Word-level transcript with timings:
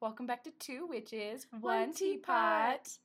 Welcome 0.00 0.26
back. 0.26 0.40
Hi. 0.44 0.50
Welcome 0.50 0.60
back 0.60 0.60
to 0.60 0.80
Two 0.80 0.86
Witches, 0.86 1.46
One, 1.50 1.62
One 1.62 1.94
Teapot. 1.94 2.84
Teapot. 2.84 2.98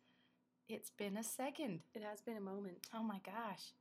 It's 0.69 0.91
been 0.97 1.17
a 1.17 1.23
second. 1.23 1.81
It 1.93 2.03
has 2.03 2.21
been 2.21 2.37
a 2.37 2.41
moment. 2.41 2.77
Oh 2.93 3.03
my 3.03 3.19
gosh. 3.25 3.73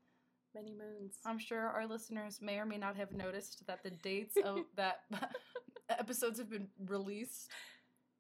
Many 0.55 0.73
moons. 0.73 1.19
I'm 1.25 1.39
sure 1.39 1.61
our 1.61 1.87
listeners 1.87 2.41
may 2.43 2.59
or 2.59 2.67
may 2.67 2.79
not 2.79 2.97
have 2.97 3.13
noticed 3.13 3.67
that 3.67 3.83
the 3.83 3.91
dates 3.91 4.37
of 4.45 4.59
that 4.77 5.01
episodes 5.89 6.39
have 6.39 6.51
been 6.51 6.69
released 6.89 7.51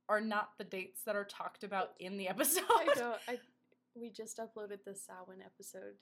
are 0.08 0.20
not 0.20 0.50
the 0.58 0.64
dates 0.64 1.02
that 1.06 1.16
are 1.16 1.24
talked 1.24 1.64
about 1.64 1.90
in 2.00 2.16
the 2.16 2.28
episode. 2.28 2.64
I 2.70 2.94
know. 2.96 3.14
I 3.28 3.38
we 3.94 4.10
just 4.10 4.38
uploaded 4.38 4.84
the 4.84 4.94
Samhain 4.94 5.42
episode. 5.44 5.94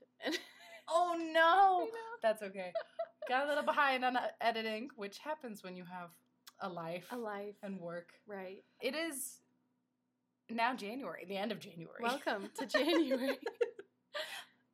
Oh 0.88 1.16
no. 1.33 1.88
That's 2.22 2.42
okay. 2.42 2.72
Got 3.28 3.47
a 3.47 3.48
little 3.48 3.64
behind 3.64 4.05
on 4.05 4.19
editing, 4.41 4.88
which 4.97 5.19
happens 5.19 5.62
when 5.62 5.77
you 5.77 5.84
have 5.84 6.11
a 6.62 6.69
life 6.69 7.05
a 7.11 7.16
life. 7.16 7.57
and 7.62 7.79
work. 7.80 8.11
Right. 8.27 8.65
It 8.80 8.95
is 8.95 9.41
now 10.48 10.75
January, 10.75 11.25
the 11.29 11.37
end 11.37 11.53
of 11.53 11.59
January. 11.59 11.98
Welcome 12.01 12.48
to 12.59 12.66
January. 12.79 13.37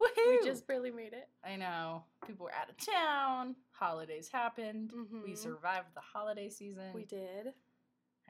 We 0.01 0.41
just 0.45 0.67
barely 0.67 0.91
made 0.91 1.13
it. 1.13 1.29
I 1.45 1.57
know. 1.57 2.05
People 2.27 2.45
were 2.45 2.53
out 2.53 2.69
of 2.69 2.77
town. 2.77 3.57
Holidays 3.73 4.29
happened. 4.33 4.93
We 5.25 5.33
Mhm. 5.33 5.37
survived 5.39 5.95
the 5.95 6.01
holiday 6.01 6.51
season. 6.51 6.93
We 6.93 7.05
did. 7.05 7.55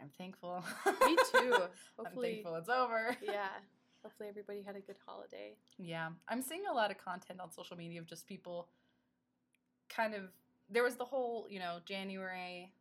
I'm 0.00 0.10
thankful. 0.10 0.64
Me 1.04 1.16
too. 1.32 1.54
I'm 1.98 2.04
thankful 2.20 2.54
it's 2.56 2.68
over. 2.68 3.16
Yeah. 3.22 3.48
Hopefully 4.02 4.28
everybody 4.28 4.62
had 4.62 4.76
a 4.76 4.80
good 4.80 4.96
holiday. 5.04 5.56
Yeah. 5.76 6.10
I'm 6.28 6.40
seeing 6.42 6.66
a 6.66 6.72
lot 6.72 6.90
of 6.90 6.98
content 6.98 7.40
on 7.40 7.50
social 7.50 7.76
media 7.76 8.00
of 8.00 8.06
just 8.06 8.26
people 8.26 8.68
kind 9.88 10.14
of 10.14 10.30
there 10.70 10.84
was 10.84 10.96
the 10.96 11.04
whole, 11.04 11.46
you 11.50 11.58
know, 11.58 11.78
January 11.86 12.72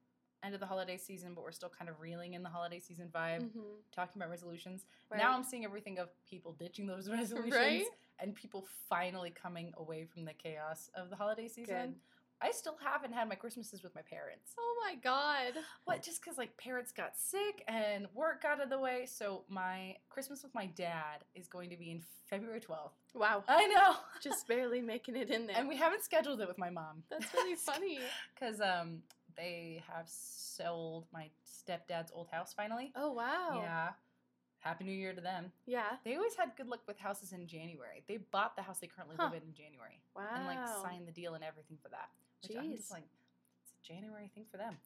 end 0.43 0.53
of 0.53 0.59
the 0.59 0.65
holiday 0.67 0.97
season, 0.97 1.33
but 1.33 1.43
we're 1.43 1.51
still 1.51 1.69
kind 1.69 1.89
of 1.89 1.99
reeling 1.99 2.33
in 2.33 2.43
the 2.43 2.49
holiday 2.49 2.79
season 2.79 3.09
vibe, 3.09 3.49
Mhm. 3.51 3.81
talking 3.91 4.21
about 4.21 4.29
resolutions. 4.29 4.85
Right. 5.09 5.17
Now 5.17 5.33
I'm 5.33 5.43
seeing 5.43 5.65
everything 5.65 5.97
of 5.99 6.09
people 6.25 6.53
ditching 6.53 6.85
those 6.87 7.09
resolutions 7.09 7.53
Right? 7.55 7.85
and 8.19 8.35
people 8.35 8.65
finally 8.89 9.31
coming 9.31 9.73
away 9.77 10.05
from 10.05 10.25
the 10.25 10.33
chaos 10.33 10.89
of 10.93 11.09
the 11.09 11.15
holiday 11.15 11.47
season. 11.47 11.91
Good. 11.93 12.01
I 12.39 12.51
still 12.51 12.77
haven't 12.77 13.13
had 13.13 13.27
my 13.27 13.33
Christmases 13.33 13.81
with 13.81 13.95
my 13.95 14.03
parents. 14.03 14.53
Oh 14.59 14.81
my 14.85 14.93
god. 14.93 15.53
What? 15.85 16.03
Just 16.03 16.21
because 16.21 16.37
like 16.37 16.55
parents 16.57 16.91
got 16.91 17.17
sick 17.17 17.63
and 17.67 18.07
work 18.13 18.43
got 18.43 18.59
out 18.59 18.61
of 18.65 18.69
the 18.69 18.77
way. 18.77 19.07
So 19.07 19.43
my 19.47 19.97
Christmas 20.09 20.43
with 20.43 20.53
my 20.53 20.67
dad 20.67 21.23
is 21.33 21.47
going 21.47 21.71
to 21.71 21.77
be 21.77 21.89
in 21.89 21.99
February 22.29 22.59
12th. 22.61 22.91
Wow. 23.15 23.43
I 23.47 23.65
know. 23.65 23.95
Just 24.21 24.47
barely 24.47 24.81
making 24.81 25.15
it 25.15 25.31
in 25.31 25.47
there. 25.47 25.55
and 25.57 25.67
we 25.67 25.77
haven't 25.77 26.03
scheduled 26.03 26.39
it 26.39 26.47
with 26.47 26.59
my 26.59 26.69
mom 26.69 27.03
That's 27.09 27.33
really 27.33 27.55
funny. 27.71 27.99
because 28.35 28.61
um 28.61 29.01
they 29.37 29.83
have 29.91 30.05
sold 30.07 31.05
my 31.13 31.29
stepdad's 31.45 32.11
old 32.13 32.27
house 32.31 32.53
finally. 32.53 32.91
Oh 32.95 33.11
wow. 33.11 33.59
Yeah. 33.61 33.89
Happy 34.59 34.83
New 34.83 34.91
Year 34.91 35.13
to 35.13 35.21
them. 35.21 35.51
Yeah. 35.65 35.85
They 36.03 36.15
always 36.15 36.35
had 36.35 36.51
good 36.57 36.67
luck 36.67 36.81
with 36.87 36.97
houses 36.97 37.31
in 37.31 37.47
January. 37.47 38.03
They 38.07 38.17
bought 38.17 38.55
the 38.55 38.63
house 38.63 38.79
they 38.79 38.87
currently 38.87 39.15
Huh. 39.17 39.29
live 39.31 39.43
in 39.43 39.49
in 39.49 39.53
January 39.53 40.01
Wow. 40.15 40.23
and 40.35 40.45
like 40.47 40.67
signed 40.81 41.07
the 41.07 41.11
deal 41.11 41.35
and 41.35 41.43
everything 41.43 41.77
for 41.81 41.89
that. 41.89 42.09
Which 42.43 42.57
I'm 42.57 42.71
just 42.71 42.89
Jeez. 42.89 42.93
like, 42.93 43.03
it's 43.63 43.71
a 43.71 43.93
January 43.93 44.29
thing 44.33 44.45
for 44.49 44.57
them. 44.57 44.77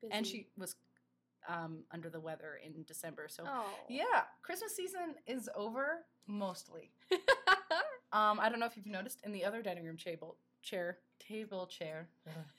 Busy. 0.00 0.12
And 0.12 0.26
she 0.26 0.46
was 0.56 0.76
um, 1.48 1.80
under 1.90 2.08
the 2.10 2.20
weather 2.20 2.58
in 2.64 2.84
December. 2.84 3.26
So 3.28 3.44
Oh. 3.46 3.66
yeah, 3.88 4.22
Christmas 4.42 4.74
season 4.74 5.14
is 5.26 5.48
over 5.54 6.04
mostly. 6.26 6.90
Um, 8.10 8.40
I 8.40 8.48
don't 8.48 8.58
know 8.58 8.64
if 8.64 8.74
you've 8.74 8.86
noticed 8.86 9.20
in 9.22 9.32
the 9.32 9.44
other 9.44 9.60
dining 9.60 9.84
room 9.84 9.98
table 9.98 10.38
chair 10.62 10.98
table 11.18 11.66
chair 11.66 12.08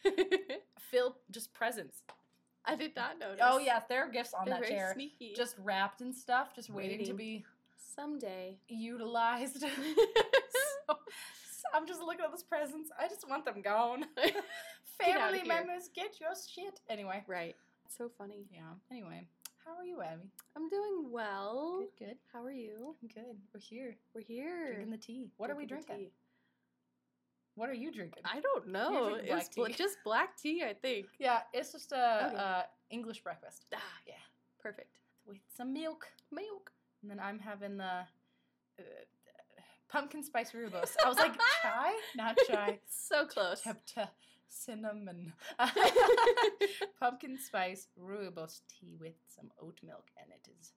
filled 0.80 1.16
just 1.32 1.54
presents. 1.54 2.04
I 2.66 2.76
did 2.76 2.96
not 2.96 3.18
notice. 3.20 3.40
Oh 3.42 3.58
yeah, 3.58 3.80
there 3.90 4.06
are 4.06 4.10
gifts 4.10 4.34
on 4.34 4.46
They're 4.46 4.56
that 4.56 4.62
very 4.62 4.74
chair, 4.76 4.92
sneaky. 4.94 5.34
just 5.36 5.56
wrapped 5.64 6.02
and 6.02 6.14
stuff, 6.14 6.54
just 6.56 6.70
waiting, 6.70 7.06
to 7.06 7.14
be 7.14 7.46
someday. 7.96 8.58
utilized. 8.68 9.62
so, 9.62 9.68
so 10.88 11.64
I'm 11.74 11.88
just 11.88 12.02
looking 12.02 12.22
at 12.24 12.32
those 12.32 12.44
presents. 12.44 12.92
I 13.00 13.08
just 13.08 13.28
want 13.28 13.46
them 13.46 13.62
gone. 13.62 14.06
Family 15.02 15.40
here. 15.40 15.48
members, 15.48 15.90
get 15.96 16.20
your 16.20 16.32
shit. 16.36 16.82
Anyway, 16.90 17.24
right. 17.28 17.56
So 17.88 18.10
funny. 18.18 18.46
yeah. 18.54 18.62
Anyway, 18.92 19.26
how 19.66 19.72
are 19.78 19.86
you, 19.86 20.02
Abby? 20.02 20.30
I'm 20.56 20.68
doing 20.70 21.08
well. 21.10 21.80
Good, 21.98 22.08
good. 22.08 22.18
How 22.34 22.44
are 22.44 22.52
you? 22.52 22.96
I'm 23.02 23.08
good. 23.08 23.38
We're 23.54 23.60
here 23.62 23.96
We're 24.14 24.22
here. 24.22 24.74
drinking 24.74 24.92
the 24.92 24.98
tea. 24.98 25.32
What 25.38 25.50
are 25.50 25.56
we 25.56 25.66
Drinking 25.66 25.96
the 25.96 26.04
tea. 26.04 26.12
What 27.60 27.70
are 27.70 27.74
you 27.84 27.92
drinking? 27.92 28.24
I 28.26 28.40
don't 28.40 28.70
know. 28.70 29.18
Black 29.28 29.42
It's 29.48 29.50
bl- 29.56 29.66
just 29.68 29.98
black 30.06 30.38
tea, 30.38 30.64
I 30.64 30.74
think. 30.74 31.08
yeah, 31.20 31.42
it's 31.54 31.74
just 31.74 31.92
a 31.92 32.28
Okay. 32.28 32.36
uh, 32.38 32.64
English 32.90 33.20
breakfast 33.22 33.66
Ah, 33.76 33.80
Yeah. 34.08 34.14
Perfect. 34.60 34.96
with 35.26 35.40
some 35.58 35.74
milk, 35.74 36.08
Milk. 36.32 36.72
and 37.02 37.12
then 37.12 37.20
I'm 37.20 37.38
having 37.40 37.76
the 37.78 37.84
uh, 38.80 38.84
pumpkin 39.90 40.24
spice 40.24 40.52
rooibos. 40.54 40.96
I 41.04 41.10
was 41.10 41.18
like, 41.18 41.34
chai, 41.62 41.94
not 42.16 42.38
chai. 42.48 42.80
So 42.88 43.26
close. 43.26 43.62
Te- 43.86 44.04
cinnamon, 44.48 45.34
pumpkin 47.00 47.38
spice 47.38 47.88
rooibos 48.00 48.62
tea 48.70 48.96
with 49.00 49.14
some 49.28 49.52
oat 49.62 49.80
milk, 49.84 50.08
and 50.18 50.32
it 50.32 50.50
is 50.60 50.72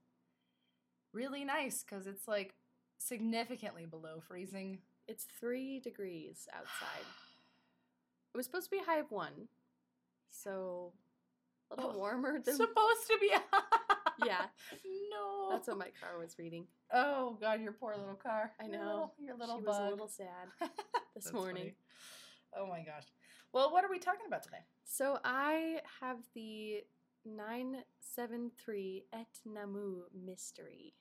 really 1.12 1.44
nice 1.44 1.82
because 1.84 2.06
it's 2.06 2.26
like 2.28 2.54
significantly 2.98 3.87
below 3.87 4.21
freezing. 4.26 4.78
It's 5.12 5.26
three 5.38 5.78
degrees 5.80 6.48
outside. 6.54 7.06
It 8.34 8.38
was 8.38 8.46
supposed 8.46 8.64
to 8.64 8.70
be 8.70 8.78
a 8.78 8.84
high 8.84 8.98
of 8.98 9.10
one. 9.10 9.48
So 10.30 10.94
a 11.70 11.76
little 11.76 11.92
Oh, 11.94 11.98
warmer 11.98 12.40
than 12.40 12.56
Supposed 12.56 13.06
to 13.08 13.18
be. 13.20 13.30
Yeah. 14.26 14.46
No. 15.10 15.50
That's 15.50 15.66
what 15.68 15.76
my 15.78 15.88
car 16.00 16.18
was 16.18 16.38
reading. 16.38 16.66
Oh 16.94 17.36
God, 17.40 17.60
your 17.60 17.72
poor 17.72 17.94
little 17.96 18.14
car. 18.14 18.52
I 18.60 18.66
know. 18.68 19.12
Your 19.18 19.36
little, 19.36 19.58
she 19.58 19.64
bug. 19.64 19.74
was 19.74 19.86
a 19.86 19.90
little 19.90 20.08
sad 20.08 20.48
this 21.14 21.30
morning. 21.32 21.56
funny. 21.62 21.74
Oh 22.56 22.66
my 22.66 22.78
gosh. 22.78 23.04
Well, 23.52 23.70
what 23.72 23.84
are 23.84 23.90
we 23.90 23.98
talking 23.98 24.26
about 24.26 24.42
today? 24.42 24.64
So 24.84 25.18
I 25.24 25.80
have 26.00 26.18
the 26.34 26.84
973 27.26 29.04
Et 29.12 29.26
Namu 29.44 30.02
mystery. 30.24 30.94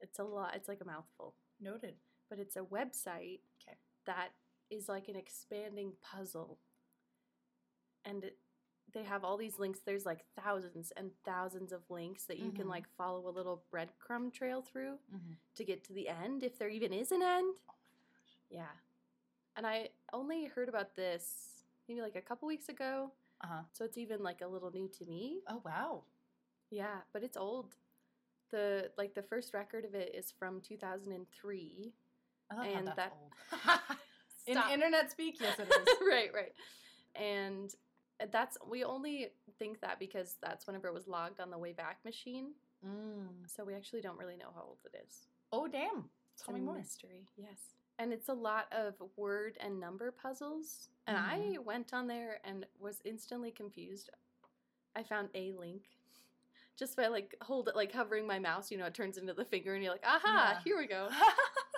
It's 0.00 0.18
a 0.18 0.24
lot, 0.24 0.54
it's 0.56 0.68
like 0.68 0.80
a 0.80 0.84
mouthful, 0.86 1.34
Noted. 1.60 1.94
But 2.34 2.40
it's 2.42 2.56
a 2.56 2.60
website 2.60 3.40
Okay. 3.62 3.76
that 4.06 4.30
is 4.70 4.88
like 4.88 5.08
an 5.08 5.14
expanding 5.14 5.92
puzzle. 6.02 6.58
And 8.04 8.24
it, 8.24 8.38
they 8.92 9.04
have 9.04 9.22
all 9.24 9.36
these 9.36 9.58
links. 9.58 9.80
There's 9.84 10.04
like 10.04 10.24
thousands 10.42 10.92
and 10.96 11.10
thousands 11.24 11.72
of 11.72 11.88
links 11.90 12.24
that 12.24 12.38
you 12.38 12.50
can 12.50 12.66
Mhm. 12.66 12.70
like 12.70 12.88
follow 12.96 13.28
a 13.28 13.30
little 13.30 13.64
breadcrumb 13.72 14.32
trail 14.32 14.62
through 14.62 14.98
Mm-hmm. 15.14 15.32
to 15.54 15.64
get 15.64 15.84
to 15.84 15.92
the 15.92 16.08
end, 16.08 16.42
if 16.42 16.58
there 16.58 16.68
even 16.68 16.92
is 16.92 17.12
an 17.12 17.22
end. 17.22 17.54
Oh. 17.68 17.74
Yeah. 18.50 18.72
And 19.56 19.66
I 19.66 19.90
only 20.12 20.46
heard 20.46 20.68
about 20.68 20.96
this 20.96 21.64
maybe 21.88 22.02
like 22.02 22.16
a 22.16 22.22
couple 22.22 22.48
weeks 22.48 22.68
ago. 22.68 23.12
Uh 23.42 23.46
huh. 23.46 23.62
So 23.72 23.84
it's 23.84 23.96
even 23.98 24.22
like 24.24 24.40
a 24.40 24.48
little 24.48 24.70
new 24.72 24.88
to 24.88 25.04
me. 25.06 25.42
Oh 25.46 25.62
wow. 25.64 26.04
Yeah, 26.70 27.02
but 27.12 27.22
it's 27.22 27.36
old. 27.36 27.76
The 28.50 28.92
like 28.98 29.14
the 29.14 29.22
first 29.22 29.54
record 29.54 29.84
of 29.84 29.94
it 29.94 30.14
is 30.14 30.30
from 30.32 30.60
2003. 30.60 31.94
I 32.50 32.68
And 32.68 32.86
that's 32.88 32.96
that- 32.96 33.16
old. 33.20 33.80
In 34.46 34.58
internet 34.72 35.10
speak, 35.10 35.40
yes, 35.40 35.58
it 35.58 35.68
is. 35.88 35.88
right, 36.06 36.30
right. 36.34 36.52
And 37.16 37.74
that's 38.30 38.58
we 38.68 38.84
only 38.84 39.28
think 39.58 39.80
that 39.80 39.98
because 39.98 40.36
that's 40.42 40.66
whenever 40.66 40.86
it 40.88 40.94
was 40.94 41.08
logged 41.08 41.40
on 41.40 41.50
the 41.50 41.56
Wayback 41.58 42.04
Machine. 42.04 42.52
Mm. 42.86 43.26
So 43.46 43.64
we 43.64 43.74
actually 43.74 44.02
don't 44.02 44.18
really 44.18 44.36
know 44.36 44.50
how 44.54 44.62
old 44.62 44.78
it 44.84 45.02
is. 45.08 45.26
Oh 45.52 45.66
damn. 45.66 46.04
It's 46.34 46.42
Tell 46.44 46.54
a 46.54 46.58
me 46.58 46.64
more. 46.64 46.76
mystery. 46.76 47.26
Yes. 47.36 47.56
And 47.98 48.12
it's 48.12 48.28
a 48.28 48.34
lot 48.34 48.66
of 48.72 48.94
word 49.16 49.56
and 49.60 49.80
number 49.80 50.10
puzzles. 50.12 50.88
And 51.06 51.16
Mm-hmm. 51.16 51.54
I 51.54 51.58
went 51.64 51.94
on 51.94 52.06
there 52.06 52.38
and 52.44 52.66
was 52.78 53.00
instantly 53.04 53.50
confused. 53.50 54.10
I 54.96 55.02
found 55.04 55.28
a 55.34 55.52
link 55.52 55.84
just 56.76 56.96
by 56.96 57.06
like 57.06 57.34
hold 57.40 57.68
it 57.68 57.76
like 57.76 57.92
hovering 57.92 58.26
my 58.26 58.38
mouse, 58.40 58.70
you 58.70 58.76
know, 58.78 58.86
it 58.86 58.94
turns 58.94 59.16
into 59.16 59.32
the 59.32 59.44
finger 59.44 59.74
and 59.74 59.82
you're 59.82 59.92
like, 59.92 60.04
aha, 60.06 60.52
Yeah. 60.54 60.60
here 60.64 60.76
we 60.78 60.86
go. 60.86 61.08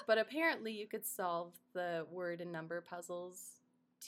But 0.07 0.19
apparently 0.19 0.73
you 0.73 0.87
could 0.87 1.05
solve 1.05 1.53
the 1.73 2.07
word 2.11 2.41
and 2.41 2.53
number 2.53 2.81
puzzles 2.81 3.61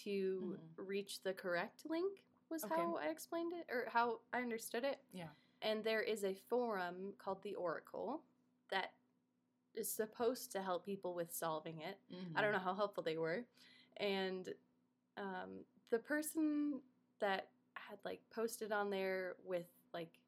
to 0.04 0.58
Mhm. 0.78 0.86
reach 0.86 1.22
the 1.22 1.34
correct 1.34 1.84
link 1.86 2.24
was 2.50 2.64
Okay. 2.64 2.74
how 2.76 2.96
I 2.96 3.08
explained 3.08 3.52
it 3.52 3.66
or 3.70 3.88
how 3.90 4.20
I 4.32 4.40
understood 4.42 4.84
it. 4.84 5.00
yeah. 5.12 5.30
And 5.60 5.82
there 5.82 6.02
is 6.02 6.24
a 6.24 6.34
forum 6.34 7.14
called 7.18 7.42
the 7.42 7.54
Oracle 7.56 8.22
that 8.70 8.94
is 9.74 9.90
supposed 9.90 10.52
to 10.52 10.62
help 10.62 10.84
people 10.84 11.14
with 11.14 11.32
solving 11.34 11.80
it. 11.80 11.98
Mm-hmm. 12.12 12.36
I 12.38 12.42
don't 12.42 12.52
know 12.52 12.58
how 12.60 12.74
helpful 12.74 13.02
they 13.02 13.16
were. 13.18 13.44
And 13.96 14.54
um, 15.16 15.64
the 15.90 15.98
person 15.98 16.80
that 17.18 17.50
had 17.74 17.98
like 18.04 18.20
posted 18.30 18.70
on 18.72 18.88
there 18.90 19.36
with 19.44 19.66
like, 19.92 20.20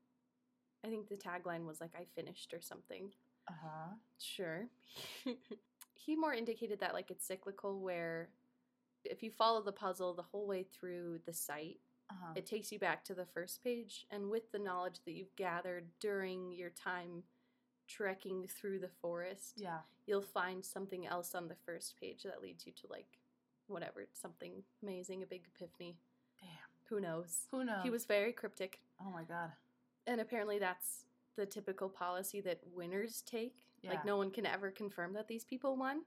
I 0.82 0.88
think 0.88 1.08
the 1.08 1.16
tagline 1.16 1.64
was 1.64 1.80
like, 1.80 1.94
I 1.94 2.06
finished 2.06 2.52
or 2.52 2.60
something. 2.60 3.12
Uh 3.50 3.54
huh. 3.62 3.94
Sure. 4.18 4.68
he 5.94 6.14
more 6.16 6.32
indicated 6.34 6.80
that 6.80 6.94
like 6.94 7.10
it's 7.10 7.26
cyclical 7.26 7.80
where 7.80 8.28
if 9.04 9.22
you 9.22 9.30
follow 9.30 9.62
the 9.62 9.72
puzzle 9.72 10.14
the 10.14 10.22
whole 10.22 10.46
way 10.46 10.62
through 10.62 11.18
the 11.26 11.32
site, 11.32 11.80
Uh-huh. 12.10 12.32
it 12.36 12.46
takes 12.46 12.70
you 12.72 12.78
back 12.78 13.04
to 13.04 13.14
the 13.14 13.24
first 13.26 13.62
page. 13.64 14.06
And 14.10 14.30
with 14.30 14.50
the 14.52 14.58
knowledge 14.58 15.00
that 15.04 15.12
you've 15.12 15.34
gathered 15.36 15.86
during 16.00 16.52
your 16.52 16.70
time 16.70 17.22
trekking 17.88 18.46
through 18.46 18.78
the 18.80 18.90
forest, 19.00 19.54
yeah. 19.56 19.78
you'll 20.06 20.22
find 20.22 20.64
something 20.64 21.06
else 21.06 21.34
on 21.34 21.48
the 21.48 21.56
first 21.66 21.98
page 22.00 22.22
that 22.24 22.42
leads 22.42 22.66
you 22.66 22.72
to 22.72 22.86
like 22.90 23.18
whatever, 23.68 24.06
something 24.12 24.62
amazing, 24.82 25.22
a 25.22 25.26
big 25.26 25.42
epiphany. 25.54 25.96
Damn. 26.40 26.48
Who 26.88 27.00
knows? 27.00 27.46
Who 27.52 27.64
knows? 27.64 27.82
He 27.84 27.90
was 27.90 28.04
very 28.04 28.32
cryptic. 28.32 28.80
Oh 29.00 29.10
my 29.10 29.22
god. 29.24 29.52
And 30.06 30.20
apparently 30.20 30.58
that's 30.58 31.04
the 31.40 31.46
typical 31.46 31.88
policy 31.88 32.42
that 32.42 32.60
winners 32.74 33.22
take. 33.22 33.54
Yeah. 33.82 33.90
Like 33.92 34.04
no 34.04 34.18
one 34.18 34.30
can 34.30 34.44
ever 34.44 34.70
confirm 34.70 35.14
that 35.14 35.26
these 35.26 35.42
people 35.44 35.74
won. 35.74 36.02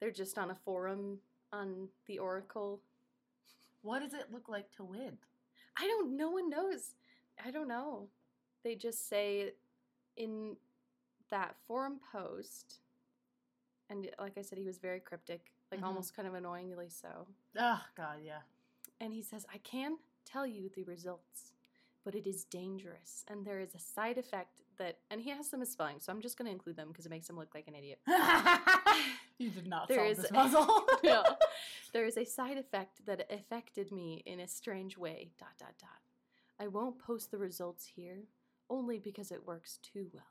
They're 0.00 0.10
just 0.10 0.38
on 0.38 0.50
a 0.50 0.54
forum 0.54 1.18
on 1.52 1.88
the 2.06 2.18
Oracle. 2.18 2.80
What 3.82 4.00
does 4.00 4.14
it 4.14 4.32
look 4.32 4.48
like 4.48 4.70
to 4.76 4.84
win? 4.84 5.18
I 5.76 5.86
don't 5.86 6.16
no 6.16 6.30
one 6.30 6.48
knows. 6.48 6.94
I 7.44 7.50
don't 7.50 7.68
know. 7.68 8.08
They 8.62 8.74
just 8.74 9.06
say 9.06 9.52
in 10.16 10.56
that 11.28 11.56
forum 11.66 12.00
post 12.10 12.80
and 13.90 14.08
like 14.18 14.38
I 14.38 14.42
said 14.42 14.56
he 14.56 14.64
was 14.64 14.78
very 14.78 15.00
cryptic, 15.00 15.52
like 15.70 15.80
Mhm. 15.80 15.84
almost 15.86 16.16
kind 16.16 16.26
of 16.26 16.32
annoyingly 16.32 16.88
so. 16.88 17.26
Oh 17.58 17.84
god, 17.94 18.20
yeah. 18.24 18.40
And 18.98 19.12
he 19.12 19.20
says, 19.20 19.44
I 19.52 19.58
can 19.58 19.98
tell 20.24 20.46
you 20.46 20.70
the 20.74 20.84
results, 20.84 21.52
but 22.04 22.14
it 22.14 22.26
is 22.26 22.44
dangerous. 22.44 23.24
And 23.28 23.44
there 23.44 23.60
is 23.60 23.74
a 23.74 23.78
side 23.78 24.18
effect 24.18 24.60
that, 24.78 24.98
and 25.10 25.20
he 25.20 25.30
has 25.30 25.48
some 25.48 25.60
misspelling, 25.60 25.96
so 26.00 26.12
I'm 26.12 26.20
just 26.20 26.36
going 26.36 26.46
to 26.46 26.52
include 26.52 26.76
them 26.76 26.88
because 26.88 27.06
it 27.06 27.10
makes 27.10 27.28
him 27.28 27.36
look 27.36 27.54
like 27.54 27.66
an 27.68 27.74
idiot. 27.74 27.98
you 29.38 29.50
did 29.50 29.66
not 29.66 29.88
There 29.88 29.98
solve 29.98 30.10
is- 30.10 30.18
this 30.18 30.30
puzzle. 30.30 30.86
no. 31.04 31.22
There 31.92 32.04
is 32.06 32.16
a 32.16 32.24
side 32.24 32.58
effect 32.58 33.04
that 33.06 33.26
affected 33.30 33.90
me 33.92 34.22
in 34.26 34.40
a 34.40 34.48
strange 34.48 34.98
way. 34.98 35.30
Dot, 35.38 35.50
dot, 35.58 35.74
dot. 35.80 35.88
I 36.60 36.66
won't 36.68 36.98
post 36.98 37.30
the 37.30 37.38
results 37.38 37.84
here, 37.96 38.24
only 38.70 38.98
because 38.98 39.30
it 39.32 39.46
works 39.46 39.78
too 39.82 40.08
well. 40.12 40.22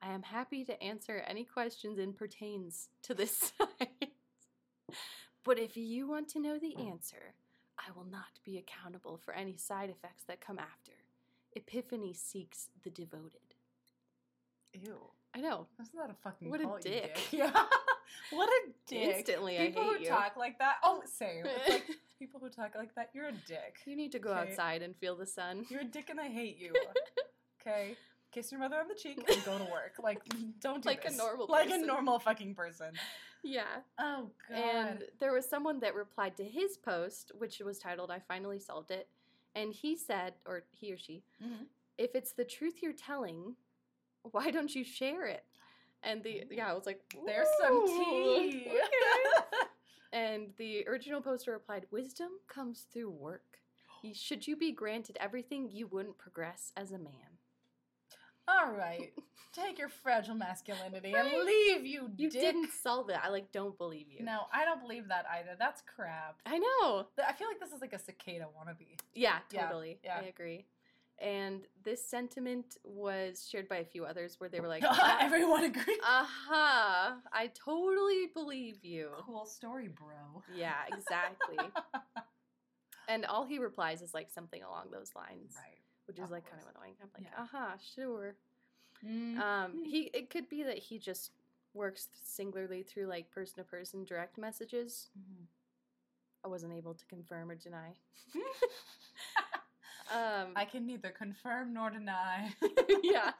I 0.00 0.12
am 0.12 0.22
happy 0.22 0.64
to 0.64 0.82
answer 0.82 1.22
any 1.26 1.44
questions 1.44 1.98
and 1.98 2.16
pertains 2.16 2.88
to 3.04 3.14
this 3.14 3.52
site. 3.58 4.12
but 5.44 5.58
if 5.58 5.76
you 5.76 6.08
want 6.08 6.28
to 6.30 6.40
know 6.40 6.58
the 6.58 6.76
answer, 6.76 7.34
I 7.86 7.90
will 7.96 8.04
not 8.10 8.38
be 8.44 8.58
accountable 8.58 9.18
for 9.24 9.34
any 9.34 9.56
side 9.56 9.90
effects 9.90 10.24
that 10.28 10.40
come 10.40 10.58
after. 10.58 10.92
Epiphany 11.54 12.14
seeks 12.14 12.68
the 12.84 12.90
devoted. 12.90 13.54
Ew. 14.72 14.98
I 15.34 15.40
know. 15.40 15.66
That's 15.78 15.94
not 15.94 16.10
a 16.10 16.14
fucking 16.22 16.50
What 16.50 16.60
a 16.60 16.64
call, 16.64 16.76
you 16.78 16.82
dick. 16.82 17.18
Yeah. 17.32 17.50
what 18.30 18.48
a 18.48 18.70
dick. 18.86 19.16
Instantly, 19.16 19.56
People 19.58 19.82
I 19.82 19.84
hate 19.86 19.96
who 19.98 20.02
you. 20.04 20.08
talk 20.08 20.36
like 20.36 20.58
that. 20.58 20.76
Oh, 20.84 21.02
same. 21.06 21.44
It's 21.46 21.68
like 21.68 21.84
people 22.18 22.40
who 22.40 22.48
talk 22.50 22.72
like 22.76 22.94
that. 22.94 23.10
You're 23.14 23.28
a 23.28 23.32
dick. 23.32 23.76
you 23.86 23.96
need 23.96 24.12
to 24.12 24.18
go 24.18 24.30
Okay. 24.30 24.50
outside 24.50 24.82
and 24.82 24.94
feel 24.96 25.16
the 25.16 25.26
sun. 25.26 25.64
You're 25.68 25.80
a 25.80 25.84
dick, 25.84 26.08
and 26.10 26.20
I 26.20 26.28
hate 26.28 26.58
you. 26.58 26.72
Okay. 27.64 27.94
Kiss 28.32 28.50
your 28.50 28.58
mother 28.58 28.74
on 28.80 28.88
the 28.88 28.94
cheek 28.94 29.18
and 29.18 29.44
go 29.44 29.56
to 29.56 29.62
work. 29.70 29.94
Like, 30.02 30.20
don't 30.60 30.82
do 30.82 30.88
Like 30.88 31.04
a 31.04 31.12
normal 31.12 31.46
Like 31.48 31.66
person. 31.68 31.84
a 31.84 31.86
normal 31.86 32.18
fucking 32.18 32.56
person. 32.56 32.92
Yeah. 33.42 33.80
Oh 33.98 34.30
god. 34.48 34.56
And 34.58 35.04
there 35.20 35.32
was 35.32 35.48
someone 35.48 35.80
that 35.80 35.94
replied 35.94 36.36
to 36.36 36.44
his 36.44 36.76
post, 36.76 37.32
which 37.38 37.58
was 37.60 37.78
titled, 37.78 38.10
I 38.10 38.20
finally 38.20 38.58
solved 38.60 38.90
it. 38.90 39.08
And 39.54 39.72
he 39.72 39.96
said, 39.96 40.34
or 40.46 40.64
he 40.70 40.92
or 40.92 40.96
she, 40.96 41.24
Mhm. 41.42 41.66
if 41.98 42.14
it's 42.14 42.32
the 42.32 42.44
truth 42.44 42.82
you're 42.82 42.92
telling, 42.92 43.56
why 44.30 44.50
don't 44.50 44.74
you 44.74 44.84
share 44.84 45.26
it? 45.26 45.44
And 46.04 46.22
the, 46.22 46.44
yeah, 46.50 46.70
I 46.70 46.72
was 46.74 46.86
like, 46.86 47.02
There's 47.26 47.48
some 47.60 47.86
tea. 47.86 48.66
okay." 48.70 48.78
and 50.12 50.52
the 50.56 50.86
original 50.88 51.20
poster 51.20 51.52
replied, 51.52 51.86
wisdom 51.90 52.30
comes 52.48 52.82
through 52.92 53.10
work. 53.10 53.60
Should 54.12 54.46
you 54.46 54.56
be 54.56 54.72
granted 54.72 55.16
everything, 55.20 55.68
you 55.70 55.86
wouldn't 55.88 56.18
progress 56.18 56.72
as 56.76 56.92
a 56.92 56.98
man. 56.98 57.38
All 58.52 58.72
right. 58.72 59.12
Take 59.52 59.78
your 59.78 59.88
fragile 59.88 60.34
masculinity 60.34 61.12
Right. 61.14 61.26
and 61.34 61.44
leave, 61.44 61.84
you 61.86 62.10
You 62.16 62.30
dick. 62.30 62.40
didn't 62.40 62.70
solve 62.72 63.10
it. 63.10 63.18
I 63.22 63.28
like 63.28 63.52
don't 63.52 63.76
believe 63.76 64.06
you. 64.10 64.24
No, 64.24 64.42
I 64.52 64.64
don't 64.64 64.80
believe 64.80 65.08
that 65.08 65.26
either. 65.30 65.56
That's 65.58 65.82
crap. 65.82 66.40
I 66.46 66.58
know. 66.58 67.06
I 67.26 67.32
feel 67.34 67.48
like 67.48 67.60
this 67.60 67.72
is 67.72 67.80
like 67.80 67.92
a 67.92 67.98
cicada 67.98 68.46
wannabe. 68.56 68.98
Yeah, 69.14 69.38
Yeah, 69.50 69.66
totally. 69.66 69.98
yeah. 70.04 70.18
I 70.20 70.22
agree. 70.24 70.64
And 71.18 71.66
this 71.84 72.04
sentiment 72.04 72.78
was 72.82 73.46
shared 73.48 73.68
by 73.68 73.76
a 73.76 73.84
few 73.84 74.04
others 74.06 74.36
where 74.40 74.48
they 74.48 74.60
were 74.60 74.68
like, 74.68 74.82
uh 74.88 75.18
Everyone 75.20 75.64
agrees. 75.64 75.98
huh, 76.02 77.16
I 77.32 77.50
totally 77.54 78.28
believe 78.34 78.82
you. 78.84 79.10
cool 79.20 79.44
story, 79.46 79.88
bro. 79.88 80.42
Yeah, 80.56 80.74
exactly. 80.88 81.58
and 83.08 83.24
all 83.26 83.44
he 83.44 83.58
replies 83.58 84.00
is 84.02 84.14
like 84.14 84.30
something 84.30 84.62
along 84.62 84.86
those 84.92 85.10
lines, 85.14 85.54
Right. 85.56 85.78
Which 86.06 86.18
is 86.18 86.24
of 86.24 86.30
like 86.30 86.48
kind 86.50 86.62
of 86.62 86.68
annoying. 86.76 86.94
I'm 87.02 87.08
like, 87.14 87.24
Yeah. 87.32 87.42
uh 87.42 87.46
huh, 87.50 87.76
sure. 87.94 88.34
Mm. 89.06 89.38
Um, 89.38 89.84
he 89.84 90.10
it 90.14 90.30
could 90.30 90.48
be 90.48 90.62
that 90.62 90.78
he 90.78 90.98
just 90.98 91.32
works 91.74 92.08
singularly 92.22 92.82
through 92.82 93.06
like 93.06 93.30
person 93.30 93.56
to 93.56 93.64
person 93.64 94.04
direct 94.04 94.36
messages. 94.38 95.08
Mhm. 95.18 95.46
I 96.44 96.48
wasn't 96.48 96.72
able 96.74 96.94
to 96.94 97.04
confirm 97.06 97.50
or 97.50 97.54
deny. 97.54 97.92
um, 100.12 100.48
I 100.56 100.64
can 100.64 100.86
neither 100.86 101.10
confirm 101.10 101.72
nor 101.72 101.90
deny. 101.90 102.52
yeah. 103.02 103.32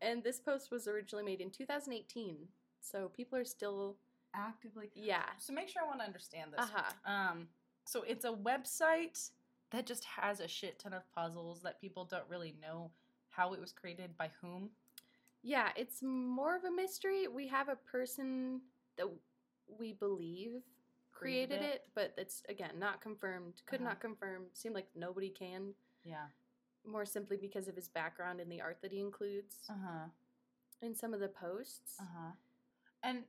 And 0.00 0.22
this 0.22 0.38
post 0.38 0.70
was 0.70 0.86
originally 0.86 1.24
made 1.24 1.40
in 1.40 1.50
2018. 1.50 2.36
So 2.80 3.08
people 3.08 3.36
are 3.38 3.44
still, 3.44 3.96
Actively. 4.34 4.90
yeah. 4.94 5.24
So 5.38 5.52
make 5.52 5.68
sure 5.68 5.82
I 5.82 5.86
want 5.86 6.00
to 6.00 6.06
understand 6.06 6.52
this. 6.52 6.60
Uh 6.60 6.68
huh. 6.72 6.92
Um, 7.12 7.48
so 7.84 8.02
it's 8.02 8.24
a 8.24 8.30
website 8.32 9.30
that 9.70 9.86
just 9.86 10.04
has 10.04 10.40
a 10.40 10.48
shit 10.48 10.78
ton 10.78 10.92
of 10.92 11.02
puzzles 11.14 11.62
that 11.62 11.80
people 11.80 12.04
don't 12.04 12.28
really 12.28 12.54
know 12.60 12.90
how 13.30 13.52
it 13.52 13.60
was 13.60 13.72
created 13.72 14.16
by 14.16 14.30
whom. 14.40 14.70
Yeah, 15.42 15.68
it's 15.76 16.02
more 16.02 16.56
of 16.56 16.64
a 16.64 16.70
mystery. 16.70 17.28
We 17.28 17.46
have 17.48 17.68
a 17.68 17.76
person 17.76 18.60
that 18.96 19.06
we 19.78 19.92
believe 19.92 20.62
Created 21.12 21.48
created 21.58 21.62
it? 21.66 21.74
it, 21.74 21.84
but 21.96 22.14
it's, 22.16 22.42
again, 22.48 22.78
not 22.78 23.00
confirmed. 23.00 23.62
Could 23.66 23.80
Uh-huh. 23.80 23.88
not 23.90 24.00
confirm. 24.00 24.46
Seemed 24.52 24.74
like 24.76 24.88
nobody 24.94 25.30
can, 25.30 25.74
Yeah. 26.04 26.28
more 26.84 27.04
simply 27.04 27.36
because 27.36 27.66
of 27.68 27.74
his 27.74 27.88
background 27.88 28.40
and 28.40 28.50
the 28.50 28.60
art 28.60 28.80
that 28.82 28.92
he 28.92 29.00
includes 29.00 29.68
Uh 29.68 29.74
huh. 29.84 30.08
in 30.80 30.94
some 30.94 31.12
of 31.12 31.20
the 31.20 31.28
posts. 31.28 31.96
Uh 32.00 32.04
huh. 32.04 32.32
And 33.02 33.24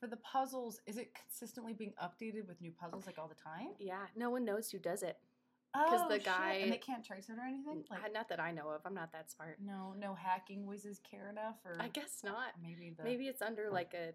for 0.00 0.06
the 0.08 0.16
puzzles, 0.18 0.80
is 0.86 0.96
it 0.96 1.14
consistently 1.14 1.72
being 1.74 1.92
updated 2.02 2.46
with 2.46 2.60
new 2.60 2.72
puzzles 2.72 3.06
like 3.06 3.18
all 3.18 3.28
the 3.28 3.34
time? 3.36 3.68
Yeah, 3.78 4.06
no 4.16 4.30
one 4.30 4.44
knows 4.44 4.70
who 4.70 4.78
does 4.78 5.02
it. 5.02 5.18
'Cause 5.74 6.08
the 6.08 6.16
shit. 6.16 6.24
guy- 6.24 6.52
and 6.54 6.72
they 6.72 6.78
can't 6.78 7.04
trace 7.04 7.28
it 7.30 7.38
or 7.38 7.42
anything. 7.42 7.84
Like 7.90 8.12
not 8.12 8.28
that 8.28 8.40
I 8.40 8.50
know 8.52 8.68
of. 8.70 8.82
I'm 8.84 8.94
not 8.94 9.10
that 9.12 9.30
smart. 9.30 9.58
no, 9.60 9.94
no 9.94 10.14
hacking 10.14 10.66
whizzes 10.66 10.98
care 11.00 11.28
enough, 11.30 11.56
or 11.64 11.76
I 11.80 11.88
guess 11.88 12.22
not. 12.22 12.52
maybe 12.60 12.90
the 12.90 13.02
Maybe 13.02 13.28
it's 13.28 13.40
under 13.42 13.70
like 13.70 13.94
a, 13.94 14.12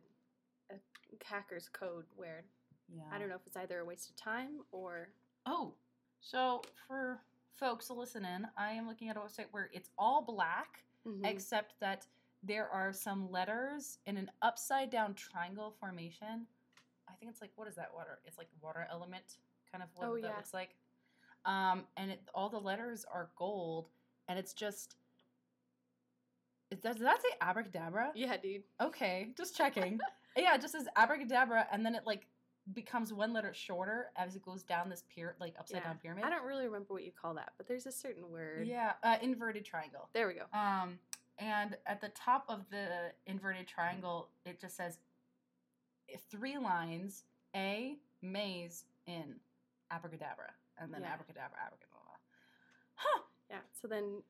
a 0.74 0.80
hacker's 1.26 1.70
code 1.70 2.06
where 2.16 2.46
yeah. 2.90 3.04
I 3.12 3.18
don't 3.20 3.30
know 3.30 3.36
if 3.36 3.46
it's 3.48 3.58
either 3.58 3.80
a 3.80 3.86
waste 3.86 4.10
of 4.10 4.16
time 4.16 4.64
or 4.72 5.10
Oh, 5.46 5.74
so 6.22 6.62
for 6.88 7.22
folks 7.56 7.90
listening, 7.90 8.46
I 8.56 8.72
am 8.74 8.88
looking 8.88 9.10
at 9.10 9.18
a 9.18 9.20
website 9.20 9.48
where 9.52 9.70
it's 9.74 9.90
all 9.98 10.22
black 10.22 10.84
Mhm. 11.06 11.26
except 11.26 11.80
that 11.80 12.06
there 12.44 12.70
are 12.70 12.94
some 12.94 13.32
letters 13.32 13.98
in 14.06 14.16
an 14.18 14.30
upside 14.42 14.90
down 14.92 15.16
triangle 15.16 15.72
formation. 15.72 16.48
I 17.08 17.14
think 17.14 17.32
it's 17.32 17.42
like 17.42 17.52
what 17.56 17.68
is 17.68 17.76
that 17.76 17.94
water? 17.94 18.20
It's 18.26 18.38
like 18.38 18.50
water 18.62 18.86
element 18.92 19.38
kind 19.72 19.84
of 19.84 19.90
what 19.96 20.08
Oh, 20.08 20.16
that 20.16 20.22
yeah. 20.28 20.36
looks 20.36 20.54
like. 20.54 20.76
Um, 21.48 21.86
and 21.96 22.12
it, 22.12 22.22
all 22.36 22.50
the 22.50 22.60
letters 22.60 23.06
are 23.12 23.30
gold, 23.38 23.89
and 24.27 24.38
it's 24.38 24.54
just. 24.54 24.98
It, 26.70 26.82
does 26.84 26.98
that 27.00 27.22
say 27.22 27.30
abracadabra? 27.42 28.12
yeah, 28.13 28.36
dude. 28.38 28.63
Okay, 28.82 29.30
just 29.38 29.56
checking. 29.56 30.00
yeah, 30.38 30.54
it 30.56 30.62
just 30.62 30.74
says 30.74 30.86
abracadabra, 30.98 31.66
and 31.72 31.86
then 31.86 31.96
it 31.96 32.04
like 32.06 32.27
becomes 32.74 33.13
one 33.13 33.32
letter 33.32 33.54
shorter 33.54 34.08
as 34.18 34.36
it 34.36 34.42
goes 34.44 34.62
down 34.63 34.89
this 34.89 35.06
pier 35.08 35.38
like 35.39 35.54
upside 35.58 35.77
Yeah. 35.77 35.84
down 35.86 36.00
pyramid. 36.01 36.25
I 36.25 36.30
don't 36.30 36.46
really 36.46 36.66
remember 36.66 36.94
what 36.94 37.06
you 37.06 37.12
call 37.13 37.34
that, 37.36 37.54
but 37.58 37.66
there's 37.68 37.86
a 37.86 37.92
certain 37.94 38.30
word. 38.30 38.68
Yeah, 38.68 38.94
uh, 39.04 39.16
inverted 39.22 39.63
triangle. 39.63 40.10
There 40.13 40.27
we 40.27 40.34
go. 40.34 40.44
Um, 40.58 41.00
and 41.39 41.77
at 41.86 42.01
the 42.01 42.10
top 42.10 42.44
of 42.50 42.66
the 42.70 42.88
inverted 43.25 43.68
triangle, 43.68 44.27
it 44.46 44.60
just 44.60 44.75
says 44.75 45.00
three 46.30 46.58
lines: 46.58 47.24
A 47.56 47.96
maze 48.22 48.84
in 49.06 49.36
abracadabra, 49.89 50.51
and 50.79 50.93
then 50.93 51.01
Yeah. 51.01 51.13
abracadabra, 51.13 51.57
abracadabra. 51.65 52.19
Huh. 52.96 53.22
Yeah. 53.50 53.60
So 53.74 53.88
then 53.88 54.24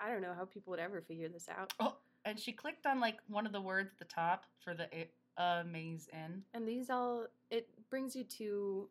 I 0.00 0.08
don't 0.10 0.22
know 0.22 0.34
how 0.34 0.44
people 0.44 0.70
would 0.70 0.80
ever 0.80 1.00
figure 1.02 1.28
this 1.28 1.48
out. 1.48 1.72
Oh, 1.80 1.96
and 2.24 2.38
she 2.38 2.52
clicked 2.52 2.86
on 2.86 3.00
like 3.00 3.18
one 3.28 3.46
of 3.46 3.52
the 3.52 3.60
words 3.60 3.90
at 3.92 3.98
the 3.98 4.12
top 4.12 4.46
for 4.58 4.74
the 4.74 4.88
uh, 5.36 5.62
maze 5.70 6.08
in. 6.12 6.42
And 6.54 6.66
these 6.66 6.90
all 6.90 7.26
it 7.50 7.68
brings 7.88 8.16
you 8.16 8.24
to 8.24 8.88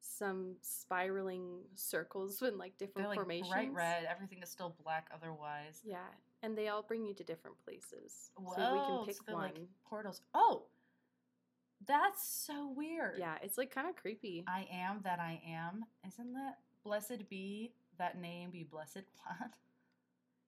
some 0.00 0.54
spiraling 0.60 1.60
circles 1.74 2.40
with 2.40 2.54
like 2.54 2.76
different 2.78 3.08
like 3.08 3.18
formations. 3.18 3.50
bright 3.50 3.72
red. 3.72 4.04
Everything 4.08 4.42
is 4.42 4.48
still 4.48 4.74
black 4.82 5.08
otherwise. 5.14 5.80
Yeah. 5.84 5.98
And 6.42 6.56
they 6.56 6.68
all 6.68 6.82
bring 6.82 7.04
you 7.04 7.14
to 7.14 7.24
different 7.24 7.56
places. 7.64 8.30
Whoa, 8.36 8.54
so 8.54 8.72
we 8.72 8.78
can 8.78 9.06
pick 9.06 9.16
so 9.26 9.34
one. 9.34 9.42
like 9.42 9.58
portals. 9.88 10.22
Oh, 10.34 10.66
that's 11.88 12.28
so 12.28 12.72
weird. 12.76 13.18
yeah, 13.18 13.36
it's 13.42 13.58
like 13.58 13.74
kind 13.74 13.88
of 13.88 13.96
creepy. 13.96 14.44
I 14.46 14.66
am 14.72 15.00
that 15.04 15.18
I 15.18 15.40
am. 15.48 15.84
Isn't 16.06 16.32
that 16.34 16.58
blessed 16.84 17.28
be 17.28 17.72
that 17.98 18.20
name 18.20 18.50
be 18.50 18.62
blessed. 18.64 19.02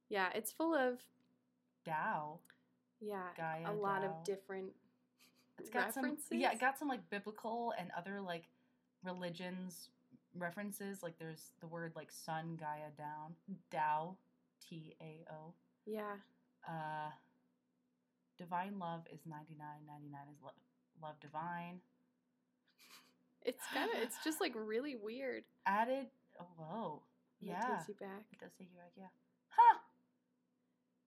Yeah, 0.08 0.28
it's 0.34 0.50
full 0.50 0.74
of 0.74 0.98
Tao. 1.84 2.40
yeah 3.00 3.28
Gaia 3.36 3.70
a 3.70 3.72
lot 3.72 4.02
Tao. 4.02 4.08
of 4.08 4.24
different 4.24 4.72
It's 5.58 5.70
got 5.70 5.86
references. 5.94 6.26
some 6.30 6.38
yeah, 6.40 6.50
it 6.52 6.58
got 6.60 6.76
some 6.78 6.88
like 6.88 7.08
biblical 7.10 7.72
and 7.78 7.90
other 7.96 8.20
like 8.20 8.44
religions 9.04 9.90
references. 10.36 11.02
Like 11.02 11.16
there's 11.20 11.52
the 11.60 11.68
word 11.68 11.92
like 11.94 12.10
sun 12.10 12.56
Gaia 12.58 12.90
down 12.98 13.34
Tao 13.70 14.16
T 14.68 14.96
A 15.00 15.24
O. 15.32 15.54
yeah. 15.86 16.16
Uh 16.68 17.10
divine 18.36 18.78
love 18.78 19.02
is 19.12 19.20
99 19.26 19.58
99 19.86 20.20
is 20.32 20.38
lo- 20.42 20.50
love 21.02 21.18
divine. 21.20 21.80
It's 23.42 23.64
kind 23.72 23.90
of 23.90 24.02
it's 24.02 24.22
just 24.22 24.40
like 24.40 24.52
really 24.54 24.96
weird. 24.96 25.44
Added 25.66 26.06
oh 26.40 26.46
whoa. 26.56 27.02
It 27.42 27.48
Yeah. 27.48 27.76
takes 27.76 27.88
you 27.88 27.94
back. 27.94 28.24
It 28.32 28.38
does 28.38 28.52
take 28.58 28.68
you 28.70 28.76
back, 28.76 28.92
yeah. 28.96 29.06
Huh. 29.48 29.78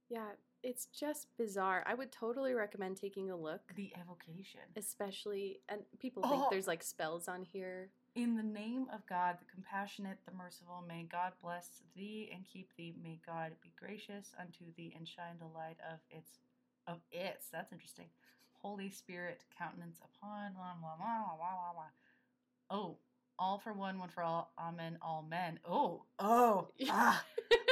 Yeah, 0.09 0.29
it's 0.63 0.88
just 0.88 1.27
bizarre. 1.38 1.83
I 1.85 1.93
would 1.93 2.12
totally 2.12 2.53
recommend 2.53 2.97
taking 2.97 3.29
a 3.29 3.35
look, 3.35 3.73
The 3.75 3.93
evocation. 4.00 4.62
especially 4.75 5.62
and 5.69 5.81
people 6.00 6.23
think 6.23 6.43
Oh. 6.43 6.47
there's 6.50 6.67
like 6.67 6.83
spells 6.83 7.27
on 7.27 7.43
here. 7.43 7.89
In 8.15 8.35
the 8.35 8.43
name 8.43 8.89
of 8.91 9.05
God, 9.07 9.39
the 9.39 9.45
compassionate, 9.45 10.19
the 10.25 10.31
merciful, 10.33 10.81
may 10.88 11.03
God 11.03 11.33
bless 11.41 11.81
thee 11.95 12.29
and 12.31 12.45
keep 12.45 12.75
thee. 12.75 12.93
May 13.01 13.19
God 13.25 13.53
be 13.62 13.71
gracious 13.75 14.35
unto 14.39 14.71
thee 14.73 14.93
and 14.95 15.07
shine 15.07 15.38
the 15.39 15.47
light 15.47 15.77
of 15.91 16.00
its 16.09 16.39
of 16.88 17.00
its. 17.12 17.47
That's 17.50 17.71
interesting. 17.71 18.09
Holy 18.63 18.89
Spirit 18.89 19.43
countenance 19.58 20.00
upon. 20.00 20.53
Blah, 20.53 20.74
blah, 20.82 20.96
blah, 20.98 21.36
blah, 21.38 21.38
blah, 21.38 21.74
blah. 21.74 21.84
Oh, 22.70 22.98
all 23.38 23.58
for 23.60 23.74
one, 23.74 24.00
one 24.00 24.10
for 24.10 24.24
all. 24.24 24.51
Amen. 24.58 24.98
All 25.01 25.25
men. 25.29 25.60
Oh, 25.67 26.03
oh, 26.20 26.70
ah. 26.89 27.24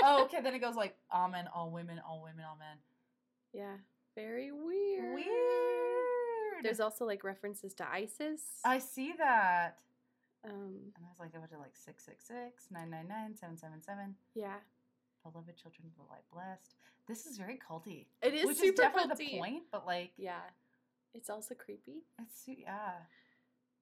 oh. 0.04 0.24
Okay, 0.26 0.42
then 0.42 0.54
it 0.54 0.60
goes 0.60 0.76
like 0.76 0.96
Amen. 1.14 1.48
All 1.56 1.72
women, 1.72 2.00
all 2.08 2.22
women, 2.22 2.44
all 2.48 2.58
men. 2.58 2.78
Yeah, 3.54 3.78
very 4.16 4.52
weird. 4.52 5.16
Weird. 5.16 6.64
There's 6.64 6.80
also 6.80 7.06
like 7.06 7.24
references 7.24 7.74
to 7.76 7.88
ISIS. 7.90 8.42
I 8.66 8.80
see 8.80 9.14
that. 9.18 9.78
um, 10.46 10.92
And 10.96 11.06
I 11.06 11.10
was 11.10 11.20
like, 11.20 11.32
I 11.36 11.40
went 11.40 11.52
to 11.52 11.58
like 11.58 11.76
666, 11.76 12.68
999, 12.72 13.36
777. 13.38 14.16
yeah, 14.36 14.56
Beloved 15.24 15.56
children 15.58 15.88
of 15.88 15.96
the 15.98 16.10
light 16.12 16.26
blessed. 16.34 16.76
This 17.08 17.26
is 17.26 17.38
very 17.38 17.58
culty. 17.58 18.06
it 18.22 18.34
is 18.34 18.46
which 18.46 18.58
super 18.58 18.70
is 18.74 18.80
definitely 18.80 19.26
culty. 19.26 19.32
the 19.32 19.38
point, 19.40 19.64
but 19.72 19.86
like, 19.88 20.12
Yeah, 20.18 20.40
it's 21.14 21.30
also 21.30 21.56
creepy. 21.56 22.04
it's, 22.20 22.44
yeah. 22.48 22.94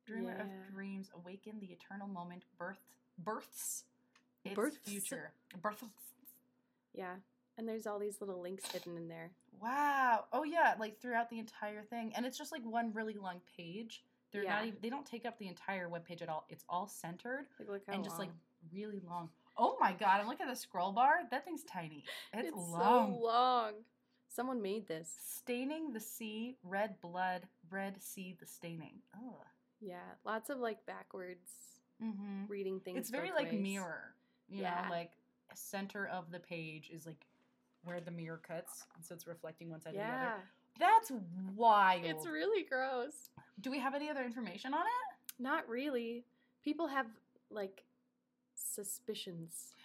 Dreamer 0.05 0.35
Yeah. 0.37 0.43
of 0.43 0.73
dreams, 0.73 1.09
awaken 1.13 1.59
the 1.59 1.67
eternal 1.67 2.07
moment, 2.07 2.43
birth, 2.57 2.79
births 3.17 3.83
its 4.43 4.55
Births. 4.55 4.77
future. 4.85 5.31
Births. 5.61 5.83
Yeah, 6.93 7.15
and 7.57 7.67
there's 7.67 7.85
all 7.85 7.99
these 7.99 8.19
little 8.19 8.41
links 8.41 8.71
hidden 8.71 8.97
in 8.97 9.07
there. 9.07 9.31
Wow. 9.61 10.25
Oh 10.33 10.43
yeah, 10.43 10.75
like 10.79 10.99
throughout 10.99 11.29
the 11.29 11.37
entire 11.39 11.83
thing, 11.83 12.13
and 12.15 12.25
it's 12.25 12.37
just 12.37 12.51
like 12.51 12.63
one 12.63 12.91
really 12.93 13.13
long 13.15 13.41
page. 13.57 14.03
They're 14.31 14.43
not 14.43 14.65
even. 14.65 14.79
They 14.81 14.89
don't 14.89 15.05
take 15.05 15.25
up 15.25 15.37
the 15.37 15.47
entire 15.47 15.89
web 15.89 16.05
page 16.05 16.21
at 16.21 16.29
all. 16.29 16.45
It's 16.49 16.63
all 16.69 16.87
centered 16.87 17.45
Like 17.59 17.67
look 17.69 17.81
how 17.87 17.93
and 17.93 18.03
just 18.03 18.17
like 18.19 18.29
really 18.73 19.01
long. 19.07 19.29
Oh 19.57 19.75
my 19.79 19.91
god! 19.93 20.19
And 20.21 20.29
look 20.29 20.39
at 20.41 20.47
the 20.47 20.55
scroll 20.55 20.91
bar. 20.93 21.19
That 21.29 21.45
thing's 21.45 21.63
tiny. 21.63 22.03
It's, 22.33 22.47
it's 22.47 22.57
long. 22.57 23.13
so 23.13 23.19
long. 23.23 23.73
Someone 24.29 24.61
made 24.61 24.87
this. 24.87 25.11
Staining 25.37 25.91
the 25.91 25.99
sea, 25.99 26.55
red 26.63 26.99
blood, 27.01 27.47
red 27.69 28.01
sea, 28.01 28.35
the 28.39 28.45
staining. 28.45 28.93
Ugh. 29.15 29.33
Yeah, 29.81 29.97
lots 30.25 30.49
of 30.49 30.59
like 30.59 30.85
backwards 30.85 31.49
Mm-hmm. 32.01 32.45
reading 32.47 32.79
things. 32.79 32.97
It's 32.97 33.09
very 33.09 33.31
like 33.31 33.51
ways. 33.51 33.61
mirror. 33.61 34.13
You 34.47 34.61
Yeah. 34.61 34.83
know, 34.85 34.89
like 34.91 35.11
center 35.53 36.07
of 36.07 36.31
the 36.31 36.39
page 36.39 36.89
is 36.93 37.05
like 37.05 37.25
where 37.83 37.99
the 37.99 38.11
mirror 38.11 38.37
cuts, 38.41 38.85
and 38.95 39.03
so 39.03 39.13
it's 39.15 39.27
reflecting 39.27 39.69
one 39.69 39.81
side 39.81 39.95
or 39.95 39.97
the 39.97 40.03
other. 40.03 40.13
Yeah, 40.13 40.37
That's 40.79 41.11
wild. 41.57 42.05
it's 42.05 42.25
really 42.25 42.63
gross. 42.63 43.31
Do 43.59 43.69
we 43.71 43.79
have 43.79 43.95
any 43.95 44.09
other 44.09 44.23
information 44.23 44.73
on 44.73 44.81
it? 44.85 45.41
Not 45.43 45.67
really. 45.67 46.23
People 46.63 46.87
have 46.87 47.07
like 47.49 47.83
suspicions, 48.55 49.75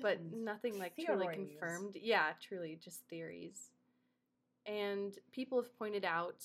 but 0.00 0.18
nothing 0.32 0.78
like 0.78 0.94
truly 0.96 1.26
confirmed. 1.34 1.96
Yeah, 2.00 2.32
truly 2.40 2.78
just 2.82 3.00
theories. 3.08 3.71
And 4.66 5.18
people 5.32 5.60
have 5.60 5.76
pointed 5.78 6.04
out 6.04 6.44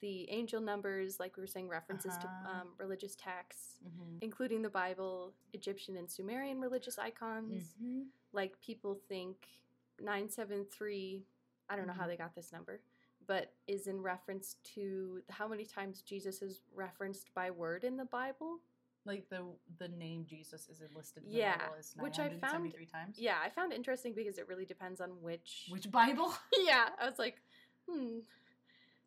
the 0.00 0.28
angel 0.30 0.60
numbers, 0.60 1.18
like 1.18 1.36
we 1.36 1.42
were 1.42 1.46
saying, 1.46 1.68
references 1.68 2.14
Uh-huh. 2.16 2.26
to 2.44 2.50
um, 2.50 2.74
religious 2.78 3.14
texts, 3.16 3.78
Mhm. 3.84 4.18
including 4.20 4.62
the 4.62 4.68
Bible, 4.70 5.32
Egyptian 5.52 5.96
and 5.96 6.10
Sumerian 6.10 6.60
religious 6.60 6.98
icons. 6.98 7.74
Mhm. 7.80 8.08
Like 8.32 8.60
people 8.60 8.94
think 9.08 9.48
973, 9.98 11.24
I 11.68 11.76
don't 11.76 11.86
know 11.86 11.92
how 11.94 12.04
Mhm. 12.04 12.08
they 12.08 12.16
got 12.16 12.34
this 12.34 12.52
number, 12.52 12.80
but 13.26 13.54
is 13.66 13.86
in 13.86 14.00
reference 14.02 14.54
to 14.74 15.22
how 15.30 15.48
many 15.48 15.64
times 15.64 16.02
Jesus 16.02 16.42
is 16.42 16.60
referenced 16.72 17.32
by 17.32 17.50
word 17.50 17.82
in 17.84 17.96
the 17.96 18.04
Bible. 18.04 18.60
Like 19.06 19.28
the 19.30 19.44
the 19.78 19.88
name 19.88 20.24
Jesus 20.28 20.68
is 20.68 20.82
listed 20.94 21.22
in 21.24 21.30
the 21.30 21.36
Yeah, 21.38 21.56
Bible 21.58 21.74
as 21.78 21.94
which 21.98 22.18
I 22.18 22.28
found- 22.28 22.40
973 22.42 22.86
times. 22.86 23.18
Yeah, 23.18 23.36
I 23.42 23.48
found 23.50 23.72
interesting 23.72 24.12
because 24.14 24.36
it 24.36 24.48
really 24.48 24.64
depends 24.64 25.00
on 25.00 25.10
which. 25.22 25.66
Which 25.70 25.90
Bible? 25.90 26.34
yeah, 26.58 26.88
I 27.00 27.08
was 27.08 27.18
like, 27.18 27.36
hmm. 27.88 28.18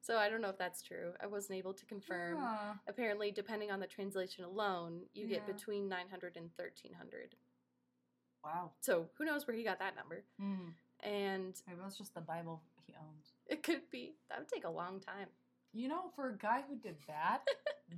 So 0.01 0.17
I 0.17 0.29
don't 0.29 0.41
know 0.41 0.49
if 0.49 0.57
that's 0.57 0.81
true. 0.81 1.11
I 1.21 1.27
wasn't 1.27 1.57
able 1.59 1.73
to 1.73 1.85
confirm. 1.85 2.37
Huh. 2.39 2.73
Apparently, 2.87 3.31
depending 3.31 3.69
on 3.71 3.81
the 3.81 3.87
translation 3.87 4.45
alone, 4.45 5.01
you 5.13 5.27
get 5.27 5.45
between 5.45 5.89
900 5.89 6.37
and 6.37 6.49
1300. 6.55 7.35
Wow. 8.43 8.71
So 8.79 9.07
who 9.17 9.25
knows 9.25 9.45
where 9.45 9.55
he 9.57 9.63
got 9.63 9.79
that 9.79 9.97
number? 9.97 10.23
Mm. 10.41 10.71
And 11.03 11.61
Maybe 11.67 11.79
that's 11.83 11.97
just 11.97 12.13
the 12.15 12.21
Bible 12.21 12.61
he 12.87 12.93
owns. 12.95 13.33
it 13.47 13.61
could 13.63 13.81
be, 13.91 14.13
that 14.29 14.39
would 14.39 14.47
take 14.47 14.63
a 14.63 14.69
long 14.69 15.01
time. 15.01 15.27
You 15.73 15.87
know, 15.87 16.09
for 16.15 16.29
a 16.29 16.37
guy 16.37 16.63
who 16.67 16.75
did 16.77 16.95
that, 17.07 17.41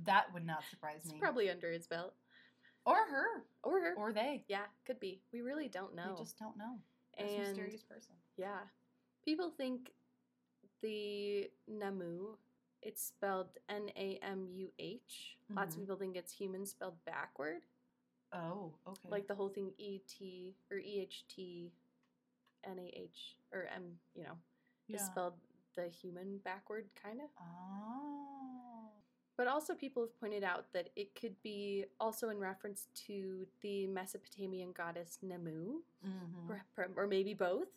that 0.04 0.32
would 0.34 0.44
not 0.46 0.62
surprise 0.70 1.00
It's 1.04 1.12
me. 1.12 1.18
probably 1.18 1.50
under 1.50 1.70
his 1.72 1.86
belt. 1.86 2.14
or 2.84 2.96
her, 2.96 3.44
Or 3.62 3.80
her. 3.80 3.94
or 3.96 4.12
they. 4.12 4.44
yeah, 4.48 4.64
could 4.86 4.98
be. 5.00 5.20
We 5.32 5.40
really 5.40 5.68
don't 5.68 5.94
know. 5.94 6.14
We 6.16 6.22
just 6.24 6.38
don't 6.38 6.56
know. 6.56 6.78
This 7.18 7.30
and 7.30 7.46
mysterious 7.48 7.82
person. 7.82 8.14
yeah, 8.36 8.58
people 9.24 9.50
think 9.50 9.92
the 10.82 11.50
Namu, 11.68 12.36
it's 12.82 13.02
spelled 13.04 13.48
N 13.68 13.90
A 13.96 14.18
M 14.22 14.48
U 14.50 14.68
H. 14.78 15.36
Lots 15.54 15.74
of 15.74 15.80
Mhm. 15.80 15.82
people 15.84 15.96
think 15.96 16.16
it's 16.16 16.32
human 16.32 16.66
spelled 16.66 16.96
backward. 17.04 17.62
Oh, 18.32 18.72
okay. 18.86 19.08
Like 19.10 19.28
the 19.28 19.34
whole 19.34 19.50
thing 19.50 19.72
E 19.78 20.00
T 20.00 20.56
or 20.70 20.78
E 20.78 20.98
H 21.00 21.24
T 21.28 21.72
N 22.64 22.78
A 22.78 22.86
H 22.98 23.36
or 23.52 23.66
M, 23.66 23.98
you 24.14 24.24
know, 24.24 24.36
yeah. 24.88 24.96
is 24.96 25.02
spelled 25.06 25.34
the 25.76 25.88
human 25.88 26.38
backward 26.44 26.86
kind 27.02 27.20
of. 27.20 27.26
Oh. 27.40 28.88
But 29.36 29.46
also, 29.46 29.74
people 29.74 30.02
have 30.02 30.18
pointed 30.20 30.44
out 30.44 30.66
that 30.74 30.90
it 30.94 31.14
could 31.18 31.40
be 31.42 31.86
also 31.98 32.28
in 32.28 32.38
reference 32.38 32.88
to 33.06 33.46
the 33.62 33.86
Mesopotamian 33.86 34.72
goddess 34.72 35.18
Nammu, 35.24 35.76
Mm-hmm. 36.06 36.50
or, 36.50 36.88
or 36.96 37.06
maybe 37.06 37.32
both. 37.34 37.68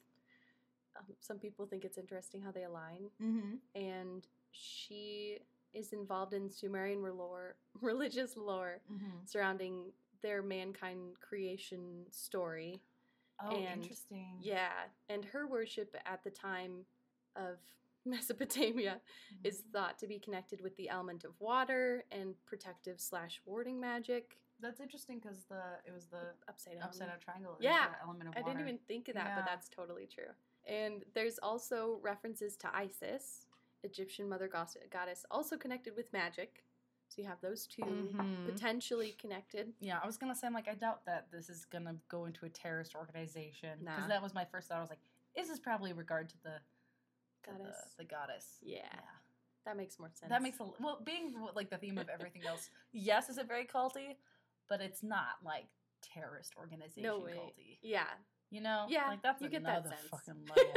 Um, 0.98 1.06
some 1.22 1.38
people 1.40 1.66
think 1.66 1.84
it's 1.86 1.98
interesting 1.98 2.42
how 2.42 2.52
they 2.52 2.64
align, 2.64 3.10
Mm-hmm. 3.24 3.56
and 3.76 4.28
she 4.52 5.40
is 5.74 5.92
involved 5.94 6.34
in 6.34 6.50
Sumerian 6.50 7.02
lore, 7.04 7.56
religious 7.82 8.36
lore 8.38 8.80
Mm-hmm. 8.92 9.26
surrounding 9.26 9.92
their 10.22 10.42
mankind 10.42 11.20
creation 11.22 12.06
story. 12.12 12.82
Oh, 13.44 13.56
And- 13.56 13.82
interesting. 13.82 14.38
Yeah, 14.42 14.72
and 15.10 15.24
her 15.26 15.48
worship 15.48 15.96
at 16.06 16.24
the 16.24 16.30
time 16.32 16.86
of 17.36 17.58
Mesopotamia 18.06 19.02
Mm-hmm. 19.34 19.48
is 19.48 19.64
thought 19.74 19.98
to 20.00 20.08
be 20.08 20.20
connected 20.20 20.62
with 20.62 20.76
the 20.78 20.90
element 20.90 21.24
of 21.24 21.32
water 21.40 22.06
and 22.12 22.36
protective 22.46 23.00
slash 23.00 23.42
warding 23.46 23.80
magic. 23.80 24.38
That's 24.62 24.80
interesting 24.80 25.20
because 25.20 25.44
the 25.46 25.62
it 25.86 25.92
was 25.94 26.06
the 26.08 26.34
Upside 26.48 26.76
down. 26.76 26.84
upside 26.84 27.08
down 27.10 27.20
triangle. 27.20 27.58
Yeah, 27.60 27.88
element 28.04 28.30
of 28.30 28.36
water. 28.36 28.40
I 28.40 28.48
didn't 28.48 28.62
even 28.62 28.80
think 28.88 29.08
of 29.10 29.16
that, 29.16 29.26
Yeah. 29.28 29.36
but 29.36 29.46
that's 29.46 29.68
totally 29.70 30.06
true. 30.08 30.32
And 30.66 31.04
there's 31.14 31.38
also 31.40 32.00
references 32.02 32.56
to 32.58 32.74
Isis, 32.76 33.48
Egyptian 33.84 34.30
mother 34.30 34.48
goddess, 34.48 35.26
also 35.30 35.58
connected 35.58 35.96
with 35.96 36.12
magic. 36.14 36.64
So 37.10 37.22
you 37.22 37.28
have 37.28 37.40
those 37.42 37.68
2 37.68 37.82
Mhm. 37.84 38.46
potentially 38.46 39.12
connected. 39.14 39.74
Yeah, 39.80 40.00
I 40.02 40.06
was 40.06 40.18
gonna 40.18 40.34
say 40.36 40.48
I'm 40.48 40.54
like 40.54 40.68
I 40.68 40.74
doubt 40.76 41.06
that 41.06 41.30
this 41.32 41.50
is 41.50 41.66
gonna 41.66 41.96
go 42.08 42.26
into 42.26 42.46
a 42.46 42.50
terrorist 42.50 42.96
organization 42.96 43.80
because 43.80 44.00
Nah. 44.04 44.08
that 44.08 44.22
was 44.24 44.34
my 44.34 44.46
first 44.46 44.70
thought. 44.70 44.78
I 44.78 44.82
was 44.82 44.90
like, 44.90 45.02
is 45.36 45.48
this 45.50 45.60
probably 45.60 45.92
regard 45.94 46.30
to 46.30 46.38
the 46.44 46.62
to 47.46 47.52
the- 47.52 47.58
Goddess. 47.64 47.94
The, 47.98 48.04
goddess. 48.06 48.46
Yeah, 48.62 48.82
that 49.66 49.78
makes 49.78 49.98
more 50.00 50.10
sense. 50.14 50.30
That 50.30 50.42
makes 50.42 50.60
a 50.60 50.66
well 50.80 51.02
being 51.06 51.34
like 51.56 51.70
the 51.70 51.78
theme 51.78 51.98
of 51.98 52.10
everything 52.10 52.44
else. 52.48 52.70
Yes, 52.92 53.30
is 53.30 53.38
it 53.38 53.48
very 53.48 53.66
culty, 53.66 54.16
but 54.70 54.82
it's 54.82 55.04
not 55.04 55.38
like 55.44 55.66
terrorist 56.14 56.54
organization 56.58 57.04
no 57.04 57.20
way. 57.20 57.34
culty. 57.34 57.78
Yeah, 57.82 58.06
You 58.52 58.62
know? 58.62 58.86
Yeah, 58.90 59.08
like 59.10 59.24
that's 59.24 59.42
you 59.42 59.50
get 59.50 59.64
that 59.64 59.84
sense. 59.84 59.96
fucking 60.12 60.36
level. 60.50 60.72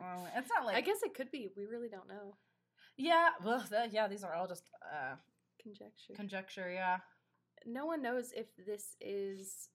Um, 0.00 0.26
it's 0.36 0.48
not 0.56 0.64
like 0.64 0.76
I 0.76 0.80
guess 0.80 0.98
it 1.02 1.14
could 1.14 1.30
be. 1.30 1.48
We 1.56 1.64
really 1.66 1.88
don't 1.88 2.08
know. 2.08 2.36
yeah. 2.96 3.30
Well, 3.44 3.64
that, 3.70 3.92
yeah, 3.92 4.06
these 4.08 4.22
are 4.24 4.34
all 4.34 4.46
just 4.46 4.64
uh, 4.84 5.16
Conjecture. 5.60 6.14
conjecture. 6.14 6.70
Yeah. 6.70 6.98
no 7.66 7.84
one 7.86 8.00
knows 8.00 8.30
if 8.32 8.46
this 8.64 8.94
is 9.00 9.68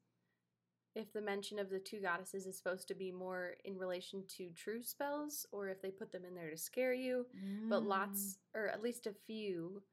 if 0.96 1.12
the 1.14 1.22
mention 1.22 1.58
of 1.60 1.70
the 1.70 1.80
two 1.80 2.00
goddesses 2.02 2.46
is 2.46 2.58
supposed 2.58 2.88
to 2.88 2.96
be 2.96 3.12
more 3.12 3.56
in 3.66 3.78
relation 3.78 4.24
to 4.38 4.50
true 4.52 4.82
spells 4.84 5.46
or 5.52 5.70
if 5.70 5.82
they 5.82 5.90
put 5.92 6.12
them 6.12 6.24
in 6.26 6.36
there 6.36 6.52
to 6.52 6.58
scare 6.58 6.94
you. 6.94 7.26
But 7.70 7.84
Mm. 7.84 7.88
lots, 7.88 8.38
or 8.54 8.68
at 8.68 8.82
least 8.82 9.08
a 9.08 9.14
few, 9.14 9.84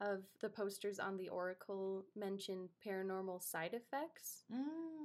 of 0.00 0.24
the 0.40 0.48
posters 0.48 0.98
on 0.98 1.16
the 1.16 1.28
Oracle 1.28 2.04
mention 2.16 2.68
paranormal 2.84 3.40
side 3.42 3.74
effects, 3.74 4.44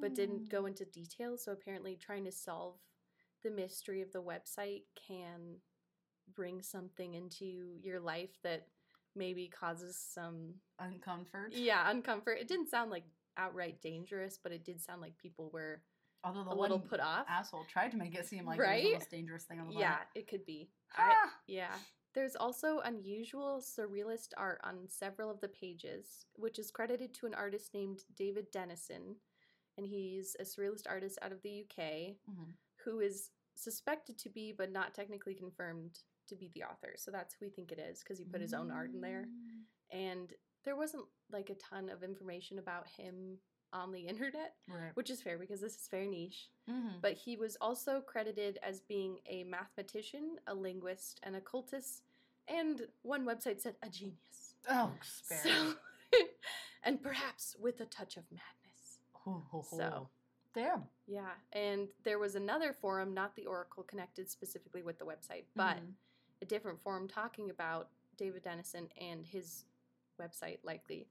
but 0.01 0.15
didn't 0.15 0.49
go 0.49 0.63
Mm. 0.63 0.67
into 0.69 0.85
detail. 0.85 1.37
So 1.37 1.51
apparently, 1.51 1.95
trying 1.95 2.25
to 2.25 2.31
solve 2.31 2.79
the 3.43 3.51
mystery 3.51 4.01
of 4.01 4.11
the 4.11 4.21
website 4.23 4.85
can 4.95 5.61
bring 6.33 6.61
something 6.61 7.13
into 7.13 7.77
your 7.81 7.99
life 7.99 8.39
that 8.41 8.67
maybe 9.15 9.47
causes 9.47 9.95
some 9.97 10.59
uncomfort. 10.79 11.49
yeah 11.51 11.91
uncomfort. 11.93 12.37
It 12.39 12.47
didn't 12.47 12.67
sound 12.69 12.89
like 12.91 13.05
outright 13.39 13.81
dangerous, 13.81 14.37
but 14.41 14.51
it 14.51 14.63
did 14.65 14.81
sound 14.81 15.01
like 15.01 15.17
people 15.17 15.49
were 15.51 15.81
Although 16.23 16.43
the 16.43 16.51
a 16.51 16.55
little 16.55 16.79
put 16.79 16.99
off. 16.99 17.25
asshole 17.29 17.65
tried 17.71 17.91
to 17.91 17.97
make 17.97 18.13
it 18.13 18.27
seem 18.27 18.45
like 18.45 18.59
it 18.59 18.61
was 18.67 18.81
the 18.83 18.93
most 18.93 19.09
dangerous 19.11 19.43
thing 19.45 19.59
on 19.61 19.67
the 19.67 19.73
Yeah, 19.73 19.91
planet. 19.91 20.07
it 20.15 20.27
could 20.27 20.45
be. 20.45 20.69
I, 20.97 21.13
yeah. 21.47 21.73
There's 22.13 22.35
also 22.35 22.79
unusual 22.83 23.61
surrealist 23.61 24.29
art 24.35 24.59
on 24.63 24.87
several 24.89 25.29
of 25.31 25.39
the 25.39 25.47
pages, 25.47 26.25
which 26.35 26.59
is 26.59 26.71
credited 26.71 27.13
to 27.15 27.27
an 27.27 27.33
artist 27.35 27.73
named 27.73 27.99
David 28.17 28.47
Dennison. 28.51 29.15
And 29.77 29.87
he's 29.87 30.35
a 30.39 30.43
surrealist 30.43 30.87
artist 30.89 31.17
out 31.21 31.31
of 31.31 31.41
the 31.41 31.61
UK 31.63 32.17
Mhm. 32.29 32.53
who 32.83 32.99
is 32.99 33.31
suspected 33.55 34.17
to 34.17 34.29
be, 34.29 34.51
but 34.51 34.71
not 34.71 34.93
technically 34.93 35.35
confirmed 35.35 35.99
to 36.27 36.35
be 36.35 36.49
the 36.49 36.63
author. 36.63 36.95
So 36.97 37.11
that's 37.11 37.33
who 37.35 37.45
we 37.45 37.49
think 37.51 37.71
it 37.71 37.79
is 37.79 37.99
because 38.03 38.17
he 38.19 38.25
put 38.25 38.41
his 38.41 38.53
own 38.53 38.71
art 38.71 38.91
in 38.91 38.99
there. 38.99 39.25
Mm. 39.27 39.63
And 39.91 40.33
there 40.65 40.75
wasn't 40.75 41.05
like 41.31 41.49
a 41.49 41.55
ton 41.55 41.89
of 41.89 42.03
information 42.03 42.59
about 42.59 42.87
him 42.87 43.37
on 43.71 43.91
the 43.91 43.99
internet, 44.07 44.55
Right. 44.67 44.91
which 44.95 45.09
is 45.09 45.21
fair 45.21 45.37
because 45.37 45.61
this 45.61 45.75
is 45.75 45.87
very 45.89 46.07
niche. 46.07 46.49
Mhm. 46.69 47.01
But 47.01 47.13
he 47.13 47.37
was 47.37 47.55
also 47.61 48.01
credited 48.01 48.57
as 48.63 48.81
being 48.81 49.19
a 49.27 49.43
mathematician, 49.43 50.37
a 50.47 50.53
linguist, 50.53 51.19
an 51.23 51.35
occultist, 51.35 52.03
and 52.47 52.87
one 53.03 53.25
website 53.25 53.61
said 53.61 53.75
a 53.83 53.89
genius. 53.89 54.55
Oh, 54.67 54.91
spare. 55.01 55.37
So, 55.43 55.73
and 56.83 57.01
perhaps 57.01 57.55
with 57.59 57.79
a 57.81 57.85
touch 57.85 58.17
of 58.17 58.23
madness. 58.31 58.99
Ho, 59.13 59.43
ho, 59.51 59.61
So- 59.69 59.77
ho. 59.89 60.09
Damn. 60.55 60.89
Yeah, 61.05 61.29
and 61.53 61.87
there 62.03 62.17
was 62.17 62.33
another 62.33 62.73
forum, 62.73 63.13
not 63.13 63.35
the 63.35 63.45
Oracle 63.45 63.83
connected 63.83 64.27
specifically 64.31 64.81
with 64.81 64.97
the 64.97 65.05
website, 65.05 65.45
but 65.55 65.77
Mhm. 65.77 65.93
a 66.41 66.45
different 66.45 66.81
forum 66.81 67.07
talking 67.07 67.51
about 67.51 67.91
David 68.17 68.41
Dennison 68.43 68.89
and 68.97 69.23
his 69.23 69.65
website, 70.19 70.59
likely, 70.63 71.07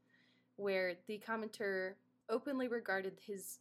where 0.57 0.95
the 1.07 1.19
commenter 1.19 1.95
openly 2.29 2.69
regarded 2.69 3.19
his 3.21 3.59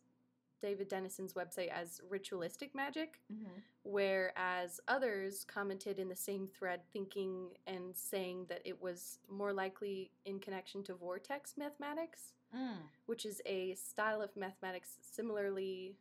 David 0.60 0.89
Dennison's 0.89 1.34
website 1.34 1.68
as 1.70 2.01
ritualistic 2.10 2.74
magic, 2.74 3.22
Mhm. 3.32 3.62
whereas 3.84 4.80
others 4.88 5.44
commented 5.46 6.00
in 6.00 6.10
the 6.10 6.16
same 6.16 6.48
thread 6.48 6.82
thinking 6.92 7.56
and 7.68 7.96
saying 7.96 8.48
that 8.48 8.62
it 8.66 8.82
was 8.82 9.20
more 9.27 9.54
likely 9.54 10.12
in 10.25 10.39
connection 10.39 10.84
to 10.86 10.96
vortex 10.96 11.56
mathematics, 11.58 12.34
Mm. 12.54 12.89
which 13.06 13.24
is 13.25 13.42
a 13.46 13.75
style 13.75 14.22
of 14.22 14.36
mathematics 14.36 14.98
similarly 15.01 15.95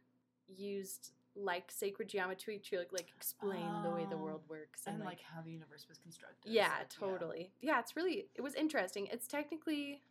used 0.46 1.12
like 1.36 1.70
sacred 1.70 2.08
geometry 2.08 2.58
to 2.58 2.78
like, 2.78 2.92
like 2.92 3.12
explain 3.16 3.82
the 3.82 3.90
way 3.90 4.06
the 4.08 4.14
Oh. 4.16 4.18
world 4.18 4.42
works 4.48 4.86
And 4.86 5.00
like 5.04 5.20
how 5.20 5.42
the 5.42 5.50
universe 5.52 5.86
was 5.88 5.98
constructed. 5.98 6.50
yeah, 6.50 6.78
so, 6.88 7.06
totally. 7.06 7.52
Yeah. 7.60 7.78
it's 7.80 7.94
really 7.94 8.28
it 8.34 8.40
was 8.40 8.54
interesting. 8.54 9.06
It's 9.08 9.28
technically 9.28 10.02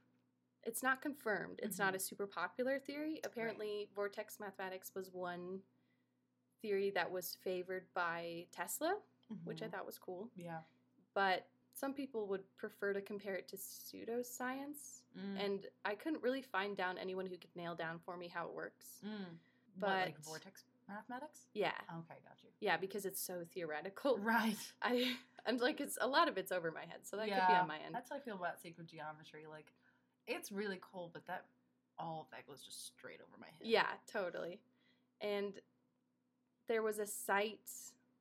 it's 0.63 0.81
not 0.81 1.01
confirmed. 1.01 1.59
It's 1.61 1.77
not 1.77 1.93
Mhm. 1.93 1.97
a 1.97 1.99
super 1.99 2.25
popular 2.27 2.79
theory. 2.79 3.19
Apparently, 3.23 3.87
vortex 3.93 4.39
mathematics 4.39 4.93
was 4.95 5.11
one 5.11 5.61
theory 6.61 6.89
that 6.91 7.11
was 7.11 7.35
favored 7.35 7.85
by 7.93 8.47
Tesla, 8.51 8.99
which 9.43 9.61
I 9.61 9.67
Mhm. 9.67 9.71
thought 9.71 9.85
was 9.85 9.99
cool. 9.99 10.31
Yeah. 10.35 10.61
But 11.13 11.47
some 11.73 11.93
people 11.93 12.25
would 12.27 12.43
prefer 12.57 12.93
to 12.93 13.01
compare 13.01 13.35
it 13.35 13.47
to 13.49 13.57
pseudoscience, 13.57 15.03
Mm. 15.17 15.39
and 15.39 15.67
I 15.83 15.93
couldn't 15.95 16.21
really 16.23 16.41
find 16.41 16.75
down 16.75 16.97
anyone 16.97 17.25
who 17.27 17.37
could 17.37 17.55
nail 17.55 17.75
down 17.75 17.99
for 17.99 18.17
me 18.17 18.27
how 18.27 18.47
it 18.47 18.53
works. 18.53 19.01
Mm. 19.03 19.37
What, 19.77 19.89
like 19.89 20.15
But- 20.15 20.23
vortex 20.23 20.63
mathematics? 20.87 21.41
Yeah, 21.53 21.71
Okay, 21.89 22.15
got 22.23 22.37
you. 22.43 22.49
yeah, 22.59 22.77
because 22.77 23.05
it's 23.05 23.21
so 23.21 23.43
theoretical. 23.53 24.17
Right. 24.21 24.57
I 24.81 25.15
and 25.45 25.59
like 25.61 25.79
it's 25.81 25.97
a 26.01 26.07
lot 26.07 26.27
of 26.27 26.37
it's 26.37 26.51
over 26.51 26.71
my 26.71 26.81
head, 26.81 26.99
so 27.03 27.17
that 27.17 27.27
could 27.27 27.47
be 27.47 27.53
on 27.53 27.67
my 27.67 27.77
end. 27.85 27.93
That's 27.93 28.09
how 28.09 28.15
I 28.17 28.19
feel 28.19 28.35
about 28.35 28.59
sacred 28.61 28.87
geometry. 28.87 29.43
Like, 29.49 29.71
it's 30.27 30.51
really 30.51 30.79
cool, 30.81 31.09
but 31.13 31.25
that 31.27 31.45
all 31.99 32.21
of 32.21 32.31
that 32.31 32.47
goes 32.47 32.61
just 32.61 32.87
straight 32.87 33.19
over 33.21 33.37
my 33.39 33.47
head. 33.47 33.61
Yeah, 33.61 33.87
totally. 34.11 34.59
And 35.21 35.53
there 36.67 36.81
was 36.81 36.97
a 36.99 37.05
site 37.05 37.69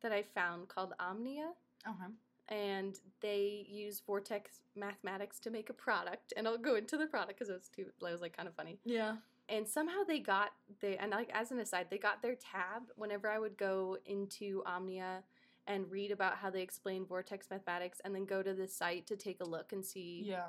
that 0.03 0.13
I 0.13 0.23
found 0.23 0.69
called 0.69 0.93
Omnia, 1.01 1.51
Okay. 1.89 2.13
and 2.49 2.99
they 3.21 3.67
use 3.69 4.01
Vortex 4.07 4.61
Mathematics 4.77 5.41
to 5.41 5.51
make 5.51 5.71
a 5.71 5.73
product. 5.73 6.35
And 6.37 6.47
I'll 6.47 6.59
go 6.59 6.75
into 6.77 6.97
the 6.99 7.07
product 7.07 7.39
because 7.39 7.49
it 7.49 7.55
was 7.55 7.69
too, 7.75 7.87
it 7.89 8.03
was 8.13 8.21
like 8.21 8.37
kind 8.37 8.47
of 8.49 8.55
funny. 8.55 8.79
Yeah. 8.85 9.17
And 9.49 9.69
somehow 9.69 10.05
they 10.07 10.21
got 10.21 10.53
they 10.81 10.97
and 10.97 11.11
like 11.11 11.31
as 11.35 11.51
an 11.51 11.59
aside, 11.59 11.89
they 11.91 11.99
got 11.99 12.23
their 12.23 12.35
tab 12.35 12.85
whenever 12.97 13.29
I 13.29 13.39
would 13.39 13.57
go 13.59 13.99
into 14.07 14.63
Omnia 14.67 15.23
and 15.67 15.91
read 15.91 16.11
about 16.11 16.37
how 16.37 16.51
they 16.51 16.63
explain 16.63 17.07
Vortex 17.07 17.49
Mathematics, 17.51 18.01
and 18.05 18.15
then 18.15 18.25
go 18.27 18.43
to 18.43 18.53
the 18.55 18.69
site 18.69 19.07
to 19.07 19.17
take 19.17 19.41
a 19.41 19.45
look 19.49 19.73
and 19.73 19.85
see 19.85 20.23
Yeah. 20.27 20.49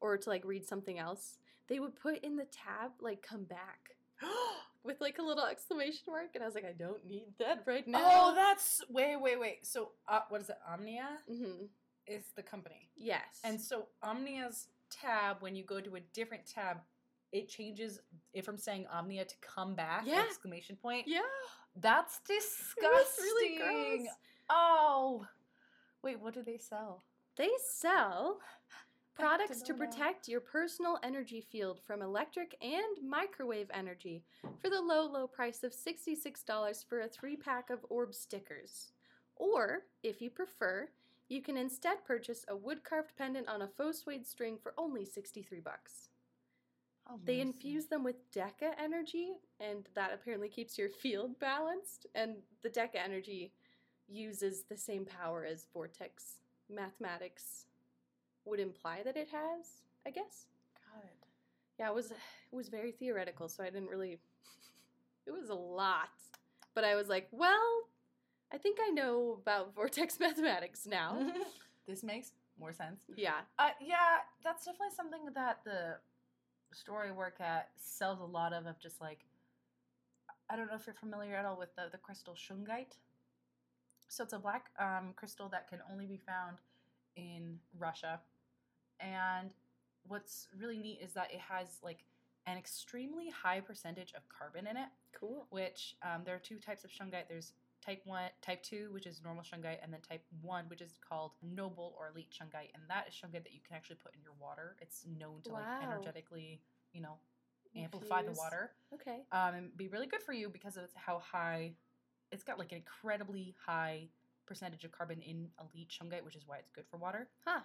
or 0.00 0.16
to 0.16 0.28
like 0.30 0.44
read 0.44 0.66
something 0.66 0.98
else. 0.98 1.38
They 1.68 1.80
would 1.80 1.94
put 1.96 2.22
in 2.24 2.36
the 2.36 2.44
tab 2.46 2.92
like 3.00 3.22
come 3.22 3.44
back 3.44 3.96
with 4.84 5.00
like 5.00 5.18
a 5.18 5.22
little 5.22 5.44
exclamation 5.46 6.04
mark, 6.08 6.30
and 6.34 6.42
I 6.42 6.46
was 6.46 6.54
like, 6.54 6.64
I 6.64 6.72
don't 6.72 7.04
need 7.06 7.34
that 7.38 7.64
right 7.66 7.86
now. 7.86 8.00
Oh, 8.02 8.34
that's 8.34 8.82
wait, 8.90 9.16
wait, 9.16 9.38
wait. 9.40 9.66
So, 9.66 9.90
uh, 10.08 10.20
what 10.28 10.40
is 10.42 10.50
it? 10.50 10.58
Omnia 10.70 11.08
hmm 11.26 11.64
is 12.06 12.24
the 12.36 12.42
company, 12.42 12.90
yes, 12.96 13.40
and 13.44 13.58
so 13.60 13.86
Omnia's 14.02 14.68
tab. 14.90 15.38
When 15.40 15.54
you 15.56 15.64
go 15.64 15.80
to 15.80 15.96
a 15.96 16.00
different 16.00 16.44
tab, 16.46 16.78
it 17.34 17.48
changes 17.48 18.00
it 18.32 18.44
from 18.44 18.56
saying 18.56 18.86
Omnia 18.90 19.24
to 19.26 19.34
come 19.42 19.74
back! 19.74 20.04
Yeah. 20.06 20.22
Exclamation 20.26 20.76
point. 20.76 21.06
yeah, 21.06 21.20
That's 21.76 22.20
disgusting. 22.26 23.58
really. 23.58 24.08
Oh, 24.48 25.26
wait. 26.02 26.20
What 26.20 26.32
do 26.34 26.42
they 26.42 26.56
sell? 26.58 27.02
They 27.36 27.50
sell 27.68 28.38
products 29.14 29.62
to 29.62 29.72
know 29.72 29.78
protect 29.80 30.28
your 30.28 30.40
personal 30.40 30.98
energy 31.02 31.40
field 31.40 31.80
from 31.84 32.02
electric 32.02 32.56
and 32.62 33.08
microwave 33.08 33.70
energy 33.74 34.22
for 34.60 34.70
the 34.70 34.80
low, 34.80 35.04
low 35.04 35.26
price 35.26 35.62
of 35.64 35.72
$66 35.72 36.84
for 36.88 37.00
a 37.00 37.08
three 37.08 37.36
pack 37.36 37.70
of 37.70 37.84
orb 37.90 38.14
stickers. 38.14 38.92
Or, 39.36 39.82
if 40.04 40.20
you 40.22 40.30
prefer, 40.30 40.88
you 41.28 41.42
can 41.42 41.56
instead 41.56 42.04
purchase 42.04 42.44
a 42.48 42.56
wood 42.56 42.84
carved 42.84 43.16
pendant 43.16 43.48
on 43.48 43.62
a 43.62 43.68
faux 43.68 43.98
suede 44.00 44.26
string 44.26 44.58
for 44.62 44.74
only 44.78 45.04
63 45.04 45.58
bucks. 45.60 46.10
Oh, 47.10 47.20
They 47.24 47.40
infuse 47.40 47.86
them 47.86 48.02
with 48.02 48.30
Deca 48.32 48.72
energy, 48.82 49.32
and 49.60 49.86
that 49.94 50.10
apparently 50.14 50.48
keeps 50.48 50.78
your 50.78 50.88
field 51.02 51.38
balanced. 51.38 52.06
And 52.14 52.36
the 52.62 52.70
Deca 52.70 52.96
energy 53.04 53.52
uses 54.08 54.64
the 54.68 54.76
same 54.76 55.04
power 55.04 55.44
as 55.44 55.66
Vortex 55.72 56.36
mathematics 56.70 57.66
would 58.44 58.60
imply 58.60 59.02
that 59.04 59.16
it 59.16 59.28
has, 59.28 59.82
I 60.06 60.10
guess. 60.10 60.46
God. 60.92 61.08
Yeah, 61.78 61.88
it 61.90 61.94
was 61.94 62.10
it 62.10 62.16
was 62.56 62.68
very 62.68 62.92
theoretical, 62.92 63.48
so 63.48 63.62
I 63.64 63.70
didn't 63.70 63.88
really 63.88 64.18
it 65.26 65.30
was 65.30 65.48
a 65.50 65.54
lot. 65.54 66.10
But 66.74 66.84
I 66.84 66.94
was 66.96 67.08
like, 67.08 67.28
well, 67.30 67.88
I 68.52 68.58
think 68.58 68.78
I 68.84 68.90
know 68.90 69.38
about 69.40 69.74
vortex 69.74 70.18
mathematics 70.20 70.86
now. 70.86 71.30
this 71.86 72.02
makes 72.02 72.32
more 72.58 72.72
sense. 72.72 73.00
yeah. 73.16 73.40
Uh, 73.58 73.70
yeah, 73.80 74.18
that's 74.42 74.64
definitely 74.64 74.94
something 74.94 75.20
that 75.34 75.60
the 75.64 75.96
store 76.74 77.04
I 77.08 77.12
work 77.12 77.40
at 77.40 77.70
sells 77.76 78.20
a 78.20 78.24
lot 78.24 78.52
of. 78.52 78.66
Of 78.66 78.78
just 78.80 79.00
like, 79.00 79.20
I 80.50 80.56
don't 80.56 80.66
know 80.66 80.74
if 80.76 80.86
you're 80.86 80.94
familiar 80.94 81.34
at 81.36 81.44
all 81.44 81.58
with 81.58 81.74
the 81.76 81.84
the 81.90 81.98
crystal 81.98 82.34
shungite. 82.34 82.96
So 84.08 84.22
it's 84.22 84.32
a 84.32 84.38
black 84.38 84.66
um, 84.78 85.12
crystal 85.16 85.48
that 85.48 85.68
can 85.68 85.80
only 85.90 86.06
be 86.06 86.20
found 86.26 86.58
in 87.16 87.58
Russia, 87.78 88.20
and 89.00 89.54
what's 90.06 90.48
really 90.58 90.78
neat 90.78 91.00
is 91.02 91.12
that 91.14 91.32
it 91.32 91.40
has 91.40 91.78
like 91.82 92.04
an 92.46 92.58
extremely 92.58 93.30
high 93.30 93.60
percentage 93.60 94.12
of 94.14 94.22
carbon 94.28 94.66
in 94.66 94.76
it. 94.76 94.88
Cool. 95.18 95.46
Which 95.50 95.96
um, 96.02 96.22
there 96.24 96.34
are 96.34 96.40
two 96.40 96.58
types 96.58 96.84
of 96.84 96.90
shungite. 96.90 97.28
There's 97.28 97.52
type 97.84 98.00
one, 98.04 98.30
type 98.40 98.62
two, 98.62 98.88
which 98.92 99.06
is 99.06 99.20
normal 99.22 99.42
shungite, 99.42 99.78
and 99.82 99.92
then 99.92 100.00
type 100.00 100.22
one, 100.42 100.64
which 100.68 100.80
is 100.80 100.92
called 101.06 101.32
noble 101.42 101.94
or 101.98 102.10
elite 102.14 102.30
shungite, 102.30 102.70
and 102.74 102.82
that 102.88 103.06
is 103.08 103.14
shungite 103.14 103.42
that 103.44 103.52
you 103.52 103.60
can 103.66 103.76
actually 103.76 103.96
put 103.96 104.14
in 104.14 104.22
your 104.22 104.32
water. 104.40 104.76
It's 104.80 105.04
known 105.18 105.40
to 105.44 105.52
like 105.52 105.64
energetically, 105.82 106.60
you 106.92 107.00
know, 107.02 107.18
amplify 107.76 108.22
the 108.22 108.32
water 108.32 108.70
Okay. 108.94 109.18
um, 109.32 109.54
and 109.54 109.76
be 109.76 109.88
really 109.88 110.06
good 110.06 110.22
for 110.22 110.32
you 110.32 110.48
because 110.48 110.76
of 110.76 110.84
how 110.94 111.18
high 111.18 111.72
it's 112.30 112.44
got 112.44 112.58
like 112.58 112.70
an 112.72 112.78
incredibly 112.78 113.54
high 113.66 114.08
percentage 114.46 114.84
of 114.84 114.92
carbon 114.92 115.20
in 115.22 115.48
elite 115.60 115.88
shungite, 115.90 116.22
which 116.24 116.36
is 116.36 116.44
why 116.46 116.58
it's 116.58 116.70
good 116.70 116.84
for 116.90 116.96
water. 116.98 117.28
Huh. 117.44 117.60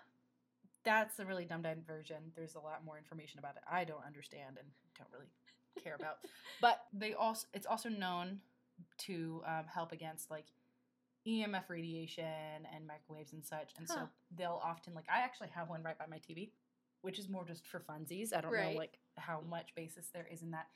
that's 0.84 1.20
a 1.20 1.26
really 1.26 1.46
dumbed 1.46 1.64
down 1.66 1.84
version. 1.86 2.32
There's 2.36 2.56
a 2.56 2.60
lot 2.60 2.84
more 2.86 2.98
information 2.98 3.40
about 3.40 3.56
it. 3.58 3.62
I 3.70 3.84
don't 3.84 4.04
understand 4.06 4.58
and 4.58 4.68
don't 4.98 5.10
really 5.12 5.30
care 5.84 5.96
about. 5.96 6.18
But 6.62 6.82
they 6.92 7.14
also 7.14 7.48
it's 7.54 7.66
also 7.68 7.88
known 7.90 8.40
to 9.00 9.42
um, 9.46 9.66
help 9.74 9.92
against 9.92 10.30
like 10.32 10.46
EMF 11.28 11.70
radiation 11.70 12.26
and 12.74 12.88
microwaves 12.88 13.34
and 13.34 13.46
such. 13.46 13.72
And 13.78 13.88
Huh. 13.88 13.94
so 13.96 14.10
they'll 14.38 14.62
often 14.64 14.94
like 14.94 15.06
I 15.14 15.20
actually 15.20 15.50
have 15.50 15.70
one 15.70 15.84
right 15.84 15.98
by 15.98 16.06
my 16.08 16.18
TV, 16.18 16.52
which 17.02 17.20
is 17.20 17.30
more 17.30 17.46
just 17.46 17.68
for 17.68 17.80
funsies. 17.82 18.34
I 18.36 18.42
don't 18.42 18.52
Right. 18.52 18.74
know 18.74 18.78
like 18.78 19.00
how 19.18 19.42
much 19.42 19.76
basis 19.76 20.10
there 20.14 20.28
is 20.32 20.42
in 20.42 20.52
that. 20.52 20.68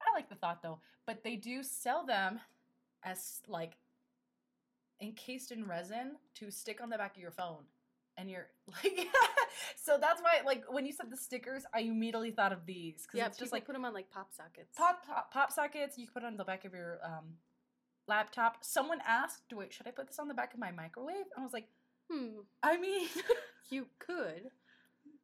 I 0.00 0.14
like 0.14 0.28
the 0.28 0.34
thought 0.34 0.62
though, 0.62 0.80
but 1.06 1.22
they 1.22 1.36
do 1.36 1.62
sell 1.62 2.04
them 2.04 2.40
as 3.04 3.40
like 3.48 3.76
encased 5.00 5.52
in 5.52 5.66
resin 5.66 6.16
to 6.34 6.50
stick 6.50 6.80
on 6.80 6.90
the 6.90 6.98
back 6.98 7.16
of 7.16 7.22
your 7.22 7.30
phone. 7.30 7.64
And 8.18 8.30
you're 8.30 8.46
like, 8.84 9.06
so 9.76 9.98
that's 10.00 10.22
why, 10.22 10.40
like, 10.44 10.64
when 10.72 10.86
you 10.86 10.92
said 10.92 11.10
the 11.10 11.16
stickers, 11.16 11.64
I 11.74 11.80
immediately 11.80 12.30
thought 12.30 12.52
of 12.52 12.64
these 12.66 13.02
because 13.02 13.18
Yeah, 13.18 13.26
it's 13.26 13.38
just 13.38 13.52
like 13.52 13.66
put 13.66 13.74
them 13.74 13.84
on 13.84 13.92
like 13.94 14.10
pop 14.10 14.32
sockets. 14.32 14.76
pop, 14.76 15.06
pop 15.06 15.30
pop 15.32 15.52
sockets. 15.52 15.98
You 15.98 16.06
can 16.06 16.14
put 16.14 16.22
it 16.22 16.26
on 16.26 16.36
the 16.36 16.44
back 16.44 16.64
of 16.64 16.72
your 16.72 16.98
um, 17.04 17.34
laptop. 18.08 18.58
Someone 18.62 18.98
asked, 19.06 19.42
"Wait, 19.52 19.72
should 19.72 19.86
I 19.86 19.90
put 19.90 20.06
this 20.08 20.18
on 20.18 20.28
the 20.28 20.34
back 20.34 20.54
of 20.54 20.60
my 20.60 20.70
microwave?" 20.72 21.26
I 21.36 21.42
was 21.42 21.52
like, 21.52 21.68
Hmm. 22.10 22.40
I 22.62 22.76
mean, 22.76 23.08
You 23.70 23.86
could. 23.98 24.50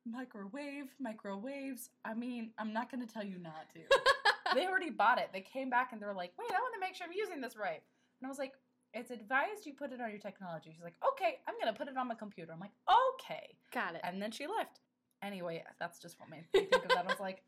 microwave, 0.05 0.87
microwaves. 1.01 1.91
I 2.05 2.15
mean, 2.15 2.51
I'm 2.59 2.73
not 2.73 2.91
going 2.91 3.07
to 3.07 3.13
tell 3.13 3.25
you 3.25 3.39
not 3.39 3.71
to. 3.75 3.81
they 4.55 4.67
already 4.67 4.91
bought 4.91 5.19
it. 5.19 5.31
They 5.33 5.41
came 5.41 5.71
back 5.71 5.93
and 5.93 6.01
they 6.03 6.07
were 6.07 6.13
like, 6.15 6.33
"Wait, 6.39 6.51
I 6.51 6.55
want 6.61 6.75
to 6.75 6.81
make 6.81 6.95
sure 6.97 7.07
I'm 7.07 7.13
using 7.17 7.41
this 7.41 7.57
right." 7.57 7.83
And 8.21 8.27
I 8.27 8.29
was 8.29 8.39
like, 8.39 8.53
"It's 8.95 9.11
advised 9.11 9.67
you 9.67 9.75
put 9.75 9.93
it 9.93 10.01
on 10.01 10.11
your 10.11 10.19
technology." 10.19 10.73
She's 10.73 10.83
like, 10.83 10.97
"Okay, 11.13 11.41
I'm 11.47 11.55
to 11.65 11.79
put 11.79 11.89
it 11.89 11.97
on 11.97 12.09
my 12.09 12.15
computer." 12.15 12.53
I'm 12.53 12.61
like, 12.61 12.73
"Okay." 13.15 13.57
Got 13.73 13.95
it. 13.95 14.01
And 14.05 14.21
then 14.21 14.31
she 14.31 14.47
left. 14.47 14.81
Anyway, 15.23 15.65
that's 15.79 15.99
just 15.99 16.19
what 16.19 16.29
made 16.29 16.45
me 16.53 16.67
think 16.67 16.85
of 16.85 16.91
that. 16.91 17.05
I 17.05 17.09
was 17.09 17.21
like, 17.21 17.43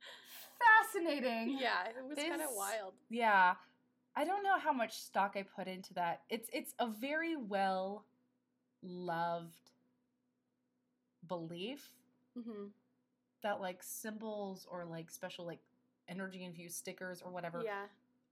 fascinating. 0.82 1.56
Yeah, 1.58 1.88
it 1.88 2.06
was 2.06 2.18
kind 2.18 2.42
of 2.42 2.50
wild. 2.54 2.94
Yeah. 3.08 3.54
I 4.14 4.24
don't 4.24 4.42
know 4.42 4.58
how 4.58 4.72
much 4.72 4.98
stock 4.98 5.34
I 5.36 5.42
put 5.42 5.68
into 5.68 5.92
that. 5.94 6.22
It's 6.30 6.48
it's 6.52 6.74
a 6.78 6.88
very 6.88 7.36
well 7.36 8.04
loved 8.82 9.70
belief 11.26 11.90
hmm 12.34 12.66
that 13.42 13.60
like 13.60 13.82
symbols 13.82 14.66
or 14.70 14.84
like 14.84 15.10
special 15.10 15.46
like 15.46 15.60
energy 16.08 16.44
infused 16.44 16.76
stickers 16.76 17.22
or 17.22 17.30
whatever 17.30 17.62
Yeah. 17.64 17.84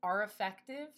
are 0.02 0.22
effective. 0.22 0.88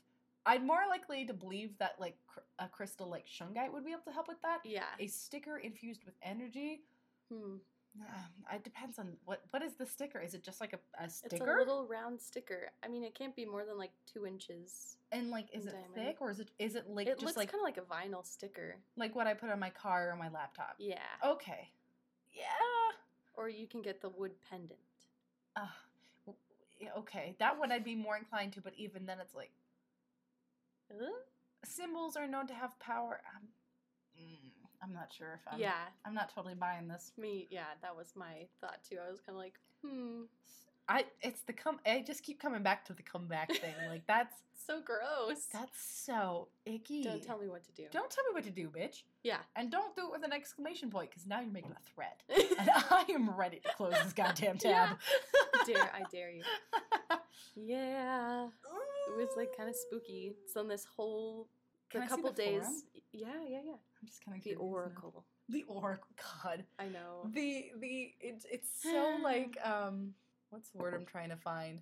I'd 0.47 0.65
more 0.65 0.83
likely 0.89 1.25
to 1.27 1.35
believe 1.35 1.77
that 1.79 1.97
like 1.99 2.17
cr- 2.27 2.41
a 2.59 2.69
crystal 2.69 3.09
like 3.11 3.27
shungite 3.27 3.73
would 3.73 3.85
be 3.85 3.91
able 3.91 4.03
to 4.07 4.13
help 4.13 4.29
with 4.29 4.41
that. 4.43 4.61
Yeah. 4.65 4.85
A 5.01 5.07
sticker 5.09 5.59
infused 5.59 6.05
with 6.05 6.15
energy, 6.23 6.83
Hmm. 7.29 7.57
um, 8.01 8.45
it 8.55 8.63
depends 8.63 8.99
on 9.01 9.17
what 9.25 9.43
what 9.51 9.63
is 9.63 9.75
the 9.75 9.85
sticker. 9.87 10.21
Is 10.21 10.35
it 10.35 10.45
just 10.45 10.61
like 10.61 10.73
a, 10.73 10.79
a 11.03 11.07
It's 11.07 11.17
sticker? 11.17 11.57
a 11.57 11.59
little 11.59 11.87
round 11.89 12.21
sticker. 12.21 12.71
I 12.85 12.89
mean, 12.89 13.03
it 13.03 13.15
can't 13.15 13.35
be 13.35 13.45
more 13.45 13.65
than 13.65 13.77
like 13.79 13.91
two 14.07 14.27
inches. 14.27 14.97
and 15.13 15.31
like 15.31 15.49
is 15.53 15.67
it 15.67 15.73
diameter. 15.73 15.95
thick 15.95 16.17
or 16.21 16.31
is 16.31 16.39
it 16.41 16.51
is 16.59 16.75
it 16.77 16.89
like 16.89 17.07
it 17.09 17.15
just 17.15 17.25
looks 17.25 17.37
like 17.37 17.51
kind 17.51 17.61
of 17.61 17.65
like 17.65 17.79
a 17.79 17.81
vinyl 17.83 18.25
sticker. 18.25 18.77
like 18.97 19.15
what 19.17 19.27
I 19.27 19.35
put 19.35 19.51
on 19.51 19.59
my 19.59 19.71
car 19.71 20.11
or 20.11 20.17
my 20.17 20.29
laptop? 20.29 20.77
Yeah. 20.79 20.99
Okay. 21.25 21.71
Yeah. 22.33 22.45
Or 23.35 23.49
you 23.49 23.67
can 23.67 23.83
get 23.83 24.01
the 24.01 24.09
wood 24.11 24.33
pendant. 24.49 24.79
Uh, 25.57 25.67
okay. 26.99 27.35
That 27.39 27.59
one 27.59 27.73
I'd 27.73 27.85
be 27.85 27.95
more 27.95 28.17
inclined 28.17 28.53
to, 28.55 28.61
but 28.61 28.73
even 28.77 29.07
then 29.07 29.19
it's 29.21 29.35
like 29.35 29.51
Symbols 31.65 32.17
are 32.17 32.27
known 32.29 32.47
to 32.47 32.55
have 32.55 32.79
power. 32.79 33.21
I'm, 33.35 33.49
mm, 34.23 34.51
I'm 34.83 34.93
not 34.93 35.13
sure 35.13 35.35
if 35.35 35.41
I'm. 35.53 35.59
yeah. 35.59 35.73
I'm 36.05 36.15
not 36.15 36.33
totally 36.35 36.55
buying 36.55 36.89
this. 36.89 37.13
Me. 37.19 37.49
Yeah. 37.51 37.65
That 37.83 37.97
was 37.97 38.13
my 38.15 38.47
thought 38.61 38.79
too. 38.89 38.99
I 39.07 39.11
was 39.11 39.21
kind 39.21 39.37
of 39.37 39.43
like, 39.43 39.55
hmm. 39.85 40.23
I. 40.89 41.05
It's 41.23 41.41
the 41.43 41.53
come. 41.53 41.81
I 41.85 42.03
just 42.07 42.23
keep 42.23 42.41
coming 42.41 42.63
back 42.63 42.85
to 42.87 42.93
the 42.93 43.03
comeback 43.03 43.49
thing. 43.53 43.75
Like 43.89 44.07
that's 44.07 44.35
So 44.67 44.81
gross. 44.81 45.47
that's 45.53 45.79
so 46.07 46.49
icky. 46.65 47.03
Don't 47.03 47.23
tell 47.23 47.39
me 47.39 47.49
what 47.49 47.65
to 47.65 47.73
do. 47.73 47.85
Don't 47.91 48.11
tell 48.11 48.25
me 48.25 48.35
what 48.35 48.45
to 48.45 48.51
do, 48.51 48.69
bitch. 48.69 49.03
Yeah. 49.25 49.39
And 49.57 49.71
don't 49.71 49.95
do 49.97 50.07
it 50.07 50.13
with 50.13 50.25
an 50.25 50.33
exclamation 50.33 50.91
point 50.91 51.11
because 51.11 51.27
now 51.27 51.41
you're 51.41 51.53
making 51.53 51.73
a 51.73 51.91
threat. 51.95 52.23
And 52.59 52.71
I 52.71 53.05
am 53.11 53.31
ready 53.37 53.61
to 53.61 53.69
close 53.77 53.93
this 54.03 54.13
goddamn 54.13 54.59
tab. 54.59 54.97
dare 55.67 55.91
I 55.95 56.03
dare 56.13 56.31
you? 56.31 56.43
Yeah. 57.57 58.47
It 59.09 59.17
was 59.17 59.29
like 59.37 59.57
kind 59.57 59.69
of 59.69 59.77
spooky. 59.77 60.35
So 60.53 60.61
on 60.61 60.69
this 60.69 60.85
whole 60.85 61.49
Can 61.91 62.01
the 62.01 62.05
I 62.05 62.09
see 62.09 62.11
couple 62.11 62.31
the 62.33 62.37
days. 62.37 62.85
Yeah, 63.13 63.29
yeah, 63.49 63.61
yeah. 63.65 63.73
I'm 63.73 64.07
just 64.07 64.25
kind 64.25 64.37
of 64.39 64.45
The 64.45 64.55
Oracle. 64.55 65.25
The 65.49 65.65
Oracle. 65.69 66.09
God. 66.43 66.65
I 66.79 66.87
know. 66.89 67.31
The 67.33 67.73
the 67.79 68.13
it's 68.21 68.45
it's 68.51 68.69
so 68.83 69.19
like 69.23 69.57
um 69.65 70.15
what's 70.51 70.71
the 70.71 70.79
word 70.79 70.95
I'm 70.95 71.07
trying 71.07 71.31
to 71.31 71.37
find? 71.37 71.81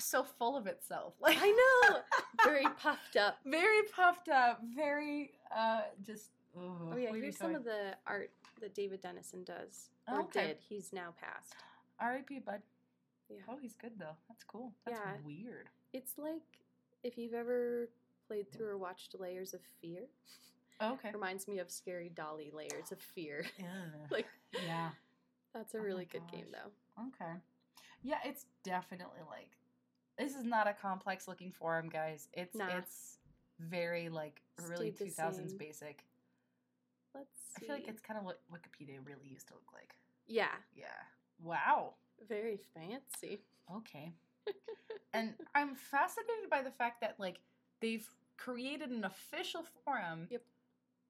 So 0.00 0.22
full 0.22 0.56
of 0.56 0.66
itself. 0.66 1.14
Like 1.20 1.38
I 1.40 1.50
know. 1.90 1.98
Very 2.44 2.66
puffed 2.78 3.16
up. 3.16 3.38
very 3.44 3.82
puffed 3.94 4.28
up, 4.28 4.60
very 4.74 5.32
uh 5.56 5.82
just 6.04 6.30
Oh 6.56 6.96
yeah, 6.96 7.12
here's 7.12 7.36
some 7.36 7.54
of 7.54 7.64
the 7.64 7.94
art 8.06 8.30
that 8.60 8.74
David 8.74 9.00
Dennison 9.00 9.44
does. 9.44 9.90
Or 10.10 10.22
Okay. 10.22 10.48
did. 10.48 10.56
He's 10.68 10.92
now 10.92 11.14
passed. 11.20 11.54
R.I.P. 12.00 12.40
Bud. 12.40 12.62
Yeah. 13.28 13.36
Oh, 13.48 13.58
he's 13.60 13.74
good 13.74 13.92
though. 13.98 14.16
That's 14.28 14.42
cool. 14.42 14.72
That's 14.86 14.98
Yeah. 14.98 15.16
weird. 15.24 15.68
It's 15.92 16.18
like 16.18 16.64
if 17.02 17.16
you've 17.16 17.34
ever 17.34 17.88
played 18.26 18.52
through 18.52 18.68
or 18.68 18.78
watched 18.78 19.16
Layers 19.18 19.54
of 19.54 19.60
Fear. 19.80 20.02
Oh, 20.80 20.92
okay. 20.92 21.10
Reminds 21.12 21.48
me 21.48 21.58
of 21.58 21.70
Scary 21.70 22.10
Dolly 22.14 22.50
Layers 22.54 22.92
of 22.92 23.00
Fear. 23.00 23.46
Ugh. 23.58 23.66
like 24.10 24.26
yeah. 24.64 24.90
that's 25.54 25.74
a 25.74 25.78
Oh 25.78 25.82
really 25.82 26.04
good 26.04 26.22
game 26.30 26.46
though. 26.52 27.02
Okay. 27.08 27.32
Yeah, 28.02 28.18
it's 28.24 28.46
definitely 28.62 29.22
like 29.28 29.50
this 30.18 30.34
is 30.34 30.44
not 30.44 30.68
a 30.68 30.72
complex 30.72 31.26
looking 31.26 31.52
forum, 31.52 31.88
guys. 31.88 32.28
It's 32.32 32.54
Nah. 32.54 32.76
it's 32.76 33.18
very 33.58 34.08
like 34.08 34.40
early 34.70 34.90
the 34.90 35.04
two 35.06 35.10
thousands 35.10 35.52
basic. 35.52 36.04
Let's 37.14 37.28
see. 37.58 37.66
I 37.66 37.66
feel 37.66 37.76
like 37.76 37.88
it's 37.88 38.00
kind 38.00 38.18
of 38.18 38.24
what 38.24 38.40
Wikipedia 38.52 38.98
really 39.04 39.26
used 39.28 39.48
to 39.48 39.54
look 39.54 39.72
like. 39.72 39.94
Yeah. 40.26 40.54
Yeah. 40.76 40.86
Wow. 41.42 41.94
Very 42.28 42.58
fancy. 42.74 43.40
Okay. 43.74 44.12
And 45.12 45.34
I'm 45.54 45.74
fascinated 45.74 46.50
by 46.50 46.62
the 46.62 46.70
fact 46.70 47.00
that 47.00 47.16
like 47.18 47.40
they've 47.80 48.06
created 48.36 48.90
an 48.90 49.04
official 49.04 49.64
forum. 49.84 50.28
Yep. 50.30 50.42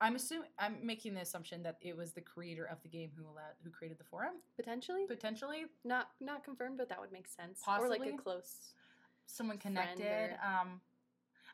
I'm 0.00 0.14
assuming 0.14 0.48
I'm 0.58 0.76
making 0.84 1.14
the 1.14 1.22
assumption 1.22 1.62
that 1.64 1.76
it 1.80 1.96
was 1.96 2.12
the 2.12 2.20
creator 2.20 2.64
of 2.66 2.80
the 2.82 2.88
game 2.88 3.10
who 3.16 3.24
allowed 3.24 3.54
who 3.64 3.70
created 3.70 3.98
the 3.98 4.04
forum. 4.04 4.34
Potentially. 4.56 5.06
Potentially 5.08 5.64
Not 5.84 6.10
not 6.20 6.44
confirmed, 6.44 6.78
but 6.78 6.88
that 6.88 7.00
would 7.00 7.12
make 7.12 7.26
sense. 7.28 7.60
Or 7.66 7.88
like 7.88 8.06
a 8.06 8.12
close. 8.16 8.74
someone 9.26 9.58
connected. 9.58 10.06
or- 10.06 10.38
Um, 10.44 10.80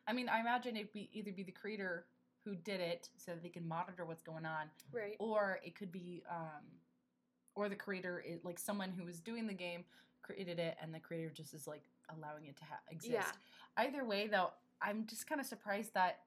I 0.07 0.13
mean, 0.13 0.29
I 0.29 0.41
imagine 0.41 0.77
it'd 0.77 0.93
be 0.93 1.09
either 1.13 1.33
be 1.33 1.43
the 1.43 1.53
creator 1.53 2.07
who 2.45 2.55
did 2.55 2.79
it 2.81 3.09
so 3.17 3.33
that 3.33 3.43
they 3.43 3.49
can 3.49 3.67
monitor 3.67 4.05
what's 4.05 4.23
going 4.23 4.45
on, 4.45 4.71
Right. 4.93 5.17
or 5.19 5.61
it 5.65 5.75
could 5.75 5.91
be, 5.91 6.23
um, 6.29 6.63
or 7.55 7.71
the 7.71 7.75
creator, 7.77 8.21
is, 8.21 8.45
like 8.45 8.59
someone 8.59 8.93
who 8.93 9.03
was 9.05 9.19
doing 9.21 9.47
the 9.47 9.55
game, 9.55 9.87
created 10.25 10.59
it, 10.59 10.77
and 10.83 10.93
the 10.93 10.99
creator 10.99 11.31
just 11.31 11.55
is 11.55 11.67
like 11.69 11.83
allowing 12.17 12.47
it 12.47 12.57
to 12.57 12.65
ha- 12.65 12.81
exist. 12.91 13.13
Yeah. 13.13 13.27
Either 13.77 14.05
way, 14.05 14.27
though, 14.27 14.51
I'm 14.83 15.07
just 15.07 15.29
kind 15.29 15.41
of 15.41 15.47
surprised 15.47 15.95
that. 15.95 16.21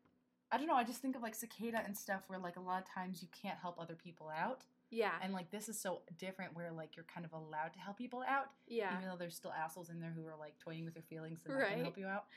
I 0.49 0.57
don't 0.57 0.67
know. 0.67 0.75
I 0.75 0.85
just 0.85 1.01
think 1.01 1.17
of 1.17 1.21
like 1.21 1.35
cicada 1.35 1.81
and 1.85 1.97
stuff 1.97 2.21
where 2.27 2.39
like 2.39 2.55
a 2.55 2.61
lot 2.61 2.81
of 2.81 2.87
times 2.89 3.21
you 3.21 3.27
can't 3.41 3.57
help 3.59 3.77
other 3.77 3.95
people 3.95 4.29
out, 4.33 4.61
Yeah. 4.91 5.11
and 5.21 5.33
like 5.33 5.51
this 5.51 5.67
is 5.67 5.77
so 5.77 5.99
different 6.17 6.55
where 6.55 6.71
like 6.71 6.95
you're 6.95 7.03
kind 7.13 7.25
of 7.25 7.33
allowed 7.33 7.73
to 7.73 7.79
help 7.79 7.97
people 7.97 8.23
out, 8.25 8.51
yeah. 8.65 8.95
even 8.97 9.09
though 9.09 9.17
there's 9.17 9.35
still 9.35 9.51
assholes 9.51 9.89
in 9.89 9.99
there 9.99 10.13
who 10.15 10.25
are 10.25 10.37
like 10.39 10.57
toying 10.57 10.85
with 10.85 10.95
your 10.95 11.03
feelings 11.03 11.41
and 11.43 11.53
not 11.53 11.59
Right. 11.63 11.71
gonna 11.71 11.83
help 11.83 11.97
you 11.97 12.05
out. 12.07 12.27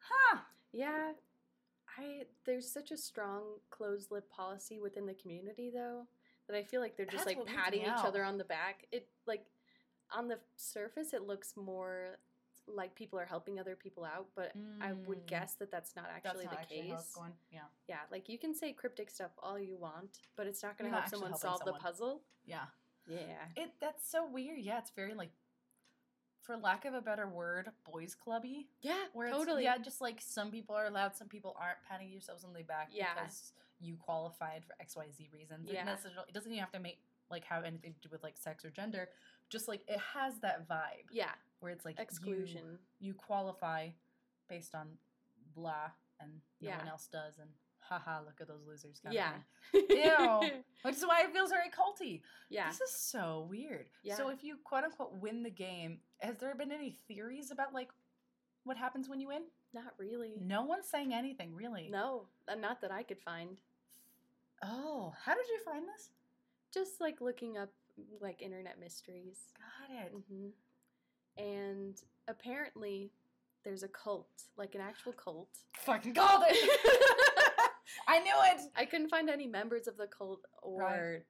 Huh. 0.00 0.38
Yeah. 0.72 1.12
I 1.98 2.24
there's 2.44 2.70
such 2.70 2.90
a 2.90 2.96
strong 2.96 3.42
closed 3.70 4.10
lip 4.10 4.28
policy 4.30 4.78
within 4.80 5.06
the 5.06 5.14
community 5.14 5.70
though 5.72 6.06
that 6.48 6.56
I 6.58 6.62
feel 6.62 6.80
like 6.82 6.96
they're 6.96 7.06
just 7.06 7.24
That's 7.24 7.38
like 7.38 7.46
patting 7.46 7.82
each 7.82 7.88
out. 7.88 8.04
other 8.04 8.22
on 8.22 8.36
the 8.36 8.44
back. 8.44 8.86
It 8.92 9.08
like 9.26 9.46
on 10.14 10.28
the 10.28 10.38
surface 10.56 11.12
it 11.12 11.22
looks 11.22 11.54
more 11.56 12.18
like 12.66 12.94
people 12.94 13.18
are 13.18 13.26
helping 13.26 13.60
other 13.60 13.76
people 13.76 14.04
out, 14.06 14.26
but 14.34 14.52
I 14.80 14.92
would 14.92 15.18
Mm. 15.18 15.26
guess 15.26 15.54
that 15.56 15.70
that's 15.70 15.94
not 15.94 16.06
That's 16.06 16.24
actually 16.26 16.44
not 16.46 16.54
the 16.54 16.60
actually 16.60 16.82
case. 16.90 17.12
going. 17.14 17.36
Yeah. 17.50 17.66
Yeah, 17.88 18.00
like 18.10 18.26
you 18.30 18.38
can 18.38 18.54
say 18.54 18.72
cryptic 18.72 19.10
stuff 19.10 19.32
all 19.38 19.58
you 19.58 19.76
want, 19.76 20.20
but 20.34 20.46
it's 20.46 20.62
not 20.62 20.78
going 20.78 20.90
to 20.90 20.96
help 20.96 21.10
someone 21.10 21.36
solve 21.36 21.58
someone. 21.58 21.74
the 21.74 21.80
puzzle. 21.80 22.22
Yeah. 22.46 22.64
Yeah. 23.06 23.48
It 23.56 23.72
that's 23.80 24.08
so 24.08 24.26
weird. 24.26 24.60
Yeah, 24.60 24.78
it's 24.78 24.90
very 24.92 25.12
like 25.12 25.32
for 26.40 26.56
lack 26.56 26.84
of 26.86 26.94
a 26.94 27.02
better 27.02 27.28
word, 27.28 27.70
boys 27.84 28.14
clubby. 28.14 28.68
Yeah, 28.80 29.08
Where 29.12 29.30
totally. 29.30 29.64
it's 29.66 29.76
yeah, 29.78 29.82
just 29.82 30.00
like 30.00 30.20
some 30.22 30.50
people 30.50 30.74
are 30.74 30.86
allowed, 30.86 31.16
some 31.16 31.28
people 31.28 31.54
aren't 31.58 31.82
patting 31.82 32.08
yourselves 32.10 32.44
on 32.44 32.52
the 32.54 32.62
back 32.62 32.88
Yeah. 32.92 33.12
because 33.14 33.52
you 33.80 33.96
qualified 33.96 34.64
for 34.64 34.74
XYZ 34.82 35.30
reasons. 35.32 35.68
Yeah. 35.70 35.90
It 35.92 36.32
doesn't 36.32 36.50
even 36.50 36.60
have 36.62 36.72
to 36.72 36.78
make 36.78 37.00
like 37.30 37.44
have 37.44 37.64
anything 37.64 37.94
to 37.94 38.00
do 38.00 38.08
with 38.10 38.22
like 38.22 38.36
sex 38.36 38.64
or 38.64 38.70
gender. 38.70 39.08
Just 39.50 39.68
like 39.68 39.82
it 39.86 40.00
has 40.14 40.34
that 40.40 40.68
vibe 40.68 41.06
yeah, 41.12 41.30
where 41.60 41.72
it's 41.72 41.84
like 41.84 41.98
exclusion. 41.98 42.78
You, 43.00 43.14
qualify 43.14 43.88
based 44.48 44.74
on 44.74 44.88
blah 45.54 45.90
and 46.20 46.30
no 46.60 46.70
one 46.70 46.88
else 46.88 47.08
does 47.10 47.38
and 47.40 47.50
haha, 47.88 48.20
look 48.24 48.40
at 48.40 48.48
those 48.48 48.66
losers. 48.66 49.00
Kind 49.02 49.14
yeah. 49.14 49.32
Of 49.74 49.86
thing. 49.88 50.40
Ew. 50.42 50.50
Which 50.82 50.96
is 50.96 51.06
why 51.06 51.22
it 51.22 51.32
feels 51.32 51.50
very 51.50 51.68
culty. 51.68 52.22
yeah. 52.48 52.68
This 52.68 52.80
is 52.80 52.94
so 52.96 53.46
weird. 53.48 53.86
Yeah. 54.02 54.16
So 54.16 54.30
if 54.30 54.42
you 54.42 54.56
quote 54.64 54.84
unquote 54.84 55.14
win 55.14 55.42
the 55.42 55.50
game, 55.50 55.98
has 56.18 56.36
there 56.38 56.54
been 56.54 56.72
any 56.72 56.96
theories 57.06 57.50
about 57.50 57.74
like 57.74 57.90
what 58.64 58.76
happens 58.76 59.08
when 59.08 59.20
you 59.20 59.28
win? 59.28 59.42
Not 59.72 59.94
really. 59.98 60.34
No 60.40 60.62
one's 60.62 60.88
saying 60.88 61.12
anything, 61.12 61.54
really. 61.54 61.88
No, 61.90 62.26
not 62.58 62.80
that 62.80 62.90
I 62.90 63.02
could 63.02 63.18
find. 63.18 63.58
Oh, 64.62 65.12
how 65.24 65.34
did 65.34 65.46
you 65.48 65.58
find 65.64 65.84
this? 65.86 66.10
Just 66.72 67.00
like 67.00 67.20
looking 67.20 67.58
up 67.58 67.70
like 68.20 68.42
internet 68.42 68.78
mysteries. 68.80 69.38
Got 69.88 69.96
it. 70.06 70.12
hmm 70.28 70.48
And 71.36 72.00
apparently, 72.28 73.10
there's 73.64 73.82
a 73.82 73.88
cult, 73.88 74.28
like 74.56 74.74
an 74.74 74.80
actual 74.80 75.12
cult. 75.12 75.48
Fucking 75.78 76.14
called 76.14 76.44
it. 76.48 76.80
I 78.08 78.20
knew 78.20 78.34
it. 78.52 78.60
I 78.76 78.84
couldn't 78.84 79.08
find 79.08 79.30
any 79.30 79.46
members 79.46 79.86
of 79.88 79.96
the 79.96 80.06
cult, 80.06 80.44
or 80.62 80.80
Right. 80.80 81.22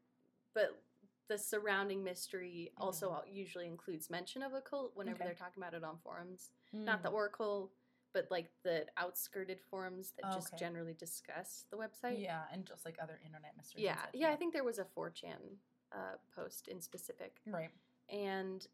but 0.54 0.82
the 1.28 1.38
surrounding 1.38 2.02
mystery 2.04 2.72
also 2.76 3.22
usually 3.30 3.66
includes 3.66 4.10
mention 4.10 4.42
of 4.42 4.52
a 4.52 4.60
cult 4.60 4.92
whenever 4.94 5.16
Okay. 5.16 5.24
they're 5.26 5.34
talking 5.34 5.62
about 5.62 5.74
it 5.74 5.82
on 5.84 5.98
forums. 6.02 6.50
Not 6.72 7.02
the 7.02 7.08
Oracle, 7.10 7.70
but 8.12 8.26
like 8.30 8.50
the 8.62 8.86
outskirted 8.96 9.60
forums 9.70 10.12
that 10.20 10.32
just 10.34 10.58
generally 10.58 10.94
discuss 10.94 11.64
the 11.70 11.76
website. 11.76 12.20
Yeah, 12.20 12.42
and 12.52 12.66
just 12.66 12.84
like 12.84 12.96
other 13.02 13.18
internet 13.24 13.52
mysteries. 13.56 13.84
yeah, 13.84 13.96
yeah. 14.12 14.30
I 14.30 14.36
think 14.36 14.52
there 14.52 14.64
was 14.64 14.78
a 14.78 14.84
4chan 14.96 15.56
uh, 15.94 16.16
post 16.34 16.68
in 16.68 16.80
specific, 16.80 17.40
Right. 17.46 17.70
and 18.10 18.66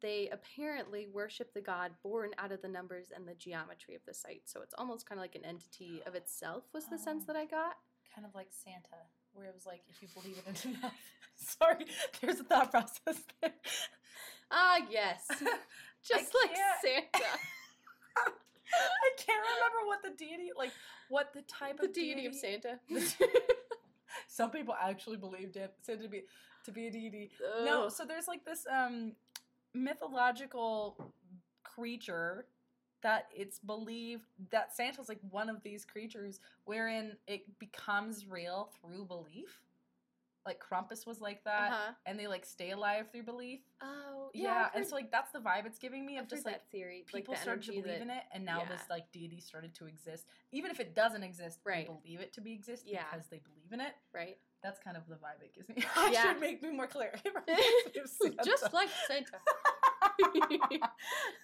they 0.00 0.28
apparently 0.30 1.06
worship 1.06 1.52
the 1.54 1.60
god 1.60 1.92
born 2.02 2.30
out 2.38 2.50
of 2.50 2.60
the 2.62 2.68
numbers 2.68 3.12
and 3.14 3.28
the 3.28 3.34
geometry 3.34 3.94
of 3.94 4.04
the 4.04 4.14
site. 4.14 4.42
So 4.46 4.60
it's 4.62 4.74
almost 4.76 5.08
kind 5.08 5.18
of 5.18 5.22
like 5.22 5.34
an 5.36 5.44
entity 5.44 6.02
of 6.06 6.14
itself. 6.16 6.64
Was 6.72 6.86
the 6.86 6.98
sense 6.98 7.24
Oh. 7.28 7.32
that 7.32 7.36
I 7.36 7.44
got? 7.44 7.76
Kind 8.14 8.26
of 8.26 8.34
like 8.34 8.48
Santa, 8.50 9.06
where 9.32 9.46
it 9.46 9.54
was 9.54 9.64
like 9.66 9.82
if 9.88 10.02
you 10.02 10.08
believe 10.20 10.38
it 10.46 10.64
enough. 10.64 10.94
Sorry, 11.36 11.86
there's 12.20 12.40
a 12.40 12.44
thought 12.44 12.70
process 12.70 13.22
there. 13.40 13.52
Ah, 14.50 14.78
yes, 14.90 15.26
just 16.02 16.34
like 16.34 16.50
Santa, 16.82 17.38
I 18.74 19.10
can't 19.18 19.42
remember 19.42 19.86
what 19.86 20.02
the 20.02 20.10
deity, 20.16 20.50
like 20.56 20.72
what 21.08 21.32
the 21.32 21.42
type 21.42 21.78
the 21.78 21.86
of 21.86 21.92
deity 21.92 22.26
of 22.26 22.34
Santa. 22.34 22.78
Some 24.28 24.50
people 24.50 24.74
actually 24.80 25.16
believed 25.18 25.56
it 25.56 25.72
Santa 25.82 26.02
to 26.02 26.08
be 26.08 26.22
to 26.64 26.72
be 26.72 26.86
a 26.86 26.90
deity. 26.90 27.30
No, 27.64 27.88
so 27.88 28.04
there's 28.04 28.28
like 28.28 28.44
this 28.44 28.66
um 28.72 29.12
mythological 29.74 31.12
creature 31.62 32.46
that 33.02 33.26
it's 33.34 33.58
believed 33.58 34.26
that 34.50 34.74
Santa's 34.74 35.08
like 35.08 35.18
one 35.30 35.48
of 35.48 35.62
these 35.62 35.84
creatures 35.84 36.38
wherein 36.64 37.16
it 37.26 37.58
becomes 37.58 38.26
real 38.28 38.70
through 38.80 39.06
belief. 39.06 39.60
Like 40.46 40.60
Krampus 40.60 41.06
was 41.06 41.20
like 41.20 41.44
that, 41.44 41.70
Uh-huh. 41.72 41.92
and 42.06 42.18
they 42.18 42.26
like 42.26 42.44
stay 42.44 42.70
alive 42.70 43.06
through 43.12 43.22
belief. 43.24 43.60
Oh, 43.80 44.30
Yeah, 44.34 44.42
yeah. 44.42 44.66
I've 44.70 44.74
and 44.80 44.86
so 44.86 44.96
like 44.96 45.10
that's 45.12 45.30
the 45.30 45.38
vibe 45.38 45.66
it's 45.66 45.78
giving 45.78 46.04
me 46.04 46.18
of 46.18 46.26
just 46.28 46.44
like 46.44 46.68
theory, 46.70 47.04
like 47.12 47.22
people 47.22 47.34
the 47.34 47.40
started 47.40 47.62
to 47.64 47.70
believe 47.70 47.84
that, 47.86 48.00
in 48.00 48.10
it, 48.10 48.22
and 48.32 48.44
now 48.44 48.64
this 48.68 48.82
like 48.90 49.10
deity 49.12 49.40
started 49.40 49.72
to 49.76 49.86
exist. 49.86 50.26
Even 50.52 50.70
if 50.72 50.80
it 50.80 50.94
doesn't 50.96 51.22
exist, 51.22 51.60
Right. 51.64 51.86
they 51.86 51.92
believe 51.92 52.20
it 52.20 52.32
to 52.34 52.40
be 52.40 52.52
exist 52.52 52.84
Yeah. 52.86 53.04
because 53.10 53.28
they 53.28 53.38
believe 53.38 53.72
in 53.72 53.80
it. 53.80 53.94
right? 54.12 54.38
That's 54.62 54.78
kind 54.78 54.96
of 54.96 55.02
the 55.08 55.16
vibe 55.16 55.42
it 55.42 55.54
gives 55.54 55.68
me. 55.68 55.84
I 55.96 56.10
Yeah. 56.12 56.22
should 56.32 56.40
make 56.40 56.62
me 56.62 56.70
more 56.70 56.86
clear. 56.86 57.12
It 57.24 57.32
reminds 57.34 57.94
me 57.94 58.00
of 58.00 58.08
Santa. 58.36 58.44
Just 58.44 58.72
like 58.72 58.88
Santa. 59.08 59.38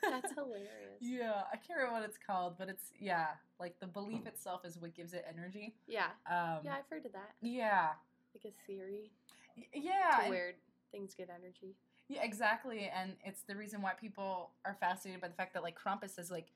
That's 0.02 0.32
hilarious. 0.34 1.00
Yeah, 1.00 1.42
I 1.52 1.56
can't 1.56 1.78
remember 1.78 2.00
what 2.00 2.04
it's 2.08 2.18
called, 2.18 2.56
but 2.58 2.68
it's 2.68 2.92
yeah, 2.98 3.28
like 3.58 3.78
the 3.80 3.86
belief 3.86 4.26
itself 4.26 4.64
is 4.64 4.78
what 4.78 4.94
gives 4.94 5.12
it 5.14 5.24
energy. 5.28 5.74
Yeah. 5.86 6.06
Um, 6.30 6.60
Yeah, 6.64 6.74
I've 6.78 6.88
heard 6.90 7.06
of 7.06 7.12
that. 7.12 7.32
yeah, 7.40 7.90
Like 8.34 8.52
a 8.52 8.66
theory 8.66 9.10
Y- 9.56 9.64
yeah, 9.74 10.24
to 10.24 10.30
where 10.30 10.52
things 10.92 11.14
get 11.14 11.28
energy. 11.30 11.74
yeah, 12.08 12.22
exactly, 12.22 12.90
and 12.94 13.16
it's 13.24 13.42
the 13.42 13.56
reason 13.56 13.82
why 13.82 13.92
people 13.94 14.50
are 14.64 14.74
fascinated 14.78 15.20
by 15.20 15.28
the 15.28 15.34
fact 15.34 15.54
that 15.54 15.62
like 15.62 15.76
Krampus 15.78 16.18
is 16.18 16.30
like, 16.30 16.48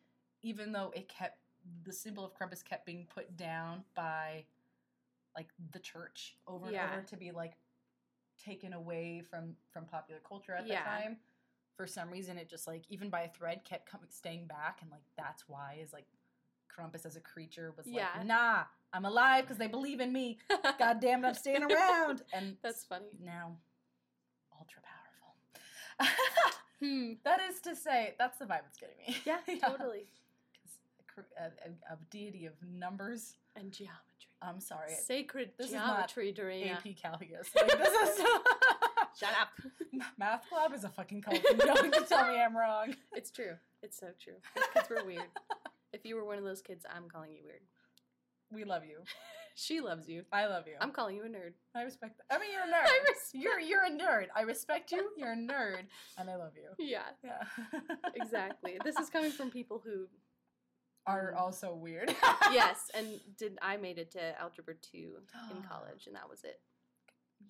even 0.42 0.72
though 0.72 0.92
it 0.94 1.09
kept 1.09 1.38
the 1.85 1.92
symbol 1.92 2.25
of 2.25 2.33
Krampus 2.35 2.64
kept 2.64 2.87
being 2.87 3.07
put 3.12 3.37
down 3.37 3.83
by, 3.94 4.44
like 5.37 5.49
the 5.73 5.79
church 5.79 6.37
over 6.47 6.66
and 6.66 6.77
over 6.77 7.03
to 7.09 7.16
be 7.16 7.31
like 7.33 7.55
taken 8.45 8.73
away 8.73 9.23
from 9.29 9.55
from 9.71 9.85
popular 9.87 10.21
culture 10.27 10.55
at 10.55 10.66
Yeah. 10.66 10.83
the 10.83 10.88
time. 10.90 11.16
For 11.77 11.87
some 11.87 12.11
reason, 12.11 12.37
it 12.38 12.49
just 12.51 12.66
like 12.66 12.85
even 12.90 13.09
by 13.11 13.23
a 13.23 13.29
thread 13.29 13.64
kept 13.64 13.90
coming 13.90 14.09
staying 14.11 14.47
back, 14.47 14.79
and 14.83 14.90
like 14.90 15.05
that's 15.16 15.49
why 15.49 15.79
is 15.83 15.92
like 15.92 16.07
Krampus 16.71 17.05
as 17.07 17.16
a 17.16 17.21
creature 17.21 17.73
was 17.77 17.87
Yeah. 17.87 18.09
like, 18.16 18.27
nah, 18.27 18.64
I'm 18.92 19.05
alive 19.05 19.45
because 19.45 19.59
they 19.59 19.66
believe 19.68 20.01
in 20.01 20.12
me. 20.12 20.38
God 20.79 21.01
damn 21.01 21.25
it, 21.25 21.29
I'm 21.29 21.35
staying 21.35 21.62
around. 21.62 22.23
And 22.33 22.57
That's 22.62 22.85
funny. 22.85 23.07
now 23.23 23.57
ultra 24.59 24.83
powerful. 24.83 26.16
Hmm. 26.81 27.12
that 27.25 27.40
is 27.49 27.61
to 27.61 27.75
say, 27.77 28.14
that's 28.18 28.38
the 28.38 28.45
vibe 28.45 28.61
it's 28.68 28.77
getting 28.79 28.97
me. 29.07 29.16
Yeah, 29.25 29.38
totally. 29.68 30.07
a 31.01 31.12
cr- 31.12 31.29
A, 31.38 31.45
a, 31.45 31.95
a 31.95 31.99
deity 32.11 32.47
of 32.47 32.53
numbers. 32.62 33.37
And 33.57 33.71
geometry. 33.73 34.01
I'm 34.44 34.61
sorry, 34.61 34.92
Sacred 35.07 35.50
this 35.57 35.68
is 35.68 35.72
not 35.74 36.09
geometry, 36.14 36.33
Dorina. 36.33 36.72
AP 36.72 36.96
calculus. 37.00 37.48
Like, 37.57 37.78
this 37.78 38.18
is 38.18 38.24
Shut 39.20 39.31
up. 39.40 39.48
math 40.18 40.48
club 40.48 40.72
is 40.74 40.85
a 40.85 40.88
fucking 40.88 41.22
cult. 41.22 41.38
No 41.64 41.74
one 41.74 41.90
can 41.90 42.07
tell 42.07 42.26
me 42.28 42.40
I'm 42.40 42.57
wrong. 42.57 42.94
It's 43.14 43.31
true. 43.31 43.55
It's 43.83 43.98
so 43.98 44.09
true. 44.20 44.35
Those 44.57 44.64
kids 44.74 44.88
were 44.90 45.05
weird. 45.05 45.28
If 45.92 46.05
you 46.07 46.16
were 46.16 46.24
one 46.24 46.38
of 46.38 46.44
those 46.44 46.62
kids, 46.62 46.85
I'm 46.92 47.09
calling 47.11 47.33
you 47.33 47.42
weird. 47.44 47.61
We 48.50 48.64
love 48.64 48.85
you. 48.85 48.98
She 49.55 49.81
loves 49.81 50.09
you. 50.09 50.24
I 50.33 50.46
love 50.46 50.64
you. 50.66 50.74
I'm 50.81 50.92
calling 50.92 51.14
you 51.16 51.24
a 51.24 51.28
nerd. 51.28 51.52
I 51.74 51.83
respect 51.83 52.16
that. 52.16 52.35
I 52.35 52.40
mean, 52.40 52.50
you're 52.52 52.62
a 52.62 52.66
nerd. 52.66 52.87
I 52.87 53.00
respect- 53.07 53.35
You're 53.35 53.61
you're 53.61 53.85
a 53.85 53.90
nerd. 53.90 54.26
I 54.35 54.42
respect 54.42 54.92
you. 54.92 55.11
You're 55.16 55.33
a 55.33 55.37
nerd, 55.37 55.85
and 56.18 56.31
I 56.31 56.37
love 56.37 56.52
you. 56.57 56.70
Yeah, 56.85 57.02
Yeah. 57.22 57.42
exactly. 58.14 58.78
this 58.83 58.96
is 58.98 59.11
coming 59.11 59.31
from 59.31 59.50
people 59.50 59.81
who, 59.85 60.07
Are 61.07 61.33
Mm. 61.35 61.41
also 61.41 61.75
weird. 61.75 62.15
yes, 62.53 62.79
and 62.95 63.21
did 63.37 63.59
I 63.61 63.77
made 63.77 63.99
it 63.99 64.12
to 64.12 64.41
algebra 64.41 64.75
two 64.77 65.17
in 65.51 65.62
college, 65.69 66.07
and 66.07 66.15
that 66.17 66.29
was 66.29 66.45
it. 66.45 66.61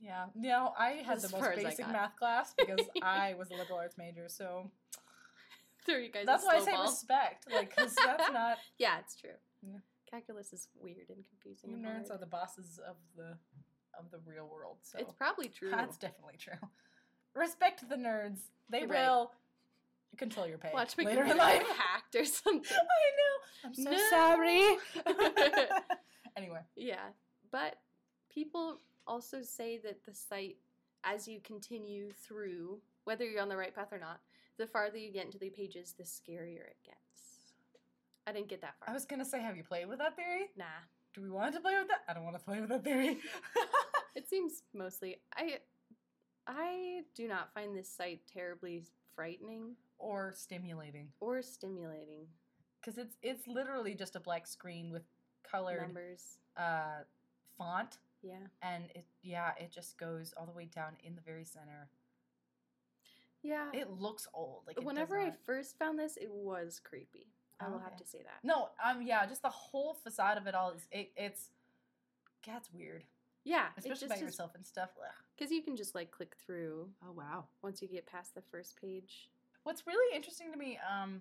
Yeah. 0.00 0.26
No, 0.34 0.72
I 0.78 1.02
had 1.04 1.18
As 1.18 1.30
the 1.30 1.36
most 1.38 1.54
basic 1.56 1.86
math 1.88 2.16
class 2.16 2.54
because 2.56 2.86
I 3.02 3.34
was 3.34 3.50
a 3.50 3.54
liberal 3.54 3.78
arts 3.78 3.98
major. 3.98 4.28
So 4.28 4.70
Throw 5.84 5.96
you 5.96 6.10
guys. 6.10 6.24
that's 6.26 6.44
why 6.44 6.56
I 6.56 6.60
say 6.60 6.72
ball. 6.72 6.84
respect. 6.84 7.46
Like, 7.52 7.70
because 7.76 7.94
that's 7.94 8.32
not. 8.32 8.56
Yeah, 8.78 8.98
it's 9.00 9.16
true. 9.16 9.30
Yeah. 9.62 9.78
Calculus 10.10 10.52
is 10.52 10.68
weird 10.80 11.08
and 11.10 11.24
confusing. 11.28 11.70
You 11.70 11.76
and 11.76 11.84
nerds 11.84 12.08
hard. 12.08 12.12
are 12.12 12.18
the 12.18 12.26
bosses 12.26 12.80
of 12.88 12.96
the 13.16 13.36
of 13.98 14.10
the 14.10 14.18
real 14.24 14.48
world. 14.50 14.78
So 14.82 14.98
It's 14.98 15.12
probably 15.12 15.48
true. 15.48 15.70
that's 15.70 15.98
definitely 15.98 16.36
true. 16.38 16.54
Respect 17.34 17.86
the 17.88 17.96
nerds. 17.96 18.40
They 18.70 18.80
right. 18.80 18.88
will 18.88 19.32
control 20.18 20.46
your 20.46 20.58
pay 20.58 20.70
Watch 20.72 20.96
me 20.96 21.04
later 21.04 21.22
get 21.24 21.32
in 21.32 21.38
life. 21.38 21.66
hacked 21.76 22.14
or 22.14 22.24
something. 22.42 22.62
I 22.70 22.84
know. 23.18 23.68
I'm 23.68 23.74
so 23.74 23.90
No. 23.90 23.98
sorry. 24.10 24.76
anyway. 26.36 26.60
Yeah, 26.76 27.08
but 27.50 27.76
people 28.32 28.80
also 29.06 29.42
say 29.42 29.78
that 29.78 30.04
the 30.04 30.14
site, 30.14 30.56
as 31.04 31.26
you 31.28 31.40
continue 31.40 32.10
through, 32.12 32.80
whether 33.04 33.24
you're 33.24 33.42
on 33.42 33.48
the 33.48 33.56
right 33.56 33.74
path 33.74 33.92
or 33.92 33.98
not, 33.98 34.20
the 34.58 34.66
farther 34.66 34.98
you 34.98 35.12
get 35.12 35.24
into 35.24 35.38
the 35.38 35.50
pages, 35.50 35.94
the 35.96 36.04
scarier 36.04 36.66
it 36.66 36.76
gets. 36.84 36.98
I 38.26 38.32
didn't 38.32 38.48
get 38.48 38.60
that 38.60 38.74
far. 38.78 38.90
I 38.90 38.92
was 38.92 39.04
gonna 39.04 39.24
say, 39.24 39.40
have 39.40 39.56
you 39.56 39.64
played 39.64 39.88
with 39.88 39.98
that 39.98 40.14
theory? 40.16 40.50
nah. 40.56 40.64
Do 41.14 41.20
we 41.20 41.28
want 41.28 41.52
to 41.54 41.60
play 41.60 41.74
with 41.78 41.88
that? 41.88 42.00
I 42.08 42.14
don't 42.14 42.24
want 42.24 42.36
to 42.38 42.42
play 42.42 42.58
with 42.60 42.70
that 42.70 42.84
theory. 42.84 43.18
It 44.14 44.28
seems 44.28 44.62
mostly 44.74 45.16
I 45.34 45.58
I 46.46 47.00
do 47.14 47.26
not 47.26 47.52
find 47.54 47.74
this 47.74 47.88
site 47.88 48.20
terribly 48.30 48.84
frightening 49.14 49.76
or 49.98 50.32
stimulating. 50.36 51.08
or 51.20 51.42
stimulating. 51.42 52.26
because 52.80 52.98
it's 52.98 53.16
it's 53.22 53.46
literally 53.46 53.94
just 53.94 54.16
a 54.16 54.20
black 54.20 54.46
screen 54.46 54.90
with 54.90 55.02
colored 55.50 55.80
Numbers. 55.82 56.38
uh 56.56 57.04
font 57.58 57.98
Yeah. 58.22 58.46
and 58.62 58.84
it 58.94 59.04
yeah 59.22 59.52
it 59.58 59.70
just 59.72 59.98
goes 59.98 60.32
all 60.36 60.46
the 60.46 60.52
way 60.52 60.64
down 60.66 60.92
in 61.04 61.14
the 61.14 61.20
very 61.20 61.44
center 61.44 61.88
Yeah. 63.42 63.68
it 63.72 63.90
looks 63.90 64.26
old 64.34 64.62
like 64.66 64.80
Whenever 64.82 65.18
I 65.18 65.32
first 65.46 65.78
found 65.78 65.98
this, 65.98 66.16
it 66.16 66.30
was 66.30 66.80
creepy. 66.82 67.28
I 67.60 67.68
will 67.68 67.78
have 67.78 67.96
to 67.96 68.04
say 68.04 68.18
that. 68.24 68.40
no 68.42 68.70
um 68.84 69.02
yeah 69.02 69.24
just 69.26 69.42
the 69.42 69.48
whole 69.50 69.94
facade 69.94 70.36
of 70.38 70.46
it 70.48 70.54
all 70.54 70.70
is 70.72 70.82
it, 70.90 71.12
it's 71.16 71.50
it's 72.46 72.72
weird 72.72 73.04
Yeah, 73.44 73.66
especially 73.76 74.08
by 74.08 74.16
yourself 74.16 74.52
and 74.56 74.66
stuff 74.66 74.90
Ugh. 74.98 75.12
Because 75.42 75.52
you 75.52 75.62
can 75.62 75.74
just 75.74 75.96
like 75.96 76.12
click 76.12 76.36
through 76.46 76.88
oh 77.04 77.10
wow 77.10 77.46
once 77.64 77.82
you 77.82 77.88
get 77.88 78.06
past 78.06 78.32
the 78.32 78.42
first 78.52 78.80
page. 78.80 79.28
what's 79.64 79.88
really 79.88 80.14
interesting 80.14 80.52
to 80.52 80.56
me 80.56 80.78
um 80.88 81.20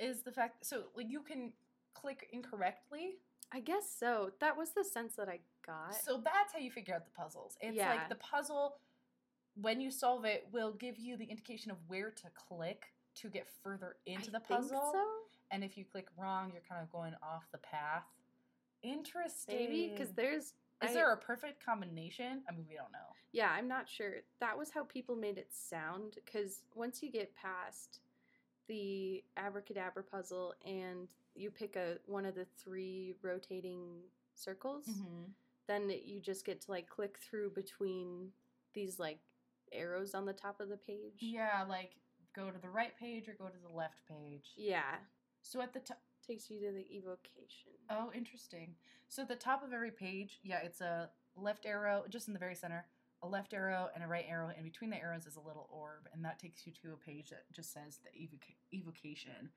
is 0.00 0.22
the 0.22 0.32
fact 0.32 0.66
so 0.66 0.84
like 0.96 1.06
you 1.08 1.20
can 1.20 1.52
click 1.94 2.26
incorrectly 2.32 3.18
I 3.52 3.58
guess 3.60 3.92
so. 3.98 4.30
That 4.40 4.56
was 4.56 4.70
the 4.70 4.84
sense 4.84 5.16
that 5.16 5.28
I 5.28 5.40
got. 5.66 5.96
So 6.04 6.20
that's 6.22 6.52
how 6.52 6.60
you 6.60 6.70
figure 6.70 6.94
out 6.94 7.04
the 7.04 7.10
puzzles. 7.10 7.56
It's 7.60 7.74
Yeah. 7.76 7.90
like 7.90 8.08
the 8.08 8.14
puzzle, 8.14 8.76
when 9.60 9.80
you 9.80 9.90
solve 9.90 10.24
it, 10.24 10.46
will 10.52 10.72
give 10.72 10.98
you 11.00 11.16
the 11.16 11.24
indication 11.24 11.72
of 11.72 11.76
where 11.88 12.12
to 12.12 12.30
click 12.36 12.92
to 13.16 13.28
get 13.28 13.48
further 13.64 13.96
into 14.06 14.28
I 14.30 14.32
the 14.34 14.40
puzzle. 14.40 14.90
so. 14.92 15.04
And 15.50 15.64
if 15.64 15.76
you 15.76 15.84
click 15.84 16.06
wrong, 16.16 16.52
you're 16.52 16.62
kind 16.62 16.80
of 16.80 16.92
going 16.92 17.14
off 17.24 17.42
the 17.50 17.58
path. 17.58 18.04
Interesting. 18.84 19.56
maybe 19.56 19.88
because 19.92 20.12
there's 20.12 20.54
is 20.82 20.90
I- 20.90 20.92
there 20.92 21.12
a 21.12 21.16
perfect 21.16 21.64
combination? 21.64 22.44
I 22.48 22.52
mean, 22.52 22.66
we 22.68 22.76
don't 22.76 22.92
know. 22.92 23.16
Yeah, 23.32 23.50
I'm 23.50 23.68
not 23.68 23.88
sure. 23.88 24.14
That 24.40 24.58
was 24.58 24.70
how 24.70 24.84
people 24.84 25.14
made 25.16 25.38
it 25.38 25.48
sound 25.52 26.14
because 26.24 26.62
once 26.74 27.02
you 27.02 27.10
get 27.10 27.34
past 27.36 28.00
the 28.68 29.22
abracadabra 29.36 30.02
puzzle 30.04 30.54
and 30.64 31.08
you 31.34 31.50
pick 31.50 31.76
a 31.76 31.96
one 32.06 32.24
of 32.26 32.34
the 32.34 32.46
three 32.62 33.14
rotating 33.22 34.00
circles, 34.34 34.86
Mm-hmm. 34.86 35.24
then 35.68 35.90
you 36.04 36.20
just 36.20 36.44
get 36.44 36.60
to 36.62 36.70
like 36.70 36.88
click 36.88 37.18
through 37.18 37.50
between 37.50 38.28
these 38.74 38.98
like 38.98 39.18
arrows 39.72 40.14
on 40.14 40.24
the 40.26 40.32
top 40.32 40.60
of 40.60 40.68
the 40.68 40.76
page. 40.76 41.18
Yeah, 41.20 41.64
like 41.68 41.92
go 42.34 42.50
to 42.50 42.58
the 42.60 42.68
right 42.68 42.96
page 42.98 43.28
or 43.28 43.34
go 43.38 43.46
to 43.48 43.58
the 43.68 43.74
left 43.74 44.00
page. 44.08 44.50
Yeah. 44.56 44.96
So 45.42 45.60
at 45.60 45.72
the 45.72 45.80
top. 45.80 45.98
Takes 46.26 46.48
you 46.50 46.60
to 46.60 46.70
the 46.70 46.86
evocation. 46.96 47.72
Oh, 47.88 48.10
interesting. 48.14 48.74
So 49.08 49.22
at 49.22 49.28
the 49.28 49.34
top 49.34 49.64
of 49.64 49.72
every 49.72 49.90
page, 49.90 50.38
yeah, 50.44 50.58
it's 50.62 50.80
a 50.80 51.08
left 51.34 51.66
arrow, 51.66 52.04
just 52.08 52.28
in 52.28 52.34
the 52.34 52.38
very 52.38 52.54
center, 52.54 52.84
a 53.22 53.28
left 53.28 53.52
arrow 53.52 53.88
and 53.94 54.02
a 54.02 54.06
right 54.06 54.24
arrow, 54.28 54.50
and 54.54 54.64
between 54.64 54.90
the 54.90 54.96
arrows 55.00 55.26
is 55.26 55.36
a 55.36 55.40
little 55.40 55.68
orb, 55.70 56.08
and 56.12 56.24
that 56.24 56.38
takes 56.38 56.66
you 56.66 56.72
to 56.82 56.92
a 56.92 56.96
page 56.96 57.30
that 57.30 57.44
just 57.52 57.72
says 57.72 57.98
the 58.02 58.10
evoca- 58.18 58.56
evocation, 58.72 59.50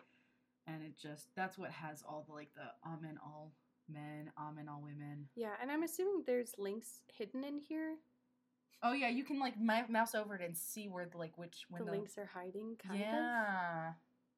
and 0.67 0.83
it 0.83 0.97
just 0.97 1.27
that's 1.35 1.57
what 1.57 1.71
has 1.71 2.03
all 2.07 2.23
the 2.27 2.33
like 2.33 2.53
the 2.55 2.89
amen 2.89 3.17
all 3.23 3.51
men, 3.89 4.31
amen 4.39 4.67
all 4.69 4.81
women. 4.83 5.27
Yeah, 5.35 5.53
and 5.61 5.71
I'm 5.71 5.83
assuming 5.83 6.23
there's 6.25 6.53
links 6.57 6.99
hidden 7.07 7.43
in 7.43 7.57
here. 7.57 7.95
Oh 8.81 8.91
yeah, 8.93 9.09
you 9.09 9.23
can 9.23 9.39
like 9.39 9.57
mi- 9.59 9.87
mouse 9.89 10.13
over 10.13 10.35
it 10.35 10.41
and 10.41 10.57
see 10.57 10.89
where 10.89 11.05
the 11.05 11.17
like 11.17 11.37
which 11.37 11.65
when 11.69 11.85
the 11.85 11.91
links 11.91 12.17
are 12.17 12.25
hiding, 12.33 12.75
kind 12.85 12.95
of. 13.01 13.07
yeah. 13.07 13.91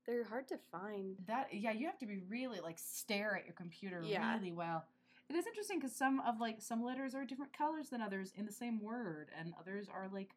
They're 0.06 0.24
hard 0.24 0.48
to 0.50 0.60
find. 0.72 1.16
That 1.26 1.48
yeah, 1.52 1.72
you 1.72 1.88
have 1.88 1.98
to 1.98 2.06
be 2.06 2.20
really 2.30 2.60
like 2.60 2.78
stare 2.78 3.36
at 3.36 3.46
your 3.46 3.56
computer 3.56 4.04
Yeah. 4.06 4.36
really 4.38 4.52
well. 4.52 4.86
It 5.30 5.36
is 5.36 5.48
interesting 5.48 5.80
because 5.80 5.96
some 5.96 6.20
of 6.22 6.40
like 6.40 6.62
some 6.62 6.84
letters 6.84 7.16
are 7.16 7.26
different 7.26 7.58
colors 7.58 7.90
than 7.90 8.02
others 8.02 8.32
in 8.36 8.46
the 8.46 8.52
same 8.52 8.80
word, 8.82 9.30
and 9.40 9.54
others 9.60 9.88
are 9.94 10.08
like 10.12 10.36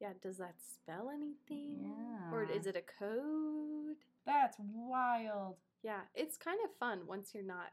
Yeah, 0.00 0.12
does 0.22 0.38
that 0.38 0.54
spell 0.60 1.10
anything? 1.12 1.80
Yeah. 1.82 2.32
Or 2.32 2.44
is 2.44 2.66
it 2.66 2.76
a 2.76 2.82
code? 2.98 3.96
that's 4.24 4.56
wild. 4.58 5.56
Yeah, 5.82 6.00
it's 6.14 6.36
kind 6.36 6.58
of 6.64 6.70
fun 6.80 7.06
once 7.06 7.30
you're 7.32 7.44
not 7.44 7.70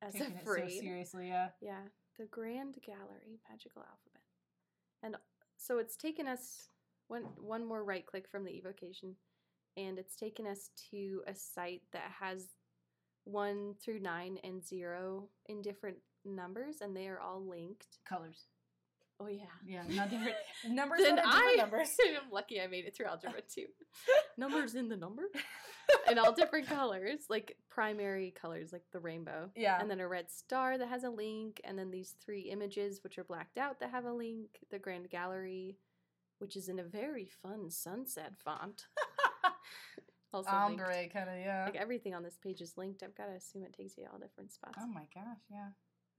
as 0.00 0.12
Taking 0.12 0.36
afraid. 0.36 0.64
it 0.68 0.72
so 0.74 0.80
seriously, 0.80 1.28
yeah. 1.28 1.48
Yeah, 1.60 1.80
the 2.18 2.26
Grand 2.26 2.76
Gallery 2.86 3.40
Magical 3.50 3.82
Alphabet. 3.82 4.22
And 5.02 5.16
so 5.56 5.78
it's 5.78 5.96
taken 5.96 6.26
us 6.28 6.68
one 7.08 7.22
one 7.40 7.64
more 7.66 7.82
right 7.84 8.04
click 8.06 8.28
from 8.28 8.44
the 8.44 8.52
evocation 8.56 9.16
and 9.76 9.98
it's 9.98 10.14
taken 10.16 10.46
us 10.46 10.70
to 10.90 11.22
a 11.26 11.34
site 11.34 11.82
that 11.92 12.10
has 12.20 12.46
1 13.28 13.74
through 13.82 14.00
9 14.00 14.38
and 14.42 14.64
0 14.66 15.28
in 15.46 15.62
different 15.62 15.98
numbers 16.24 16.76
and 16.80 16.96
they 16.96 17.08
are 17.08 17.20
all 17.20 17.42
linked. 17.44 17.98
Colors, 18.08 18.46
Oh 19.20 19.26
yeah. 19.26 19.44
yeah, 19.66 19.82
not 19.88 20.10
different 20.10 20.36
numbers. 20.68 21.00
Then 21.02 21.18
I 21.22 21.56
numbers. 21.58 21.88
I'm 22.24 22.30
lucky 22.30 22.60
I 22.60 22.68
made 22.68 22.84
it 22.84 22.96
through 22.96 23.06
algebra 23.06 23.40
too. 23.52 23.66
numbers 24.36 24.74
in 24.76 24.88
the 24.88 24.96
number 24.96 25.24
in 26.08 26.18
all 26.18 26.32
different 26.32 26.68
colors, 26.68 27.22
like 27.28 27.56
primary 27.68 28.32
colors 28.40 28.72
like 28.72 28.84
the 28.92 29.00
rainbow. 29.00 29.50
Yeah, 29.56 29.80
and 29.80 29.90
then 29.90 30.00
a 30.00 30.06
red 30.06 30.30
star 30.30 30.78
that 30.78 30.88
has 30.88 31.02
a 31.02 31.10
link, 31.10 31.60
and 31.64 31.76
then 31.78 31.90
these 31.90 32.14
three 32.24 32.42
images 32.42 33.00
which 33.02 33.18
are 33.18 33.24
blacked 33.24 33.58
out 33.58 33.80
that 33.80 33.90
have 33.90 34.04
a 34.04 34.12
link. 34.12 34.50
The 34.70 34.78
Grand 34.78 35.10
Gallery, 35.10 35.78
which 36.38 36.56
is 36.56 36.68
in 36.68 36.78
a 36.78 36.84
very 36.84 37.26
fun 37.42 37.70
sunset 37.70 38.34
font. 38.38 38.86
Also 40.32 40.50
ombre 40.50 41.08
kind 41.12 41.28
of 41.30 41.36
yeah. 41.38 41.64
Like 41.66 41.76
everything 41.76 42.14
on 42.14 42.22
this 42.22 42.36
page 42.42 42.60
is 42.60 42.74
linked. 42.76 43.02
I've 43.02 43.16
got 43.16 43.26
to 43.26 43.32
assume 43.32 43.62
it 43.64 43.72
takes 43.74 43.96
you 43.96 44.04
to 44.04 44.10
all 44.12 44.18
different 44.18 44.52
spots. 44.52 44.78
oh 44.80 44.86
my 44.86 45.06
gosh, 45.14 45.38
yeah. 45.50 45.68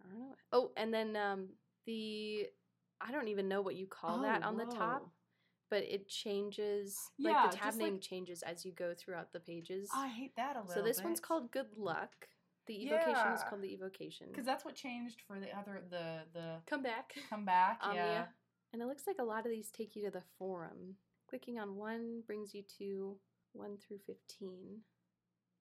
I 0.03 0.09
don't 0.11 0.19
know. 0.19 0.35
Oh, 0.51 0.71
and 0.77 0.93
then 0.93 1.15
um, 1.15 1.49
the 1.85 2.47
I 3.01 3.11
don't 3.11 3.27
even 3.27 3.47
know 3.47 3.61
what 3.61 3.75
you 3.75 3.87
call 3.87 4.21
that 4.23 4.41
Oh, 4.43 4.47
on 4.49 4.57
the 4.57 4.65
top, 4.65 5.09
but 5.69 5.83
it 5.83 6.07
changes. 6.07 6.97
Yeah, 7.17 7.31
like 7.43 7.51
the 7.51 7.57
tab 7.57 7.75
name 7.75 7.93
like- 7.93 8.01
changes 8.01 8.41
as 8.43 8.65
you 8.65 8.71
go 8.71 8.93
throughout 8.97 9.31
the 9.33 9.39
pages. 9.39 9.89
I 9.95 10.07
hate 10.07 10.35
that 10.37 10.55
a 10.55 10.59
little. 10.61 10.73
so 10.73 10.81
this 10.81 11.03
one's 11.03 11.19
called 11.19 11.51
Good 11.51 11.77
Luck. 11.77 12.27
The 12.67 12.75
evocation 12.85 13.31
is 13.33 13.41
called 13.49 13.61
the 13.63 13.73
evocation. 13.73 14.27
because 14.31 14.45
that's 14.45 14.63
what 14.63 14.75
changed 14.75 15.21
for 15.27 15.39
the 15.39 15.55
other 15.57 15.81
the 15.89 16.19
the 16.33 16.55
Come 16.69 16.83
back. 16.83 17.13
come 17.29 17.43
back. 17.45 17.79
Omnia. 17.83 18.03
yeah. 18.03 18.25
And 18.71 18.81
it 18.81 18.85
looks 18.85 19.07
like 19.07 19.15
a 19.19 19.23
lot 19.23 19.45
of 19.45 19.51
these 19.51 19.71
take 19.71 19.95
you 19.95 20.03
to 20.05 20.11
the 20.11 20.21
forum. 20.37 20.95
Clicking 21.27 21.57
on 21.59 21.75
one 21.75 22.21
brings 22.27 22.53
you 22.53 22.63
to 22.77 23.17
1 23.53 23.77
through 23.77 23.99
15. 24.05 24.81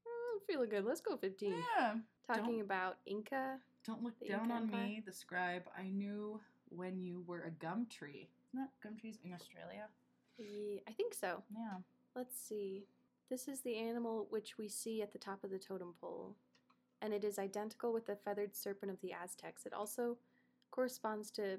Oh, 0.06 0.38
feeling 0.46 0.68
good. 0.68 0.84
Let's 0.84 1.00
go 1.00 1.16
15. 1.16 1.52
Yeah. 1.78 1.94
Talking 2.26 2.44
Don't- 2.58 2.60
about 2.60 2.96
Inca. 3.06 3.58
Don't 3.86 4.02
look 4.02 4.18
down 4.26 4.42
Inca 4.42 4.54
on 4.54 4.62
Empire? 4.64 4.84
me, 4.86 5.02
the 5.04 5.12
scribe. 5.12 5.62
I 5.76 5.84
knew 5.88 6.40
when 6.68 7.00
you 7.00 7.24
were 7.26 7.42
a 7.42 7.50
gum 7.50 7.86
tree. 7.86 8.28
Isn't 8.48 8.60
that 8.60 8.70
gum 8.82 8.96
trees 8.96 9.18
in 9.24 9.32
Australia? 9.32 9.88
Ye- 10.36 10.82
I 10.86 10.92
think 10.92 11.14
so. 11.14 11.42
Yeah. 11.50 11.78
Let's 12.14 12.38
see. 12.38 12.86
This 13.30 13.48
is 13.48 13.60
the 13.60 13.76
animal 13.76 14.26
which 14.30 14.58
we 14.58 14.68
see 14.68 15.02
at 15.02 15.12
the 15.12 15.18
top 15.18 15.44
of 15.44 15.50
the 15.50 15.58
totem 15.58 15.94
pole. 16.00 16.36
And 17.00 17.14
it 17.14 17.24
is 17.24 17.38
identical 17.38 17.92
with 17.92 18.06
the 18.06 18.16
feathered 18.16 18.54
serpent 18.56 18.90
of 18.90 19.00
the 19.00 19.12
Aztecs. 19.12 19.64
It 19.66 19.72
also 19.72 20.16
corresponds 20.70 21.30
to 21.32 21.58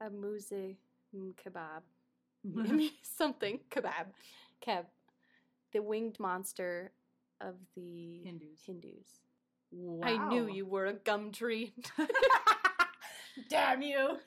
a 0.00 0.08
muze 0.10 0.76
mm, 1.14 1.34
kebab. 1.36 1.82
something. 3.02 3.60
Kebab. 3.70 4.06
Keb. 4.66 4.84
The 5.74 5.82
winged 5.82 6.18
monster 6.18 6.92
of 7.40 7.56
the 7.76 8.22
Hindus. 8.24 8.60
Hindus. 8.64 9.20
Wow. 9.70 10.06
I 10.06 10.28
knew 10.28 10.48
you 10.48 10.64
were 10.64 10.86
a 10.86 10.92
gum 10.92 11.32
tree. 11.32 11.74
Damn 13.50 13.82
you. 13.82 14.18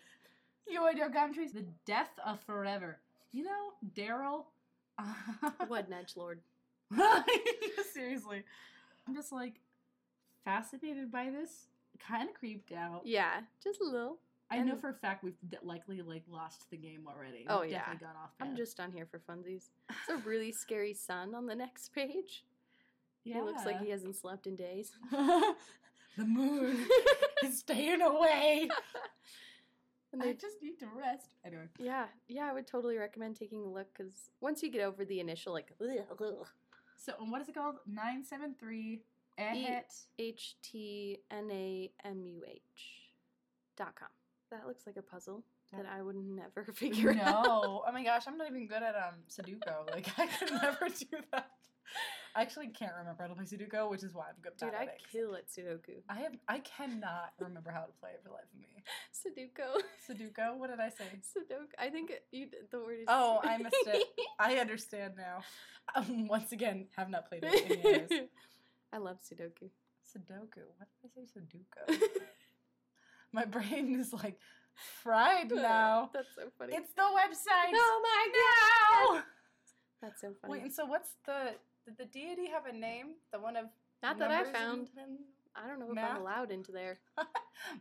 You 0.68 0.86
and 0.88 0.98
your 0.98 1.10
gum 1.10 1.34
trees. 1.34 1.54
The 1.54 1.66
death 1.86 2.12
of 2.26 2.42
forever. 2.42 3.00
You 3.32 3.46
know, 3.46 3.72
Daryl. 3.96 4.44
what 5.68 5.90
nudge 5.90 6.18
lord. 6.18 6.42
Seriously. 7.94 8.44
I'm 9.08 9.16
just 9.16 9.32
like 9.32 9.62
fascinated 10.44 11.12
by 11.12 11.30
this. 11.30 11.68
Kind 12.06 12.30
of 12.30 12.36
creeped 12.36 12.72
out. 12.74 13.02
Yeah, 13.06 13.42
just 13.64 13.82
a 13.82 13.86
little. 13.86 14.18
I 14.50 14.60
know 14.60 14.76
for 14.76 14.90
a 14.90 14.94
fact 14.94 15.24
we've 15.24 15.36
likely 15.62 16.02
like 16.02 16.24
lost 16.30 16.70
the 16.70 16.78
game 16.78 17.06
already. 17.08 17.46
Oh, 17.50 17.62
We've 17.62 17.72
yeah. 17.72 17.80
definitely 17.80 18.08
gone 18.08 18.16
off. 18.16 18.30
I'm 18.40 18.56
just 18.56 18.80
on 18.80 18.92
here 18.92 19.06
for 19.06 19.20
funsies. 19.20 19.70
It's 19.90 20.10
a 20.10 20.18
really 20.26 20.52
scary 20.52 20.94
sun 20.94 21.36
on 21.36 21.46
the 21.48 21.56
next 21.56 21.94
page. 21.94 22.46
Yeah. 23.24 23.36
He 23.36 23.42
looks 23.42 23.66
like 23.66 23.82
he 23.82 23.90
hasn't 23.90 24.16
slept 24.16 24.48
in 24.48 24.56
days. 24.56 24.92
the 25.12 26.26
moon 26.26 26.86
is 27.44 27.60
staying 27.60 28.02
away. 28.02 28.70
And 30.14 30.24
I 30.24 30.28
they 30.28 30.34
just 30.34 30.62
need 30.64 30.80
to 30.80 30.88
rest. 30.96 31.36
Anyway. 31.46 31.66
Yeah, 31.78 32.06
yeah, 32.30 32.50
I 32.50 32.54
would 32.54 32.68
totally 32.68 32.98
recommend 32.98 33.36
taking 33.36 33.66
a 33.66 33.70
look 33.70 33.88
because 33.94 34.30
once 34.40 34.64
you 34.64 34.72
get 34.72 34.82
over 34.82 35.04
the 35.04 35.20
initial 35.20 35.52
like 35.52 35.74
ugh, 35.82 36.06
ugh, 36.22 36.48
So 36.96 37.14
what 37.20 37.42
is 37.42 37.50
it 37.50 37.56
called? 37.56 37.76
Nine 37.86 38.24
seven 38.24 38.56
three. 38.58 39.02
H 40.18 40.56
T 40.64 41.20
N 41.30 41.50
A 41.52 41.92
M 42.04 42.24
U 42.24 42.44
H 42.48 42.62
dot 43.76 43.94
com. 43.96 44.08
That 44.52 44.66
looks 44.68 44.84
like 44.88 44.96
a 44.98 45.02
puzzle 45.02 45.44
that 45.74 45.86
I 45.86 46.02
would 46.02 46.16
never 46.16 46.64
figure 46.74 47.12
out. 47.22 47.44
No. 47.46 47.84
Oh 47.86 47.92
my 47.92 48.04
gosh, 48.04 48.24
I'm 48.28 48.38
not 48.38 48.48
even 48.50 48.68
good 48.68 48.82
at 48.84 48.96
um 48.96 49.16
Sudoku. 49.30 49.92
Like 49.92 50.08
I 50.18 50.28
could 50.28 50.52
never 50.62 50.88
do 50.90 51.06
that. 51.32 51.52
I 52.36 52.42
actually 52.42 52.68
can't 52.68 52.92
remember 53.00 53.24
how 53.24 53.28
to 53.30 53.36
play 53.36 53.46
Sudoku, 53.46 53.90
which 53.90 54.04
is 54.04 54.14
why 54.14 54.26
I'm 54.30 54.36
good 54.42 54.52
Dude, 54.60 54.74
I 54.78 54.84
it. 54.84 55.02
kill 55.12 55.36
at 55.36 55.48
Sudoku. 55.50 56.02
I 56.10 56.20
have 56.20 56.34
I 56.48 56.60
cannot 56.60 57.34
remember 57.40 57.72
how 57.72 57.82
to 57.82 57.92
play 58.00 58.12
it 58.12 58.22
for 58.24 58.30
the 58.30 58.36
life 58.36 58.46
of 58.54 58.60
me. 58.60 58.84
Sudoku. 59.12 59.82
Sudoku, 60.08 60.58
what 60.58 60.70
did 60.70 60.80
I 60.80 60.90
say? 60.90 61.06
Sudoku. 61.22 61.68
I 61.80 61.90
think 61.90 62.12
it- 62.12 62.26
you, 62.32 62.48
the 62.72 62.80
word 62.80 63.00
is. 63.00 63.06
Oh, 63.08 63.40
I 63.44 63.58
missed 63.58 63.76
it. 63.88 64.06
I 64.40 64.56
understand 64.58 65.14
now. 65.18 65.40
Um, 65.96 66.28
once 66.28 66.52
again, 66.52 66.88
have 66.96 67.10
not 67.10 67.28
played 67.28 67.44
it 67.46 67.72
in 67.72 67.82
years. 67.82 68.10
I 68.94 68.98
love 68.98 69.18
Sudoku. 69.22 69.70
Sudoku. 70.06 70.64
What 70.78 70.88
did 71.02 71.12
I 71.16 71.26
say? 71.26 71.40
Sudoku. 71.40 72.08
My 73.34 73.46
brain 73.46 74.00
is 74.00 74.14
like 74.14 74.40
fried 75.04 75.52
now. 75.52 76.10
That's 76.14 76.28
so 76.36 76.50
funny. 76.58 76.74
It's 76.76 76.92
the 76.94 77.02
website. 77.02 77.72
oh 77.74 78.02
my 78.04 79.16
No. 79.16 79.22
That's 80.02 80.22
so 80.22 80.34
funny. 80.42 80.54
Wait, 80.54 80.64
and 80.64 80.74
so 80.74 80.86
what's 80.86 81.12
the 81.26 81.56
did 81.86 81.98
the 81.98 82.06
deity 82.06 82.48
have 82.50 82.66
a 82.66 82.74
name? 82.74 83.16
The 83.32 83.40
one 83.40 83.56
of 83.56 83.66
Not 84.04 84.20
that 84.20 84.32
I 84.32 84.44
found. 84.44 84.90
I 85.56 85.68
don't 85.68 85.80
know 85.80 85.88
if 85.90 85.96
Math? 85.96 86.12
I'm 86.12 86.22
allowed 86.22 86.52
into 86.52 86.72
there. 86.72 87.00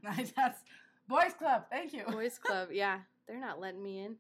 Nice, 0.03 0.33
That's 0.35 0.61
boys 1.07 1.35
club. 1.39 1.65
Thank 1.71 1.93
you. 1.93 2.03
Boys 2.05 2.39
Club, 2.43 2.69
yeah. 2.73 3.01
They're 3.29 3.39
not 3.39 3.61
letting 3.61 3.83
me 3.83 4.05
in. 4.05 4.17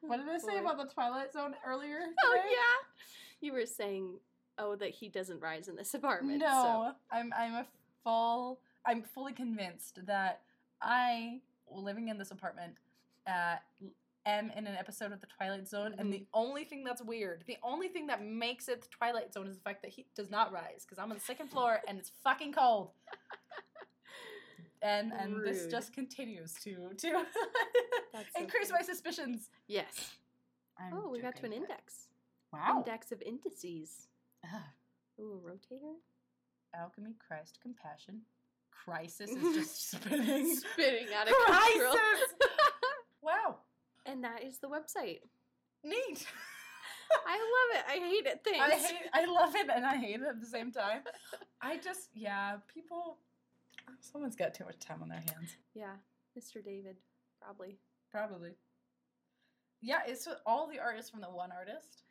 what 0.00 0.16
did 0.16 0.28
I 0.28 0.34
oh, 0.34 0.38
say 0.38 0.58
about 0.58 0.78
the 0.78 0.92
Twilight 0.92 1.32
Zone 1.32 1.54
earlier? 1.66 2.00
Oh 2.24 2.34
yeah. 2.34 3.02
You 3.42 3.52
were 3.52 3.66
saying, 3.66 4.18
oh, 4.58 4.76
that 4.76 4.90
he 4.90 5.08
doesn't 5.08 5.40
rise 5.40 5.68
in 5.68 5.76
this 5.76 5.94
apartment. 6.00 6.38
No, 6.38 6.92
I'm 7.10 7.32
I'm 7.36 7.54
a 7.54 7.66
full 8.04 8.60
I'm 8.86 9.02
fully 9.02 9.32
convinced 9.32 10.04
that 10.06 10.42
I 10.80 11.40
living 11.70 12.08
in 12.08 12.18
this 12.18 12.30
apartment 12.30 12.74
uh 13.26 13.56
M 14.24 14.52
in 14.56 14.68
an 14.68 14.76
episode 14.76 15.10
of 15.10 15.20
The 15.20 15.26
Twilight 15.26 15.66
Zone, 15.66 15.96
and 15.98 16.12
the 16.12 16.24
only 16.32 16.62
thing 16.62 16.84
that's 16.84 17.02
weird, 17.02 17.42
the 17.48 17.56
only 17.62 17.88
thing 17.88 18.06
that 18.06 18.24
makes 18.24 18.68
it 18.68 18.82
The 18.82 18.88
Twilight 18.88 19.34
Zone 19.34 19.48
is 19.48 19.56
the 19.56 19.62
fact 19.62 19.82
that 19.82 19.90
he 19.90 20.06
does 20.14 20.30
not 20.30 20.52
rise 20.52 20.84
because 20.84 20.98
I'm 20.98 21.10
on 21.10 21.16
the 21.16 21.24
second 21.24 21.48
floor 21.48 21.80
and 21.88 21.98
it's 21.98 22.12
fucking 22.22 22.52
cold. 22.52 22.90
And 24.82 25.12
and 25.12 25.44
this 25.44 25.66
just 25.68 25.92
continues 25.92 26.54
to 26.64 26.90
to 26.98 27.08
so 28.12 28.18
increase 28.36 28.70
funny. 28.70 28.80
my 28.80 28.82
suspicions. 28.84 29.50
Yes. 29.68 30.16
I'm 30.76 30.92
oh, 30.94 31.08
we 31.08 31.20
got 31.20 31.36
to 31.36 31.46
an 31.46 31.52
index. 31.52 32.08
Wow. 32.52 32.78
Index 32.78 33.12
of 33.12 33.22
indices. 33.22 34.08
Ugh. 34.44 34.60
Ooh, 35.20 35.40
a 35.44 35.50
rotator. 35.50 35.94
Alchemy, 36.74 37.14
Christ, 37.26 37.58
compassion. 37.62 38.22
Crisis 38.70 39.30
is 39.30 39.54
just 39.54 39.90
spinning. 39.90 40.56
Spinning 40.56 41.06
out 41.16 41.28
of 41.28 41.34
control. 41.46 41.92
Crisis! 41.92 42.34
wow. 43.22 43.56
and 44.06 44.24
that 44.24 44.42
is 44.42 44.58
the 44.58 44.68
website. 44.68 45.20
Neat. 45.84 46.26
I 47.26 47.36
love 47.36 47.78
it. 47.78 47.84
I 47.88 48.08
hate 48.08 48.26
it. 48.26 48.40
Thanks. 48.44 48.60
I 48.60 48.78
hate 48.78 49.10
I 49.12 49.26
love 49.26 49.54
it 49.54 49.66
and 49.74 49.84
I 49.84 49.96
hate 49.96 50.20
it 50.20 50.26
at 50.28 50.40
the 50.40 50.46
same 50.46 50.72
time. 50.72 51.02
I 51.62 51.76
just 51.76 52.08
yeah, 52.14 52.56
people 52.72 53.18
someone's 54.00 54.36
got 54.36 54.54
too 54.54 54.64
much 54.64 54.78
time 54.78 55.02
on 55.02 55.08
their 55.08 55.20
hands. 55.20 55.56
yeah, 55.74 55.94
Mr. 56.38 56.64
David, 56.64 56.96
probably. 57.40 57.78
Probably. 58.10 58.52
Yeah, 59.80 60.00
it's 60.06 60.28
all 60.46 60.68
the 60.68 60.78
artists 60.78 61.10
from 61.10 61.20
the 61.20 61.30
one 61.30 61.50
artist. 61.52 62.01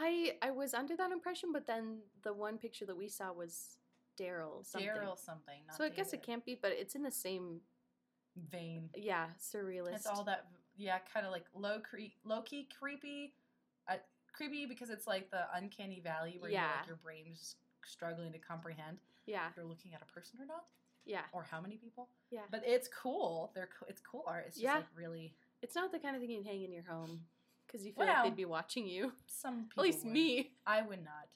I 0.00 0.36
I 0.42 0.50
was 0.50 0.74
under 0.74 0.96
that 0.96 1.10
impression, 1.10 1.50
but 1.52 1.66
then 1.66 1.98
the 2.22 2.32
one 2.32 2.58
picture 2.58 2.86
that 2.86 2.96
we 2.96 3.08
saw 3.08 3.32
was 3.32 3.78
Daryl. 4.18 4.64
something. 4.64 4.88
Daryl 4.88 5.18
something. 5.18 5.60
Not 5.66 5.76
So 5.76 5.84
I 5.84 5.88
guess 5.88 6.12
it 6.12 6.22
can't 6.22 6.44
be, 6.44 6.54
but 6.60 6.72
it's 6.72 6.94
in 6.94 7.02
the 7.02 7.10
same. 7.10 7.60
vein. 8.52 8.88
Yeah, 8.94 9.26
surrealist. 9.40 9.94
It's 9.96 10.06
all 10.06 10.22
that 10.24 10.46
yeah, 10.76 10.98
kind 11.12 11.26
of 11.26 11.32
like 11.32 11.44
low 11.54 11.80
cre- 11.80 12.14
low 12.24 12.42
key 12.42 12.68
creepy, 12.78 13.34
uh, 13.88 13.96
creepy 14.32 14.64
because 14.66 14.90
it's 14.90 15.08
like 15.08 15.28
the 15.32 15.42
uncanny 15.54 15.98
valley 16.00 16.36
where 16.38 16.50
Yeah. 16.50 16.70
like 16.78 16.86
your 16.86 16.96
brain's 16.96 17.56
struggling 17.84 18.30
to 18.32 18.38
comprehend 18.38 18.98
Yeah, 19.26 19.48
if 19.50 19.56
you're 19.56 19.64
looking 19.64 19.92
at 19.94 20.02
a 20.02 20.04
person 20.06 20.38
or 20.40 20.46
not, 20.46 20.66
yeah, 21.04 21.22
or 21.32 21.42
how 21.42 21.60
many 21.60 21.76
people. 21.78 22.08
yeah. 22.30 22.42
But 22.50 22.62
it's 22.64 22.86
cool. 22.86 23.50
They're 23.56 23.66
co- 23.76 23.86
it's 23.88 24.00
cool 24.00 24.22
art. 24.26 24.44
It's 24.46 24.56
just 24.56 24.62
Yeah. 24.64 24.76
like 24.76 24.86
really 24.94 25.34
It's 25.62 25.74
not 25.74 25.90
the 25.90 25.98
kind 25.98 26.14
of 26.14 26.22
thing 26.22 26.30
you'd 26.30 26.46
hang 26.46 26.62
in 26.62 26.70
your 26.70 26.84
home 26.84 27.26
because 27.68 27.86
you 27.86 27.92
feel 27.92 28.06
Well, 28.06 28.14
like 28.14 28.24
they'd 28.24 28.36
be 28.36 28.44
watching 28.46 28.86
you. 28.88 29.12
some 29.26 29.64
people, 29.68 29.84
At 29.84 29.86
least 29.86 30.04
would. 30.04 30.12
me. 30.12 30.50
I 30.66 30.82
would 30.82 31.04
not. 31.04 31.28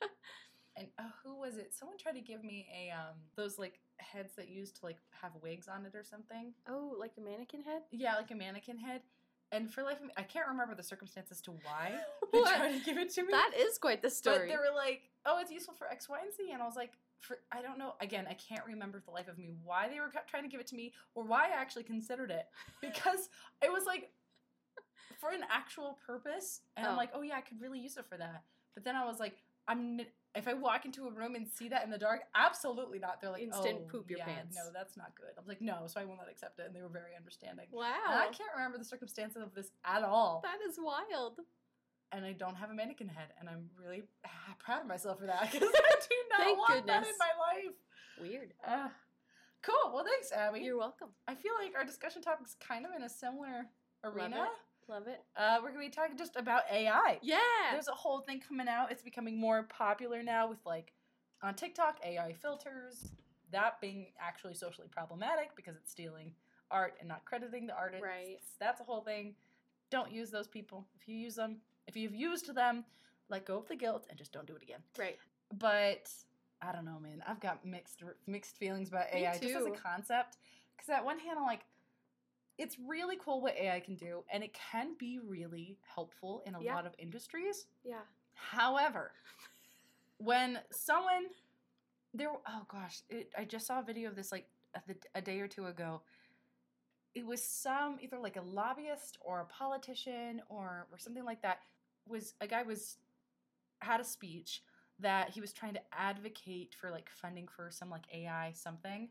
and 0.76 0.86
uh, 0.98 1.02
who 1.24 1.38
was 1.40 1.56
it? 1.56 1.72
Someone 1.74 1.98
tried 1.98 2.12
to 2.14 2.20
give 2.20 2.44
me 2.44 2.66
a 2.72 2.90
um 2.92 3.16
those 3.36 3.58
like 3.58 3.80
heads 3.98 4.34
that 4.36 4.48
used 4.48 4.76
to 4.80 4.86
like 4.86 4.98
have 5.20 5.32
wigs 5.42 5.66
on 5.68 5.84
it 5.86 5.94
or 5.94 6.04
something. 6.04 6.52
Oh, 6.68 6.94
like 6.98 7.12
a 7.18 7.20
mannequin 7.20 7.62
head? 7.62 7.82
Yeah, 7.90 8.14
like 8.16 8.30
a 8.30 8.34
mannequin 8.36 8.78
head. 8.78 9.00
And 9.50 9.72
for 9.72 9.82
life 9.82 9.96
of 9.98 10.04
me, 10.04 10.12
I 10.18 10.22
can't 10.22 10.46
remember 10.46 10.74
the 10.74 10.82
circumstances 10.82 11.40
to 11.42 11.52
why 11.62 11.92
they 12.32 12.40
tried 12.42 12.78
to 12.78 12.84
give 12.84 12.98
it 12.98 13.10
to 13.14 13.22
me. 13.22 13.32
That 13.32 13.52
is 13.58 13.78
quite 13.78 14.02
the 14.02 14.10
story. 14.10 14.40
but 14.40 14.48
they 14.48 14.56
were 14.56 14.74
like, 14.76 15.08
"Oh, 15.24 15.38
it's 15.40 15.50
useful 15.50 15.74
for 15.74 15.88
X, 15.90 16.06
Y, 16.08 16.18
and 16.22 16.32
Z," 16.34 16.50
and 16.52 16.62
I 16.62 16.66
was 16.66 16.76
like, 16.76 16.92
"For 17.20 17.38
I 17.50 17.62
don't 17.62 17.78
know." 17.78 17.94
Again, 18.02 18.26
I 18.28 18.34
can't 18.34 18.64
remember 18.66 19.00
for 19.00 19.06
the 19.06 19.12
life 19.12 19.26
of 19.26 19.38
me 19.38 19.50
why 19.64 19.88
they 19.88 19.98
were 20.00 20.12
trying 20.28 20.42
to 20.42 20.50
give 20.50 20.60
it 20.60 20.66
to 20.68 20.76
me 20.76 20.92
or 21.14 21.24
why 21.24 21.46
I 21.46 21.52
actually 21.58 21.84
considered 21.84 22.30
it 22.30 22.46
because 22.82 23.30
it 23.62 23.72
was 23.72 23.84
like 23.86 24.10
for 25.20 25.30
an 25.30 25.42
actual 25.50 25.98
purpose, 26.06 26.60
and 26.76 26.86
I'm 26.86 26.94
Oh. 26.94 26.96
like, 26.96 27.10
"Oh 27.14 27.22
yeah, 27.22 27.36
I 27.36 27.40
could 27.40 27.60
really 27.60 27.78
use 27.80 27.96
it 27.96 28.06
for 28.06 28.16
that." 28.18 28.44
But 28.74 28.84
then 28.84 28.96
I 28.96 29.04
was 29.04 29.18
like, 29.20 29.36
"I'm." 29.66 30.00
If 30.34 30.46
I 30.46 30.52
walk 30.52 30.84
into 30.84 31.06
a 31.06 31.10
room 31.10 31.34
and 31.34 31.48
see 31.48 31.68
that 31.70 31.82
in 31.84 31.90
the 31.90 31.98
dark, 31.98 32.20
absolutely 32.34 32.98
not. 32.98 33.20
They're 33.20 33.30
like, 33.30 33.42
Instant 33.42 33.78
oh, 33.84 33.88
poop 33.90 34.10
your 34.10 34.18
yeah, 34.18 34.26
pants." 34.26 34.56
No, 34.56 34.70
that's 34.72 34.96
not 34.96 35.14
good. 35.16 35.30
I'm 35.38 35.46
like, 35.46 35.60
no, 35.62 35.86
so 35.86 36.00
I 36.00 36.04
will 36.04 36.16
not 36.16 36.28
accept 36.30 36.60
it, 36.60 36.66
and 36.66 36.76
they 36.76 36.82
were 36.82 36.88
very 36.90 37.16
understanding. 37.16 37.66
wow. 37.72 37.94
And 38.10 38.20
I 38.20 38.26
can't 38.26 38.52
remember 38.54 38.76
the 38.78 38.84
circumstances 38.84 39.42
of 39.42 39.54
this 39.54 39.70
at 39.84 40.04
all. 40.04 40.42
That 40.44 40.58
is 40.68 40.78
wild. 40.78 41.40
and 42.12 42.24
I 42.24 42.32
don't 42.32 42.54
have 42.56 42.70
a 42.70 42.74
mannequin 42.74 43.08
head, 43.08 43.32
and 43.40 43.48
I'm 43.48 43.70
really 43.76 44.02
proud 44.58 44.82
of 44.82 44.86
myself 44.86 45.18
for 45.18 45.26
that 45.26 45.50
because 45.50 45.68
I 45.74 45.94
do 46.08 46.14
not 46.30 46.40
Thank 46.40 46.58
want 46.58 46.86
that 46.86 47.06
in 47.06 47.14
my 47.18 47.32
life. 47.64 47.74
Weird. 48.20 48.52
Uh, 48.66 48.88
cool. 49.62 49.92
Well, 49.92 50.04
thanks, 50.04 50.30
Abby. 50.30 50.60
You're 50.60 50.78
welcome. 50.78 51.08
I 51.26 51.34
feel 51.34 51.52
like 51.60 51.74
our 51.76 51.84
discussion 51.84 52.22
topic's 52.22 52.54
kind 52.60 52.84
of 52.86 52.92
in 52.96 53.02
a 53.02 53.08
similar 53.08 53.66
arena. 54.04 54.48
Love 54.88 55.06
it. 55.06 55.22
Uh, 55.36 55.58
we're 55.62 55.68
gonna 55.68 55.84
be 55.84 55.90
talking 55.90 56.16
just 56.16 56.36
about 56.36 56.62
AI. 56.72 57.18
Yeah. 57.22 57.38
There's 57.72 57.88
a 57.88 57.92
whole 57.92 58.20
thing 58.20 58.40
coming 58.40 58.68
out. 58.68 58.90
It's 58.90 59.02
becoming 59.02 59.38
more 59.38 59.64
popular 59.64 60.22
now 60.22 60.48
with 60.48 60.64
like 60.64 60.92
on 61.42 61.54
TikTok 61.54 61.98
AI 62.04 62.32
filters. 62.32 63.10
That 63.50 63.80
being 63.80 64.06
actually 64.20 64.54
socially 64.54 64.88
problematic 64.90 65.50
because 65.56 65.76
it's 65.76 65.90
stealing 65.90 66.32
art 66.70 66.94
and 67.00 67.08
not 67.08 67.24
crediting 67.24 67.66
the 67.66 67.76
artist. 67.76 68.02
Right. 68.02 68.38
That's 68.60 68.80
a 68.80 68.84
whole 68.84 69.02
thing. 69.02 69.34
Don't 69.90 70.10
use 70.12 70.30
those 70.30 70.48
people. 70.48 70.86
If 71.00 71.08
you 71.08 71.16
use 71.16 71.34
them, 71.34 71.58
if 71.86 71.96
you've 71.96 72.14
used 72.14 72.54
them, 72.54 72.84
let 73.30 73.44
go 73.46 73.58
of 73.58 73.68
the 73.68 73.76
guilt 73.76 74.06
and 74.08 74.18
just 74.18 74.32
don't 74.32 74.46
do 74.46 74.54
it 74.54 74.62
again. 74.62 74.80
right. 74.98 75.16
But 75.58 76.10
I 76.60 76.72
don't 76.72 76.84
know, 76.84 76.98
man. 77.00 77.22
I've 77.26 77.40
got 77.40 77.64
mixed 77.64 78.02
mixed 78.26 78.56
feelings 78.58 78.88
about 78.88 79.12
Me 79.14 79.24
AI 79.24 79.38
just 79.38 79.54
as 79.54 79.66
a 79.66 79.70
concept. 79.70 80.36
Because 80.76 80.90
at 80.90 81.04
one 81.04 81.18
hand, 81.18 81.38
I'm 81.38 81.46
like, 81.46 81.64
it's 82.58 82.76
really 82.86 83.16
cool 83.24 83.40
what 83.40 83.56
AI 83.56 83.80
can 83.80 83.94
do, 83.94 84.24
and 84.32 84.42
it 84.42 84.52
can 84.72 84.94
be 84.98 85.18
really 85.24 85.78
helpful 85.94 86.42
in 86.46 86.54
a 86.54 86.60
Yeah. 86.60 86.74
lot 86.74 86.86
of 86.86 86.94
industries. 86.98 87.66
Yeah. 87.84 88.00
However, 88.34 89.12
when 90.18 90.58
someone 90.70 91.26
there, 92.14 92.30
oh 92.30 92.66
gosh, 92.68 93.02
it, 93.08 93.32
I 93.36 93.44
just 93.44 93.66
saw 93.66 93.80
a 93.80 93.84
video 93.84 94.08
of 94.10 94.16
this 94.16 94.32
like 94.32 94.46
a, 94.74 94.80
a 95.14 95.22
day 95.22 95.40
or 95.40 95.48
two 95.48 95.66
ago. 95.66 96.02
It 97.14 97.26
was 97.26 97.42
some 97.42 97.98
either 98.00 98.18
like 98.18 98.36
a 98.36 98.42
lobbyist 98.42 99.18
or 99.20 99.40
a 99.40 99.44
politician 99.46 100.42
or 100.48 100.86
or 100.92 100.98
something 100.98 101.24
like 101.24 101.42
that. 101.42 101.60
Was 102.06 102.34
a 102.40 102.46
guy 102.46 102.62
was 102.62 102.96
had 103.80 104.00
a 104.00 104.04
speech 104.04 104.62
that 105.00 105.30
he 105.30 105.40
was 105.40 105.52
trying 105.52 105.74
to 105.74 105.80
advocate 105.92 106.74
for 106.80 106.90
like 106.90 107.08
funding 107.10 107.46
for 107.48 107.70
some 107.70 107.90
like 107.90 108.04
AI 108.12 108.52
something. 108.54 109.08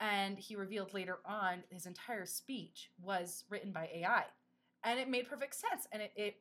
And 0.00 0.38
he 0.38 0.56
revealed 0.56 0.92
later 0.92 1.18
on 1.24 1.62
his 1.70 1.86
entire 1.86 2.26
speech 2.26 2.90
was 3.00 3.44
written 3.48 3.72
by 3.72 3.88
AI. 3.94 4.24
And 4.84 5.00
it 5.00 5.08
made 5.08 5.28
perfect 5.28 5.54
sense. 5.54 5.86
And 5.92 6.02
it, 6.02 6.12
it 6.16 6.36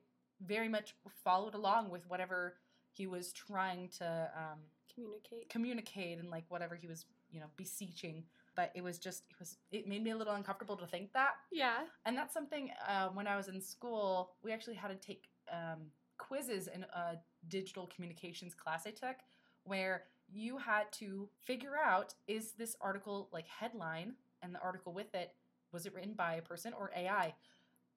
very 0.46 0.68
much 0.68 0.96
followed 1.24 1.54
along 1.54 1.90
with 1.90 2.08
whatever 2.10 2.56
he 2.92 3.08
was 3.08 3.32
trying 3.34 3.90
to 3.98 4.30
um, 4.36 4.60
Communicate. 4.94 5.50
communicate 5.50 6.20
and 6.20 6.30
like 6.30 6.46
whatever 6.50 6.76
he 6.76 6.88
was, 6.88 7.06
you 7.32 7.40
know, 7.40 7.48
beseeching. 7.58 8.24
But 8.56 8.72
it 8.76 8.84
was 8.84 9.00
just, 9.00 9.24
it 9.30 9.38
was, 9.40 9.58
it 9.72 9.88
made 9.88 10.04
me 10.04 10.12
a 10.12 10.18
little 10.18 10.34
uncomfortable 10.34 10.78
to 10.78 10.88
think 10.88 11.12
that. 11.14 11.32
Yeah. 11.52 11.80
And 12.06 12.18
that's 12.18 12.34
something 12.34 12.72
uh, 12.88 13.10
when 13.10 13.28
I 13.28 13.36
was 13.36 13.50
in 13.50 13.60
school, 13.62 14.32
we 14.44 14.54
actually 14.54 14.76
had 14.76 14.88
to 14.90 14.96
take 14.96 15.28
um, 15.52 15.88
quizzes 16.18 16.68
in 16.68 16.84
a 16.84 17.16
digital 17.50 17.90
communications 17.94 18.54
class 18.54 18.88
I 18.88 18.92
took 18.92 19.18
where 19.66 20.04
you 20.32 20.58
had 20.58 20.92
to 20.94 21.30
figure 21.46 21.74
out 21.78 22.14
is 22.28 22.52
this 22.54 22.76
article 22.82 23.30
like 23.32 23.48
headline 23.48 24.14
and 24.42 24.54
the 24.54 24.60
article 24.60 24.94
with 24.94 25.14
it, 25.16 25.32
was 25.72 25.86
it 25.86 25.94
written 25.94 26.14
by 26.14 26.36
a 26.36 26.42
person 26.42 26.74
or 26.78 26.92
AI? 26.96 27.34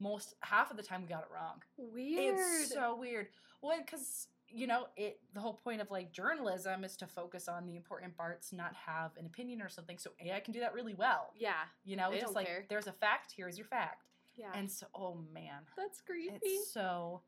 Most 0.01 0.35
half 0.41 0.71
of 0.71 0.77
the 0.77 0.83
time 0.83 1.03
we 1.03 1.09
got 1.09 1.23
it 1.23 1.29
wrong. 1.35 1.63
Weird. 1.77 2.37
It's 2.39 2.73
so 2.73 2.97
weird. 2.97 3.29
Well, 3.63 3.77
because 3.85 4.29
you 4.51 4.67
know, 4.67 4.87
it 4.97 5.21
the 5.35 5.41
whole 5.41 5.55
point 5.55 5.81
of 5.81 5.91
like 5.91 6.13
journalism 6.13 6.83
is 6.85 6.97
to 6.97 7.07
focus 7.07 7.49
on 7.49 7.67
the 7.67 7.77
important 7.77 8.17
parts, 8.17 8.53
not 8.53 8.73
have 8.75 9.11
an 9.19 9.27
opinion 9.27 9.61
or 9.61 9.69
something. 9.69 9.99
So 9.99 10.11
AI 10.25 10.41
can 10.41 10.55
do 10.55 10.61
that 10.61 10.73
really 10.73 10.95
well. 10.95 11.33
yeah. 11.37 11.53
You 11.85 11.97
know, 11.97 12.11
They 12.11 12.21
just 12.21 12.35
like 12.35 12.47
care. 12.47 12.65
there's 12.71 12.87
a 12.87 12.93
fact, 12.93 13.33
here's 13.37 13.59
your 13.59 13.67
fact. 13.67 14.05
Yeah. 14.37 14.53
And 14.55 14.71
so, 14.71 14.87
oh 14.95 15.19
man, 15.35 15.63
That's 15.77 16.01
creepy. 16.01 16.39
it's 16.43 16.73
so 16.73 17.23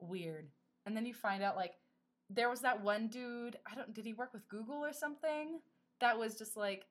weird. 0.00 0.48
And 0.84 0.96
then 0.96 1.06
you 1.06 1.14
find 1.14 1.42
out 1.42 1.56
like 1.56 1.72
there 2.30 2.48
was 2.48 2.60
that 2.60 2.82
one 2.82 3.08
dude. 3.08 3.56
I 3.70 3.74
don't. 3.74 3.94
Did 3.94 4.04
he 4.04 4.12
work 4.12 4.32
with 4.32 4.48
Google 4.48 4.84
or 4.84 4.92
something? 4.92 5.60
That 6.00 6.18
was 6.18 6.36
just 6.36 6.56
like 6.56 6.86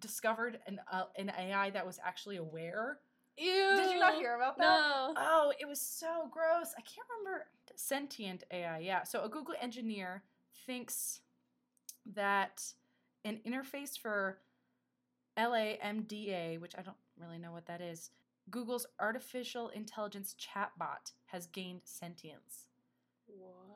discovered 0.00 0.58
an 0.66 0.80
uh, 0.90 1.04
an 1.16 1.30
AI 1.36 1.70
that 1.70 1.86
was 1.86 1.98
actually 2.04 2.36
aware. 2.36 2.98
Ew. 3.38 3.76
Did 3.76 3.90
you 3.92 3.98
not 3.98 4.14
hear 4.14 4.36
about 4.36 4.58
that? 4.58 4.64
No. 4.64 5.14
Oh, 5.16 5.52
it 5.58 5.66
was 5.66 5.80
so 5.80 6.28
gross. 6.30 6.74
I 6.76 6.82
can't 6.82 7.06
remember 7.18 7.46
sentient 7.76 8.44
AI. 8.50 8.78
Yeah. 8.80 9.04
So 9.04 9.24
a 9.24 9.28
Google 9.28 9.54
engineer 9.60 10.22
thinks 10.66 11.20
that 12.14 12.62
an 13.24 13.40
interface 13.46 13.98
for 13.98 14.38
LAMDA, 15.38 16.60
which 16.60 16.74
I 16.76 16.82
don't 16.82 16.96
really 17.18 17.38
know 17.38 17.52
what 17.52 17.66
that 17.66 17.80
is, 17.80 18.10
Google's 18.50 18.86
artificial 19.00 19.68
intelligence 19.68 20.34
chatbot 20.38 21.12
has 21.26 21.46
gained 21.46 21.82
sentience. 21.84 22.66
What? 23.26 23.71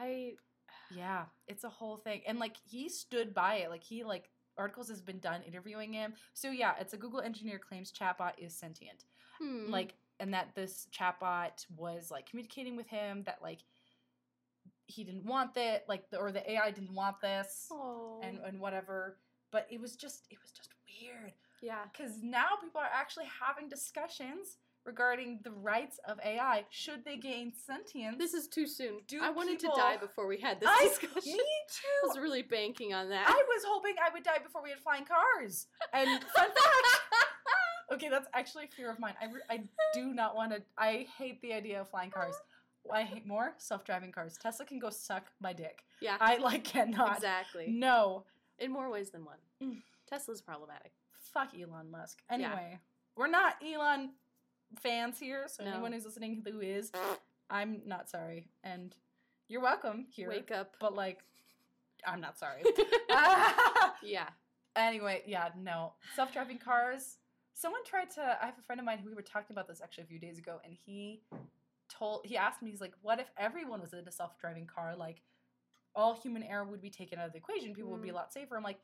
I. 0.00 0.32
yeah, 0.94 1.24
it's 1.46 1.64
a 1.64 1.68
whole 1.68 1.96
thing. 1.98 2.22
And 2.26 2.38
like 2.38 2.56
he 2.68 2.88
stood 2.88 3.34
by 3.34 3.56
it. 3.56 3.70
Like 3.70 3.82
he 3.84 4.02
like 4.04 4.30
articles 4.58 4.88
has 4.88 5.00
been 5.00 5.18
done 5.20 5.42
interviewing 5.42 5.92
him. 5.92 6.14
So 6.34 6.50
yeah, 6.50 6.72
it's 6.80 6.92
a 6.94 6.96
Google 6.96 7.20
engineer 7.20 7.58
claims 7.58 7.92
chatbot 7.92 8.32
is 8.38 8.56
sentient. 8.56 9.04
Hmm. 9.40 9.70
like 9.70 9.94
and 10.18 10.34
that 10.34 10.54
this 10.54 10.86
chatbot 10.92 11.64
was 11.74 12.10
like 12.10 12.28
communicating 12.28 12.76
with 12.76 12.88
him 12.88 13.22
that 13.24 13.38
like 13.42 13.60
he 14.86 15.02
didn't 15.04 15.24
want 15.24 15.54
that 15.54 15.84
like 15.88 16.10
the, 16.10 16.18
or 16.18 16.30
the 16.32 16.50
AI 16.50 16.70
didn't 16.72 16.94
want 16.94 17.20
this 17.22 17.68
Oh. 17.70 18.20
and 18.22 18.38
and 18.46 18.60
whatever 18.60 19.16
but 19.50 19.66
it 19.70 19.80
was 19.80 19.96
just 19.96 20.26
it 20.30 20.38
was 20.42 20.50
just 20.50 20.68
weird 21.00 21.32
Yeah. 21.62 21.84
because 21.90 22.22
now 22.22 22.48
people 22.60 22.80
are 22.82 22.90
actually 22.92 23.26
having 23.40 23.68
discussions 23.70 24.58
regarding 24.84 25.40
the 25.44 25.50
rights 25.50 25.98
of 26.06 26.18
AI. 26.24 26.64
Should 26.70 27.04
they 27.04 27.16
gain 27.16 27.52
sentience? 27.66 28.16
This 28.18 28.34
is 28.34 28.48
too 28.48 28.66
soon. 28.66 29.00
Do 29.06 29.20
I 29.22 29.30
wanted 29.30 29.58
people- 29.60 29.74
to 29.74 29.80
die 29.80 29.96
before 29.96 30.26
we 30.26 30.38
had 30.38 30.60
this 30.60 30.68
I, 30.70 30.88
discussion. 30.88 31.32
me 31.32 31.38
I 31.40 31.72
too. 31.72 32.08
was 32.08 32.18
really 32.18 32.42
banking 32.42 32.92
on 32.94 33.08
that. 33.10 33.26
I 33.28 33.32
was 33.48 33.62
hoping 33.66 33.94
I 34.04 34.12
would 34.12 34.22
die 34.22 34.38
before 34.42 34.62
we 34.62 34.70
had 34.70 34.78
flying 34.80 35.04
cars. 35.04 35.66
And 35.92 36.08
fun 36.24 36.46
fact. 36.54 36.56
Okay, 37.92 38.08
that's 38.08 38.28
actually 38.34 38.64
a 38.64 38.68
fear 38.68 38.90
of 38.90 39.00
mine. 39.00 39.14
I, 39.20 39.24
re- 39.26 39.40
I 39.50 39.62
do 39.94 40.14
not 40.14 40.36
want 40.36 40.52
to. 40.52 40.62
I 40.78 41.06
hate 41.18 41.40
the 41.42 41.52
idea 41.52 41.80
of 41.80 41.88
flying 41.90 42.10
cars. 42.10 42.34
I 42.92 43.02
hate 43.02 43.26
more 43.26 43.52
self-driving 43.58 44.12
cars. 44.12 44.38
Tesla 44.40 44.64
can 44.64 44.78
go 44.78 44.90
suck 44.90 45.26
my 45.40 45.52
dick. 45.52 45.80
yeah. 46.00 46.16
I 46.20 46.36
like 46.38 46.64
cannot. 46.64 47.16
exactly. 47.16 47.66
No. 47.68 48.24
In 48.58 48.72
more 48.72 48.90
ways 48.90 49.10
than 49.10 49.24
one. 49.24 49.38
Mm. 49.62 49.78
Tesla's 50.08 50.40
problematic. 50.40 50.92
Fuck 51.34 51.50
Elon 51.60 51.90
Musk. 51.90 52.18
Anyway, 52.30 52.78
we're 53.16 53.26
not 53.28 53.54
Elon 53.64 54.10
fans 54.78 55.18
here, 55.18 55.46
so 55.48 55.64
No. 55.64 55.72
anyone 55.72 55.92
who's 55.92 56.04
listening 56.04 56.42
who 56.46 56.60
is, 56.60 56.92
I'm 57.50 57.82
not 57.86 58.08
sorry, 58.08 58.48
and 58.62 58.94
you're 59.48 59.60
welcome 59.62 60.06
here. 60.10 60.28
Wake 60.28 60.50
up. 60.52 60.76
But 60.80 60.94
like, 60.94 61.18
I'm 62.06 62.20
not 62.20 62.38
sorry. 62.38 62.62
yeah. 64.02 64.28
anyway, 64.76 65.22
yeah, 65.26 65.48
no 65.58 65.94
self-driving 66.14 66.58
cars. 66.58 67.18
Someone 67.54 67.84
tried 67.84 68.10
to. 68.12 68.38
I 68.40 68.46
have 68.46 68.58
a 68.58 68.62
friend 68.62 68.78
of 68.80 68.84
mine 68.86 68.98
who 68.98 69.08
we 69.10 69.14
were 69.14 69.22
talking 69.22 69.52
about 69.54 69.68
this 69.68 69.80
actually 69.82 70.04
a 70.04 70.06
few 70.06 70.18
days 70.18 70.38
ago, 70.38 70.60
and 70.64 70.72
he 70.72 71.20
told 71.88 72.24
he 72.24 72.36
asked 72.36 72.62
me, 72.62 72.70
he's 72.70 72.80
like, 72.80 72.94
"What 73.02 73.18
if 73.20 73.26
everyone 73.36 73.80
was 73.80 73.92
in 73.92 74.06
a 74.06 74.12
self-driving 74.12 74.66
car? 74.66 74.94
Like, 74.96 75.20
all 75.94 76.14
human 76.14 76.42
error 76.42 76.64
would 76.64 76.80
be 76.80 76.88
taken 76.90 77.18
out 77.18 77.26
of 77.26 77.32
the 77.32 77.38
equation. 77.38 77.74
People 77.74 77.90
would 77.90 78.00
be 78.02 78.08
a 78.08 78.12
Mm. 78.12 78.16
lot 78.16 78.32
safer." 78.32 78.56
I'm 78.56 78.62
like, 78.62 78.80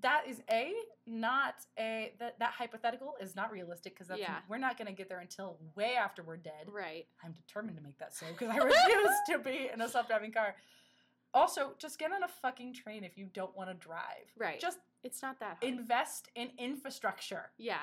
that 0.00 0.24
is 0.28 0.42
a 0.50 0.72
not 1.06 1.54
a 1.78 2.12
that 2.18 2.38
that 2.40 2.50
hypothetical 2.52 3.14
is 3.20 3.36
not 3.36 3.52
realistic 3.52 3.96
because 3.98 4.16
Yeah. 4.18 4.38
we're 4.48 4.58
not 4.58 4.76
going 4.76 4.86
to 4.86 4.92
get 4.92 5.08
there 5.08 5.20
until 5.20 5.58
way 5.76 5.94
after 5.94 6.22
we're 6.22 6.36
dead. 6.36 6.66
Right. 6.68 7.06
I'm 7.24 7.32
determined 7.32 7.76
to 7.76 7.82
make 7.82 7.98
that 7.98 8.14
so 8.14 8.26
because 8.36 8.48
I 8.50 8.56
refuse 8.58 9.10
to 9.30 9.38
be 9.38 9.70
in 9.72 9.80
a 9.80 9.88
self-driving 9.88 10.32
car. 10.32 10.56
Also, 11.32 11.72
just 11.78 11.98
get 11.98 12.12
on 12.12 12.22
a 12.22 12.28
fucking 12.28 12.74
train 12.74 13.02
if 13.04 13.18
you 13.18 13.26
don't 13.32 13.56
want 13.56 13.68
to 13.68 13.74
drive. 13.74 14.30
Right. 14.36 14.60
Just 14.60 14.78
It's 15.02 15.20
not 15.22 15.38
that 15.40 15.58
hard. 15.60 15.64
invest 15.64 16.28
in 16.34 16.50
infrastructure. 16.58 17.50
yeah. 17.58 17.78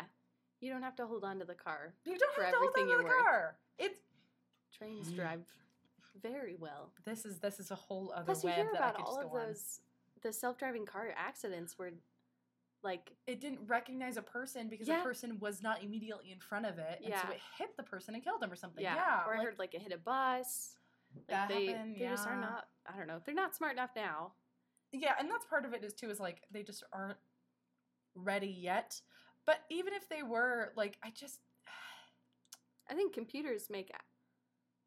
You 0.59 0.71
don't 0.71 0.83
have 0.83 0.95
to 0.97 1.07
hold 1.07 1.23
on 1.23 1.39
to 1.39 1.45
the 1.45 1.55
car. 1.55 1.95
You 2.05 2.17
don't 2.19 2.43
have 2.45 2.53
to 2.53 2.59
hold 2.59 2.71
on 2.77 2.87
to 2.87 2.97
the 2.97 3.03
worth. 3.03 3.23
car. 3.23 3.55
It's 3.79 3.95
Trains 4.77 5.11
drive 5.11 5.41
very 6.21 6.55
well. 6.59 6.91
this 7.05 7.25
is 7.25 7.39
this 7.39 7.59
is 7.59 7.71
a 7.71 7.75
whole 7.75 8.11
other 8.15 8.25
Plus, 8.25 8.43
you 8.43 8.49
web 8.49 8.55
hear 8.57 8.69
that 8.73 8.81
I 8.83 8.89
about 8.89 9.01
all 9.01 9.19
of 9.21 9.31
those 9.31 9.79
the 10.21 10.31
self-driving 10.33 10.85
car 10.85 11.13
accidents 11.15 11.77
were 11.77 11.91
like, 12.83 13.11
It 13.27 13.39
didn't 13.41 13.59
recognize 13.67 14.17
a 14.17 14.21
person 14.21 14.67
because 14.69 14.87
Yeah. 14.87 14.97
the 14.97 15.03
person 15.03 15.37
was 15.39 15.61
not 15.61 15.83
immediately 15.83 16.31
in 16.31 16.39
front 16.39 16.65
of 16.65 16.77
it, 16.79 16.99
and 17.03 17.09
Yeah. 17.09 17.21
so 17.27 17.31
it 17.31 17.41
hit 17.57 17.75
the 17.77 17.83
person 17.83 18.15
and 18.15 18.23
killed 18.23 18.41
them 18.41 18.51
or 18.51 18.55
something. 18.55 18.83
yeah, 18.83 18.95
Yeah, 18.95 19.23
or 19.25 19.35
I 19.35 19.43
heard 19.43 19.59
like 19.59 19.73
it 19.73 19.81
hit 19.81 19.91
a 19.91 19.97
bus. 19.97 20.75
Like 21.15 21.27
That 21.27 21.49
they, 21.49 21.65
happened, 21.67 21.95
they 21.99 22.07
just 22.07 22.25
are 22.27 22.35
not. 22.39 22.67
I 22.91 22.97
don't 22.97 23.07
know. 23.07 23.19
They're 23.25 23.35
not 23.35 23.55
smart 23.55 23.73
enough 23.73 23.91
now. 23.95 24.33
yeah, 24.93 25.13
and 25.19 25.29
that's 25.29 25.45
part 25.45 25.65
of 25.65 25.73
it 25.73 25.83
is 25.83 25.93
too 25.93 26.09
is 26.09 26.19
like 26.19 26.41
they 26.51 26.63
just 26.63 26.83
aren't 26.93 27.17
ready 28.15 28.47
yet. 28.47 28.99
But 29.45 29.59
even 29.69 29.93
if 29.93 30.07
they 30.07 30.23
were, 30.23 30.71
like, 30.75 30.97
I 31.03 31.09
just 31.11 31.39
I 32.89 32.93
think 32.93 33.13
computers 33.13 33.67
make 33.69 33.91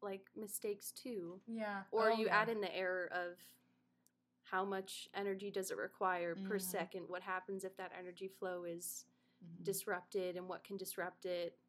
like 0.01 0.27
mistakes 0.35 0.91
too, 0.91 1.39
yeah, 1.47 1.83
or 1.91 2.11
Oh, 2.11 2.17
you 2.17 2.27
yeah. 2.27 2.37
add 2.41 2.49
in 2.49 2.61
the 2.61 2.75
error 2.75 3.09
of 3.11 3.37
how 4.49 4.63
much 4.63 5.09
energy 5.13 5.49
does 5.51 5.71
it 5.71 5.77
require 5.77 6.35
per 6.35 6.57
Mhm. 6.57 6.61
second? 6.61 7.09
What 7.09 7.21
happens 7.23 7.63
if 7.63 7.75
that 7.77 7.91
energy 7.97 8.27
flow 8.27 8.63
is 8.63 9.05
Mhm. 9.43 9.63
disrupted, 9.63 10.35
and 10.37 10.47
what 10.47 10.63
can 10.63 10.77
disrupt 10.77 11.25
it? 11.25 11.59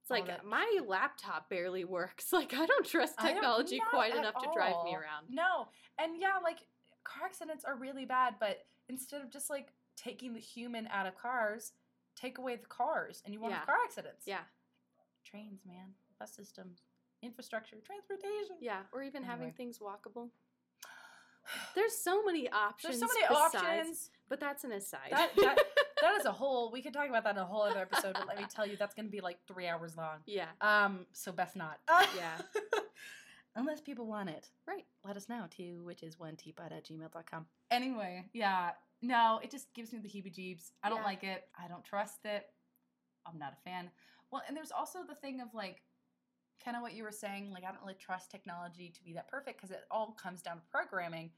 It's 0.00 0.10
All 0.10 0.16
like 0.18 0.26
that- 0.26 0.44
my 0.44 0.80
laptop 0.84 1.48
barely 1.48 1.84
works. 1.84 2.32
Like 2.32 2.52
I 2.54 2.66
don't 2.66 2.86
trust 2.86 3.14
I 3.18 3.24
don't- 3.26 3.34
technology 3.34 3.80
quite 3.90 4.14
enough 4.14 4.34
to 4.42 4.50
drive 4.52 4.84
me 4.84 4.94
around. 4.94 5.30
No, 5.30 5.68
and 5.98 6.16
yeah, 6.16 6.38
like 6.38 6.66
car 7.04 7.26
accidents 7.26 7.64
are 7.64 7.74
really 7.76 8.04
bad, 8.04 8.38
but 8.38 8.66
instead 8.88 9.22
of 9.22 9.30
just 9.30 9.48
like 9.50 9.72
taking 9.96 10.32
the 10.34 10.40
human 10.40 10.86
out 10.88 11.06
of 11.06 11.14
cars, 11.16 11.72
take 12.14 12.38
away 12.38 12.56
the 12.56 12.66
cars, 12.66 13.22
and 13.24 13.32
you 13.32 13.40
won't 13.40 13.54
have 13.54 13.66
car 13.66 13.78
accidents. 13.84 14.26
Yeah, 14.26 14.44
trains, 15.24 15.64
man, 15.64 15.94
bus 16.18 16.34
systems, 16.34 16.82
infrastructure, 17.22 17.80
transportation. 17.80 18.56
yeah, 18.60 18.86
or 18.92 19.02
even 19.02 19.22
having 19.22 19.52
things 19.52 19.78
walkable. 19.78 20.30
There's 21.74 21.94
so 21.96 22.22
many 22.24 22.48
options. 22.50 22.98
There's 23.00 23.10
so 23.10 23.14
many 23.14 23.26
besides- 23.28 23.54
options. 23.54 24.10
but 24.28 24.40
that's 24.40 24.64
an 24.64 24.72
aside. 24.72 25.10
That, 25.10 25.30
that, 25.36 25.58
that 26.00 26.14
is 26.20 26.24
a 26.26 26.32
whole. 26.32 26.70
We 26.72 26.82
could 26.82 26.92
talk 26.94 27.08
about 27.08 27.24
that 27.24 27.34
in 27.36 27.42
a 27.42 27.44
whole 27.44 27.62
other 27.62 27.80
episode, 27.80 28.14
but 28.14 28.26
let 28.28 28.38
me 28.38 28.44
tell 28.54 28.66
you, 28.66 28.76
that's 28.76 28.94
going 28.94 29.06
to 29.06 29.10
be 29.12 29.20
like 29.20 29.38
three 29.46 29.66
hours 29.68 29.96
long. 29.96 30.18
yeah, 30.26 30.46
Um, 30.60 31.06
so 31.12 31.32
best 31.32 31.56
not. 31.56 31.78
Yeah. 32.16 32.38
Unless 33.54 33.82
people 33.82 34.06
want 34.06 34.30
it. 34.30 34.48
right. 34.66 34.84
Let 35.04 35.16
us 35.16 35.28
know 35.28 35.44
too, 35.50 35.82
which 35.84 36.02
is 36.02 36.18
one 36.18 36.36
teapot 36.36 36.72
at 36.72 36.86
gmail.com. 36.86 37.46
Anyway, 37.70 38.24
yeah. 38.32 38.70
No, 39.02 39.40
it 39.42 39.50
just 39.50 39.74
gives 39.74 39.92
me 39.92 39.98
the 39.98 40.08
heebie 40.08 40.32
jeebs. 40.34 40.70
I 40.82 40.88
don't 40.88 40.98
Yeah. 40.98 41.04
like 41.04 41.22
it. 41.24 41.44
I 41.62 41.68
don't 41.68 41.84
trust 41.84 42.20
it. 42.24 42.46
I'm 43.26 43.38
not 43.38 43.52
a 43.52 43.60
fan. 43.68 43.90
Well, 44.30 44.42
and 44.48 44.56
there's 44.56 44.72
also 44.72 45.00
the 45.06 45.14
thing 45.16 45.40
of 45.42 45.48
like, 45.54 45.82
kind 46.64 46.76
of 46.76 46.82
what 46.82 46.94
you 46.94 47.02
were 47.02 47.12
saying, 47.12 47.50
like, 47.52 47.64
I 47.64 47.68
don't 47.72 47.80
really 47.82 47.94
trust 47.94 48.30
technology 48.30 48.90
to 48.94 49.02
be 49.04 49.12
that 49.14 49.28
perfect 49.28 49.58
because 49.60 49.70
it 49.70 49.84
all 49.90 50.12
comes 50.12 50.42
down 50.42 50.56
to 50.56 50.62
programming. 50.70 51.30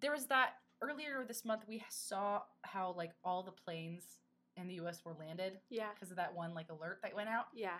There 0.00 0.12
was 0.12 0.26
that 0.26 0.54
earlier 0.82 1.24
this 1.26 1.44
month, 1.44 1.62
we 1.68 1.82
saw 1.88 2.42
how 2.62 2.92
like 2.96 3.12
all 3.24 3.42
the 3.42 3.52
planes 3.52 4.02
in 4.56 4.66
the 4.68 4.74
US 4.74 5.04
were 5.04 5.14
landed 5.18 5.58
Yeah, 5.70 5.88
because 5.94 6.10
of 6.10 6.16
that 6.16 6.34
one 6.34 6.54
like 6.54 6.70
alert 6.70 7.00
that 7.02 7.14
went 7.14 7.28
out. 7.28 7.46
yeah, 7.54 7.78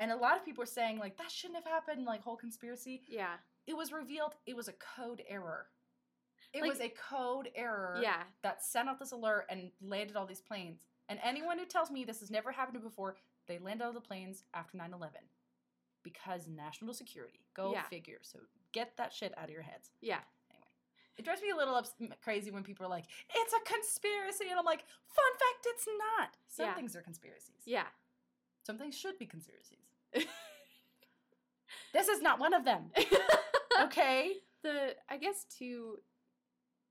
And 0.00 0.10
a 0.10 0.16
lot 0.16 0.36
of 0.36 0.44
people 0.44 0.62
were 0.62 0.66
saying 0.66 0.98
like 0.98 1.16
that 1.18 1.30
shouldn't 1.30 1.56
have 1.62 1.70
happened, 1.70 2.04
like 2.04 2.22
whole 2.22 2.36
conspiracy. 2.36 3.02
yeah, 3.08 3.34
It 3.66 3.76
was 3.76 3.92
revealed 3.92 4.34
it 4.46 4.56
was 4.56 4.68
a 4.68 4.74
code 4.74 5.22
error. 5.28 5.66
It 6.52 6.62
Like- 6.62 6.70
was 6.70 6.80
a 6.80 6.88
code 6.90 7.50
error 7.54 7.98
yeah. 8.02 8.22
that 8.42 8.62
sent 8.62 8.88
out 8.88 8.98
this 8.98 9.12
alert 9.12 9.46
and 9.50 9.72
landed 9.80 10.16
all 10.16 10.26
these 10.26 10.40
planes. 10.40 10.80
And 11.08 11.18
anyone 11.22 11.58
who 11.58 11.66
tells 11.66 11.90
me 11.90 12.04
this 12.04 12.20
has 12.20 12.30
never 12.30 12.50
happened 12.52 12.82
before, 12.82 13.16
they 13.46 13.58
landed 13.58 13.84
all 13.84 13.92
the 13.92 14.00
planes 14.00 14.44
after 14.54 14.76
9 14.76 14.92
11 14.92 15.20
because 16.06 16.46
national 16.46 16.94
security. 16.94 17.40
Go 17.54 17.72
Yeah. 17.72 17.82
figure. 17.88 18.18
So 18.22 18.38
get 18.72 18.96
that 18.96 19.12
shit 19.12 19.32
out 19.36 19.44
of 19.44 19.50
your 19.50 19.62
heads. 19.62 19.90
Yeah. 20.00 20.20
Anyway, 20.50 20.66
it 21.16 21.24
drives 21.24 21.42
me 21.42 21.50
a 21.50 21.56
little 21.56 21.74
ups- 21.74 21.94
crazy 22.22 22.50
when 22.50 22.62
people 22.62 22.86
are 22.86 22.88
like, 22.88 23.06
it's 23.34 23.52
a 23.52 23.60
conspiracy. 23.74 24.46
And 24.50 24.58
I'm 24.58 24.64
like, 24.64 24.84
fun 25.08 25.32
fact, 25.32 25.66
it's 25.66 25.86
not. 25.98 26.36
Some 26.48 26.66
Yeah. 26.66 26.74
things 26.74 26.94
are 26.96 27.02
conspiracies. 27.02 27.62
Yeah. 27.64 27.86
Some 28.64 28.78
things 28.78 28.96
should 28.96 29.18
be 29.18 29.26
conspiracies. 29.26 29.86
This 31.92 32.08
is 32.08 32.20
not 32.22 32.38
one 32.38 32.54
of 32.54 32.64
them. 32.64 32.90
Okay? 33.82 34.32
the 34.62 34.96
I 35.08 35.18
guess 35.18 35.44
to 35.58 35.98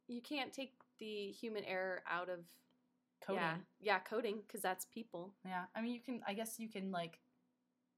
you 0.07 0.22
can't 0.22 0.53
take 0.53 0.74
the 0.99 1.32
human 1.32 1.63
error 1.66 2.03
out 2.07 2.30
of 2.30 2.39
Coding. 3.26 3.41
yeah, 3.41 3.55
yeah 3.82 3.99
coding 3.99 4.38
because 4.45 4.61
that's 4.61 4.86
people. 4.86 5.34
Yeah, 5.43 5.63
I 5.76 5.82
mean, 5.82 5.93
you 5.93 5.99
can. 5.99 6.22
I 6.28 6.34
guess 6.36 6.59
you 6.59 6.70
can 6.70 6.91
like 6.91 7.20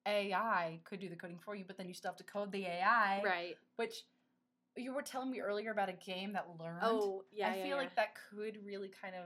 AI 0.07 0.79
could 0.85 0.99
do 0.99 1.09
the 1.09 1.15
coding 1.15 1.39
for 1.43 1.55
you, 1.55 1.65
but 1.67 1.77
then 1.77 1.87
you 1.87 1.93
still 1.93 2.09
have 2.11 2.17
to 2.17 2.23
code 2.23 2.51
the 2.51 2.65
AI, 2.65 3.21
Right. 3.23 3.57
Which 3.75 4.03
you 4.75 4.93
were 4.93 5.01
telling 5.01 5.31
me 5.31 5.39
earlier 5.41 5.71
about 5.71 5.89
a 5.89 5.93
game 5.93 6.33
that 6.33 6.47
learned. 6.59 6.79
Oh, 6.83 7.23
yeah. 7.31 7.49
I 7.49 7.55
yeah, 7.57 7.63
feel 7.63 7.69
yeah. 7.71 7.75
like 7.75 7.95
that 7.95 8.09
could 8.29 8.57
really 8.65 8.89
kind 9.01 9.15
of 9.15 9.25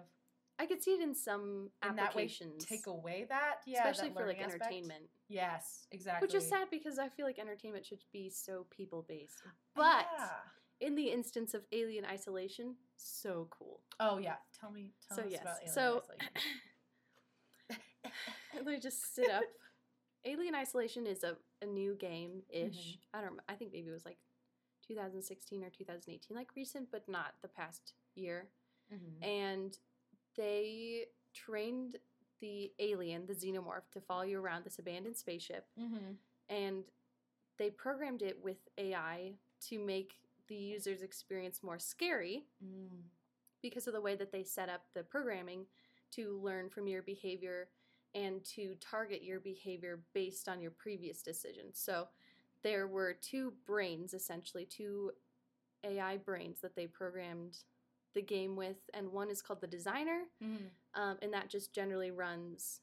I 0.60 0.66
could 0.68 0.84
see 0.84 0.92
it 0.92 1.02
in 1.02 1.16
some 1.16 1.72
in 1.84 1.96
that 1.96 2.16
way 2.16 2.24
applications. 2.26 2.66
take 2.66 2.86
away 2.86 3.26
that, 3.30 3.56
yeah, 3.66 3.80
especially 3.80 4.10
that 4.10 4.18
for 4.20 4.28
like 4.28 4.40
aspect. 4.40 4.62
entertainment. 4.64 5.04
Yes, 5.28 5.88
exactly. 5.92 6.26
Which 6.28 6.36
is 6.36 6.48
sad 6.48 6.68
because 6.70 7.00
I 7.00 7.10
feel 7.10 7.26
like 7.26 7.40
entertainment 7.40 7.86
should 7.86 8.04
be 8.14 8.30
so 8.30 8.68
people 8.70 9.04
based. 9.08 9.42
Uh, 9.46 9.50
but 9.76 10.06
Yeah. 10.20 10.88
in 10.88 10.96
the 10.96 11.10
instance 11.10 11.54
of 11.56 11.64
Alien 11.72 12.06
Isolation, 12.06 12.76
so 12.96 13.48
cool. 13.50 13.82
oh 14.00 14.20
yeah, 14.20 14.36
tell 14.60 14.70
me, 14.72 14.94
tell 15.08 15.18
so 15.18 15.24
us 15.24 15.32
yes. 15.32 15.42
about 15.42 15.58
Alien 15.62 15.74
so 15.74 16.02
Isolation. 16.04 16.30
let 18.56 18.66
me 18.66 18.80
just 18.80 19.16
sit 19.16 19.30
up. 19.32 19.44
Alien 20.26 20.56
Isolation 20.56 21.08
is 21.08 21.24
a, 21.24 21.36
a 21.62 21.66
new 21.66 21.96
game 21.96 22.44
ish. 22.50 22.98
Mhm. 22.98 23.00
I 23.14 23.22
don't. 23.22 23.40
I 23.50 23.56
think 23.56 23.72
maybe 23.74 23.90
it 23.90 23.94
was 23.94 24.06
like 24.06 24.20
2016 24.88 25.64
or 25.64 25.70
2018, 25.70 26.36
like 26.36 26.56
recent, 26.56 26.90
but 26.92 27.08
not 27.08 27.34
the 27.42 27.48
past 27.48 27.94
year. 28.16 28.50
Mhm. 28.94 29.24
And 29.24 29.78
they 30.36 31.08
trained 31.34 31.98
the 32.40 32.74
alien, 32.80 33.26
the 33.26 33.34
xenomorph, 33.36 33.90
to 33.92 34.02
follow 34.02 34.24
you 34.24 34.40
around 34.40 34.64
this 34.66 34.80
abandoned 34.80 35.16
spaceship, 35.18 35.68
Mhm. 35.78 36.18
and 36.50 36.92
they 37.58 37.70
programmed 37.70 38.22
it 38.22 38.40
with 38.42 38.68
AI 38.78 39.38
to 39.62 39.80
make 39.80 40.20
the 40.48 40.56
user's 40.56 41.02
experience 41.04 41.62
more 41.64 41.78
scary 41.80 42.48
Mm. 42.64 43.04
because 43.62 43.86
of 43.88 43.94
the 43.94 44.02
way 44.02 44.16
that 44.16 44.32
they 44.32 44.44
set 44.44 44.70
up 44.70 44.92
the 44.94 45.04
programming 45.04 45.68
to 46.12 46.40
learn 46.40 46.70
from 46.70 46.88
your 46.88 47.02
behavior 47.04 47.70
and 48.14 48.44
to 48.44 48.76
target 48.80 49.24
your 49.24 49.40
behavior 49.40 50.00
based 50.14 50.48
on 50.50 50.62
your 50.62 50.72
previous 50.72 51.22
decisions. 51.22 51.80
So 51.80 52.08
there 52.64 52.88
were 52.88 53.14
two 53.14 53.54
brains, 53.66 54.14
essentially, 54.14 54.66
two 54.66 55.12
AI 55.84 56.18
brains 56.18 56.60
that 56.62 56.76
they 56.76 56.88
programmed 56.88 57.58
the 58.14 58.22
game 58.22 58.56
with, 58.56 58.78
and 58.94 59.12
one 59.12 59.30
is 59.30 59.42
called 59.42 59.62
the 59.62 59.68
Designer, 59.68 60.24
um, 60.96 61.18
and 61.22 61.34
that 61.34 61.50
just 61.50 61.74
generally 61.74 62.12
runs 62.12 62.82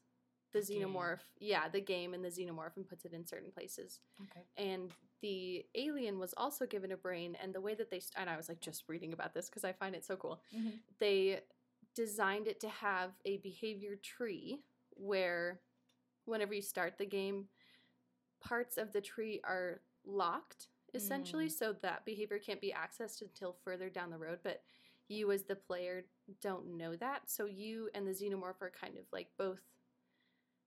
the 0.51 0.61
The 0.61 0.65
game. 0.79 0.87
xenomorph. 0.89 1.19
Yeah, 1.39 1.69
the 1.69 1.79
game 1.81 2.15
and 2.15 2.25
the 2.25 2.29
xenomorph 2.29 2.75
and 2.75 2.87
puts 2.87 3.05
it 3.05 3.13
in 3.13 3.25
certain 3.27 3.51
places. 3.51 3.99
Okay. 4.23 4.41
And 4.57 4.91
the 5.21 5.63
alien 5.75 6.17
was 6.17 6.33
also 6.35 6.65
given 6.65 6.91
a 6.91 6.97
brain, 6.97 7.37
and 7.41 7.53
the 7.53 7.61
way 7.61 7.75
that 7.75 7.91
they 7.91 7.99
st- 7.99 8.15
and 8.19 8.29
I 8.29 8.35
was 8.37 8.49
like 8.49 8.59
just 8.59 8.83
reading 8.89 9.13
about 9.13 9.33
this 9.35 9.47
because 9.47 9.63
I 9.63 9.71
find 9.73 9.95
it 9.95 10.03
so 10.03 10.15
cool. 10.15 10.41
They 10.99 11.41
designed 11.93 12.47
it 12.47 12.59
to 12.61 12.69
have 12.69 13.11
a 13.25 13.37
behavior 13.37 13.95
tree 13.97 14.63
where, 14.99 15.61
whenever 16.25 16.53
you 16.53 16.61
start 16.61 16.97
the 16.97 17.05
game, 17.05 17.47
parts 18.41 18.77
of 18.77 18.91
the 18.93 19.01
tree 19.01 19.41
are 19.43 19.81
locked 20.05 20.67
essentially, 20.93 21.47
Mm. 21.47 21.51
so 21.51 21.73
that 21.73 22.03
behavior 22.05 22.39
can't 22.39 22.61
be 22.61 22.73
accessed 22.73 23.21
until 23.21 23.53
further 23.63 23.89
down 23.89 24.09
the 24.09 24.17
road. 24.17 24.39
But 24.43 24.63
you, 25.07 25.31
as 25.31 25.43
the 25.43 25.55
player, 25.55 26.05
don't 26.41 26.77
know 26.77 26.95
that, 26.95 27.29
so 27.29 27.45
you 27.45 27.89
and 27.93 28.07
the 28.07 28.11
xenomorph 28.11 28.61
are 28.61 28.71
kind 28.71 28.97
of 28.97 29.05
like 29.11 29.29
both 29.37 29.59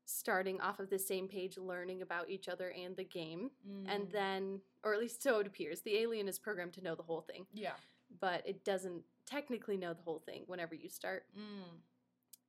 starting 0.05 0.61
off 0.61 0.79
of 0.81 0.91
the 0.91 0.99
same 0.99 1.29
page, 1.29 1.57
learning 1.57 2.03
about 2.03 2.29
each 2.29 2.49
other 2.49 2.71
and 2.71 2.97
the 2.97 3.05
game 3.05 3.51
and 3.87 4.09
Mm. 4.09 4.13
then 4.13 4.61
or 4.85 4.93
at 4.95 5.01
least 5.01 5.23
so 5.23 5.39
it 5.39 5.47
appears 5.47 5.81
the 5.83 5.97
alien 5.97 6.27
is 6.29 6.39
programmed 6.41 6.73
to 6.75 6.83
know 6.83 6.97
the 6.97 7.05
whole 7.05 7.21
thing 7.23 7.47
yeah. 7.55 7.77
but 8.21 8.45
it 8.47 8.65
doesn't 8.65 9.05
technically 9.27 9.77
know 9.77 9.95
the 9.95 10.03
whole 10.03 10.19
thing 10.19 10.43
whenever 10.47 10.75
you 10.75 10.89
start 10.89 11.25
Mm. 11.39 11.81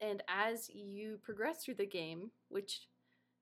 And 0.04 0.22
as 0.28 0.70
you 0.74 1.18
progress 1.24 1.64
through 1.64 1.74
the 1.76 1.86
game 1.86 2.32
which 2.50 2.88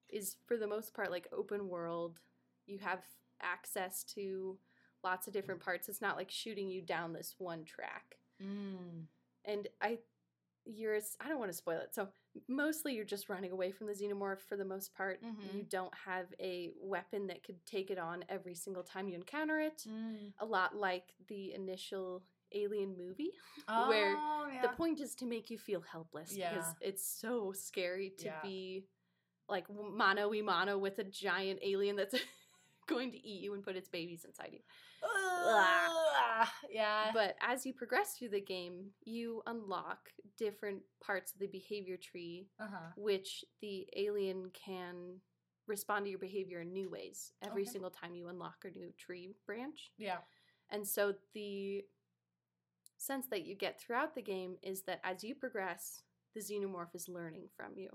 is 0.10 0.36
for 0.48 0.58
the 0.58 0.68
most 0.68 0.94
part 0.94 1.12
like 1.12 1.28
open 1.32 1.68
world 1.68 2.20
you 2.68 2.78
have 2.80 3.00
access 3.42 4.04
to 4.04 4.58
lots 5.04 5.28
of 5.28 5.34
different 5.34 5.60
parts 5.62 5.90
it's 5.90 6.02
not 6.02 6.16
like 6.18 6.30
shooting 6.30 6.70
you 6.70 6.82
down 6.82 7.14
this 7.14 7.36
one 7.38 7.64
track 7.66 8.18
Mm. 8.42 9.06
and 9.46 9.68
i 9.82 10.00
you're 10.66 10.96
I 11.20 11.28
don't 11.28 11.40
want 11.40 11.52
to 11.52 11.58
spoil 11.58 11.80
it 11.80 11.94
so 11.94 12.08
mostly 12.48 12.94
you're 12.96 13.06
just 13.06 13.30
running 13.30 13.52
away 13.52 13.72
from 13.72 13.88
the 13.88 13.94
xenomorph 13.94 14.40
for 14.48 14.56
the 14.58 14.66
most 14.66 14.94
part 14.96 15.22
Mhm. 15.24 15.54
you 15.56 15.64
don't 15.64 15.94
have 16.06 16.28
a 16.40 16.72
weapon 16.80 17.28
that 17.28 17.44
could 17.44 17.64
take 17.66 17.90
it 17.92 17.98
on 18.00 18.24
every 18.30 18.56
single 18.56 18.84
time 18.84 19.08
you 19.10 19.16
encounter 19.16 19.60
it 19.60 19.86
Mm. 19.88 20.34
a 20.40 20.46
lot 20.46 20.76
like 20.76 21.14
the 21.28 21.54
initial 21.54 22.24
alien 22.54 22.96
movie 22.98 23.32
Where 23.88 24.16
Oh, 24.18 24.48
yeah. 24.54 24.62
the 24.64 24.70
point 24.70 25.00
is 25.00 25.16
to 25.16 25.26
make 25.26 25.50
you 25.50 25.58
feel 25.58 25.82
helpless 25.82 26.34
because 26.34 26.66
it's 26.82 27.06
so 27.06 27.52
scary 27.54 28.12
to 28.20 28.26
Yeah. 28.26 28.42
be 28.44 28.86
like 29.50 29.66
mano 29.70 30.30
y 30.30 30.42
mano 30.42 30.78
with 30.78 31.00
a 31.00 31.04
giant 31.04 31.60
alien 31.64 31.96
that's 31.96 32.16
going 32.88 33.12
to 33.12 33.18
eat 33.18 33.42
you 33.42 33.54
and 33.54 33.64
put 33.64 33.76
its 33.76 33.90
babies 33.90 34.26
inside 34.26 34.50
you 34.54 34.60
yeah. 36.70 37.12
but 37.14 37.36
as 37.42 37.66
you 37.66 37.74
progress 37.74 38.14
through 38.18 38.30
the 38.30 38.42
game 38.42 38.92
you 39.04 39.42
unlock 39.48 40.10
different 40.38 40.82
parts 41.04 41.34
of 41.34 41.40
the 41.40 41.48
behavior 41.48 41.98
tree 41.98 42.48
uh-huh. 42.60 42.92
which 42.96 43.44
the 43.62 43.88
alien 43.96 44.50
can 44.54 45.20
respond 45.68 46.06
to 46.06 46.10
your 46.10 46.20
behavior 46.20 46.62
in 46.62 46.72
new 46.74 46.90
ways 46.90 47.34
every 47.44 47.64
Okay. 47.64 47.72
single 47.72 47.90
time 47.92 48.14
you 48.16 48.28
unlock 48.30 48.66
a 48.66 48.78
new 48.78 48.92
tree 48.98 49.30
branch. 49.46 49.92
Yeah. 49.98 50.18
And 50.70 50.86
so 50.88 51.14
the 51.34 51.84
sense 53.02 53.28
that 53.32 53.46
you 53.46 53.56
get 53.56 53.80
throughout 53.80 54.16
the 54.16 54.22
game 54.22 54.56
is 54.62 54.84
that 54.84 55.00
as 55.04 55.24
you 55.24 55.36
progress, 55.36 56.02
the 56.34 56.40
xenomorph 56.42 56.94
is 56.96 57.10
learning 57.10 57.48
from 57.58 57.74
you, 57.76 57.90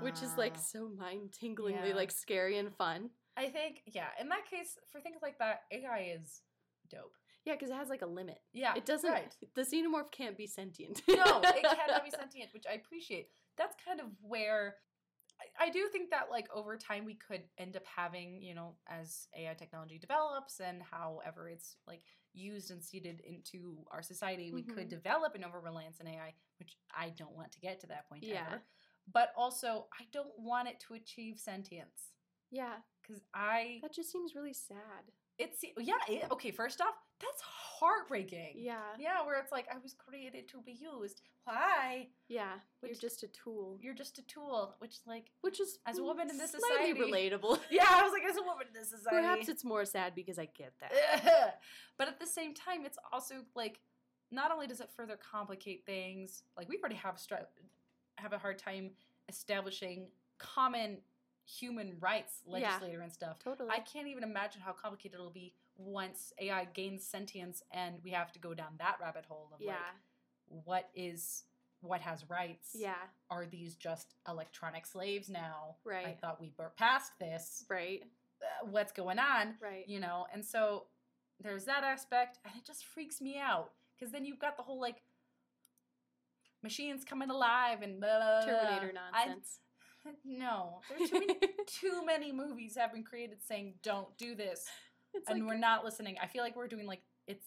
which 0.00 0.22
is 0.22 0.36
like 0.38 0.54
Ah. 0.56 0.60
so 0.60 0.88
mind 0.88 1.32
tinglingly 1.32 1.88
Yeah. 1.88 1.94
like 1.94 2.10
scary 2.10 2.58
and 2.58 2.74
fun. 2.74 3.10
I 3.36 3.48
think, 3.50 3.82
yeah, 3.86 4.08
in 4.20 4.28
that 4.28 4.46
case, 4.48 4.78
for 4.90 5.00
things 5.00 5.18
like 5.20 5.38
that, 5.38 5.62
AI 5.72 6.14
is 6.18 6.42
dope. 6.88 7.14
Yeah, 7.44 7.54
because 7.54 7.70
it 7.70 7.74
has 7.74 7.88
like 7.90 8.02
a 8.02 8.06
limit. 8.06 8.40
Yeah. 8.52 8.74
It 8.76 8.86
doesn't. 8.86 9.10
Right. 9.10 9.36
The 9.54 9.62
xenomorph 9.62 10.10
can't 10.12 10.36
be 10.36 10.46
sentient. 10.46 11.02
no, 11.08 11.40
it 11.42 11.62
cannot 11.78 12.04
be 12.04 12.10
sentient, 12.10 12.54
which 12.54 12.64
I 12.70 12.74
appreciate. 12.74 13.28
That's 13.58 13.74
kind 13.84 14.00
of 14.00 14.06
where 14.22 14.76
I, 15.60 15.66
I 15.66 15.70
do 15.70 15.88
think 15.88 16.10
that 16.10 16.30
like 16.30 16.46
over 16.54 16.76
time 16.78 17.04
we 17.04 17.14
could 17.16 17.42
end 17.58 17.76
up 17.76 17.82
having, 17.84 18.40
you 18.40 18.54
know, 18.54 18.76
as 18.88 19.26
AI 19.36 19.54
technology 19.54 19.98
develops 19.98 20.60
and 20.60 20.80
however 20.82 21.48
it's 21.48 21.76
like 21.86 22.04
used 22.34 22.70
and 22.70 22.82
seeded 22.82 23.20
into 23.20 23.84
our 23.90 24.02
society, 24.02 24.52
we 24.52 24.62
could 24.62 24.88
Mhm. 24.88 24.90
develop 24.90 25.34
an 25.34 25.44
over 25.44 25.60
reliance 25.60 26.00
on 26.00 26.06
AI, 26.06 26.34
which 26.58 26.76
I 26.90 27.10
don't 27.10 27.34
want 27.34 27.52
to 27.52 27.60
get 27.60 27.80
to 27.80 27.86
that 27.88 28.08
point 28.08 28.24
Yeah. 28.24 28.46
ever. 28.48 28.62
But 29.12 29.32
also, 29.36 29.88
I 29.98 30.04
don't 30.12 30.36
want 30.38 30.68
it 30.68 30.80
to 30.80 30.94
achieve 30.94 31.38
sentience 31.38 32.14
Yeah, 32.50 32.82
because 33.02 33.22
I 33.34 33.80
that 33.82 33.92
just 33.92 34.10
seems 34.10 34.34
really 34.34 34.54
sad. 34.54 35.12
it's 35.38 35.64
yeah 35.78 35.94
it, 36.08 36.30
okay. 36.30 36.50
First 36.50 36.80
off, 36.80 36.94
that's 37.20 37.42
heartbreaking. 37.42 38.54
Yeah, 38.56 38.78
Yeah, 38.98 39.24
where 39.24 39.38
it's 39.40 39.52
like 39.52 39.66
I 39.72 39.78
was 39.78 39.94
created 39.94 40.48
to 40.48 40.60
be 40.62 40.72
used. 40.72 41.20
Why? 41.44 42.08
yeah. 42.28 42.54
You're 42.82 42.94
just 42.94 43.22
a 43.22 43.28
tool, 43.28 43.78
You're 43.80 43.94
just 43.94 44.18
a 44.18 44.22
tool, 44.22 44.74
which 44.78 44.96
like 45.06 45.30
which 45.40 45.60
is 45.60 45.78
As 45.86 45.98
a 45.98 46.00
mm, 46.00 46.04
woman 46.04 46.30
in 46.30 46.38
this 46.38 46.52
society- 46.52 46.94
relatable. 46.94 47.58
yeah, 47.70 47.84
I 47.88 48.02
was 48.02 48.12
like 48.12 48.24
as 48.28 48.36
a 48.36 48.42
woman 48.42 48.66
in 48.68 48.74
this 48.80 48.90
society. 48.90 49.16
Perhaps 49.16 49.48
it's 49.48 49.64
more 49.64 49.84
sad 49.84 50.14
because 50.14 50.38
I 50.38 50.46
get 50.46 50.72
that. 50.80 51.60
but 51.98 52.08
at 52.08 52.18
the 52.20 52.26
same 52.26 52.54
time, 52.54 52.84
it's 52.84 52.98
also 53.12 53.36
like 53.54 53.80
not 54.30 54.50
only 54.52 54.66
does 54.66 54.80
it 54.80 54.90
further 54.96 55.16
complicate 55.18 55.84
things, 55.86 56.42
like 56.56 56.68
we 56.68 56.78
already 56.78 56.96
have 56.96 57.18
str- 57.18 57.34
have 58.18 58.32
a 58.32 58.38
hard 58.38 58.58
time 58.58 58.90
establishing 59.28 60.08
common 60.38 60.98
human 61.46 61.96
rights 62.00 62.42
Yeah. 62.46 62.52
legislator 62.54 63.00
and 63.02 63.12
stuff. 63.12 63.38
Totally. 63.38 63.70
I 63.70 63.80
can't 63.80 64.08
even 64.08 64.22
imagine 64.22 64.60
how 64.62 64.72
complicated 64.72 65.14
it'll 65.14 65.30
be 65.30 65.52
once 65.76 66.32
AI 66.40 66.66
gains 66.66 67.04
sentience 67.06 67.62
and 67.72 67.96
we 68.04 68.10
have 68.10 68.32
to 68.32 68.38
go 68.38 68.54
down 68.54 68.74
that 68.78 68.96
rabbit 69.00 69.24
hole 69.28 69.50
of 69.52 69.60
yeah, 69.60 69.72
like 69.72 69.80
what 70.64 70.90
is 70.94 71.44
what 71.80 72.00
has 72.00 72.24
rights? 72.30 72.70
yeah, 72.74 72.94
Are 73.30 73.44
these 73.46 73.74
just 73.74 74.14
electronic 74.28 74.86
slaves 74.86 75.28
now? 75.28 75.76
Right. 75.84 76.06
I 76.06 76.12
thought 76.12 76.40
we 76.40 76.52
were 76.58 76.72
past 76.78 77.12
this. 77.18 77.64
right, 77.68 78.02
Uh, 78.40 78.66
what's 78.70 78.92
going 78.92 79.18
on? 79.18 79.56
right. 79.60 79.84
You 79.86 80.00
know, 80.00 80.26
and 80.32 80.42
so 80.44 80.84
there's 81.42 81.64
that 81.66 81.84
aspect, 81.84 82.38
and 82.44 82.54
it 82.56 82.64
just 82.64 82.84
freaks 82.86 83.20
me 83.20 83.38
out 83.38 83.72
because 83.98 84.12
then 84.12 84.24
you've 84.24 84.38
got 84.38 84.56
the 84.56 84.62
whole 84.62 84.80
like 84.80 85.02
machines 86.62 87.04
coming 87.04 87.30
alive 87.30 87.82
and 87.82 88.00
blah. 88.00 88.42
Terminator 88.44 88.92
I- 89.12 89.26
nonsense. 89.26 89.58
no, 90.24 90.80
there's 90.88 91.10
too 91.10 91.18
many, 91.26 91.38
too 91.66 92.04
many 92.04 92.32
movies 92.32 92.76
have 92.76 92.92
been 92.92 93.04
created 93.04 93.38
saying 93.42 93.74
don't 93.82 94.16
do 94.18 94.34
this, 94.34 94.66
it's 95.18 95.28
and 95.28 95.40
like 95.40 95.48
we're 95.48 95.58
not 95.58 95.84
listening. 95.84 96.16
I 96.22 96.26
feel 96.26 96.42
like 96.42 96.56
we're 96.56 96.68
doing 96.68 96.86
like 96.86 97.02
it's 97.26 97.46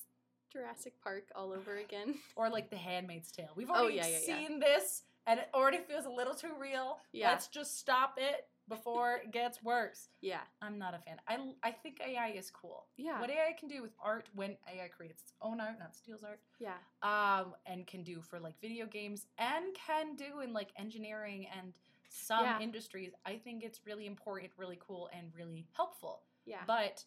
Jurassic 0.51 0.93
Park 1.03 1.25
all 1.35 1.51
over 1.53 1.77
again. 1.77 2.15
or 2.35 2.49
like 2.49 2.69
The 2.69 2.77
Handmaid's 2.77 3.31
Tale. 3.31 3.49
We've 3.55 3.69
Oh, 3.69 3.81
already 3.83 3.97
yeah, 3.97 4.07
yeah, 4.07 4.17
yeah. 4.27 4.47
seen 4.47 4.59
this, 4.59 5.03
and 5.25 5.39
it 5.39 5.49
already 5.53 5.79
feels 5.79 6.05
a 6.05 6.09
little 6.09 6.33
too 6.33 6.51
real. 6.59 6.97
Yeah. 7.11 7.29
Let's 7.29 7.47
just 7.47 7.77
stop 7.79 8.15
it 8.17 8.47
before 8.69 9.21
it 9.23 9.31
gets 9.31 9.63
worse. 9.63 10.09
yeah, 10.21 10.41
I'm 10.61 10.77
not 10.77 10.93
a 10.93 10.99
fan. 10.99 11.17
I, 11.27 11.37
I 11.63 11.71
think 11.71 12.01
AI 12.05 12.31
is 12.31 12.51
cool. 12.51 12.87
yeah, 12.97 13.19
What 13.21 13.29
AI 13.29 13.53
can 13.57 13.69
do 13.69 13.81
with 13.81 13.91
art 14.03 14.27
when 14.35 14.57
AI 14.69 14.89
creates 14.89 15.21
its 15.23 15.33
own 15.41 15.61
art, 15.61 15.79
not 15.79 15.95
steals 15.95 16.21
art, 16.23 16.41
yeah, 16.59 16.73
um, 17.01 17.53
and 17.65 17.87
can 17.87 18.03
do 18.03 18.19
for 18.21 18.39
like 18.41 18.59
video 18.59 18.85
games 18.85 19.27
and 19.37 19.73
can 19.73 20.15
do 20.17 20.41
in 20.41 20.51
like 20.51 20.71
engineering 20.77 21.47
and 21.57 21.73
some 22.09 22.43
Yeah. 22.43 22.59
industries, 22.59 23.11
I 23.25 23.35
think 23.37 23.63
it's 23.63 23.79
really 23.85 24.05
important, 24.05 24.51
really 24.57 24.79
cool, 24.85 25.09
and 25.13 25.31
really 25.33 25.65
helpful. 25.73 26.23
yeah. 26.45 26.63
But 26.67 27.05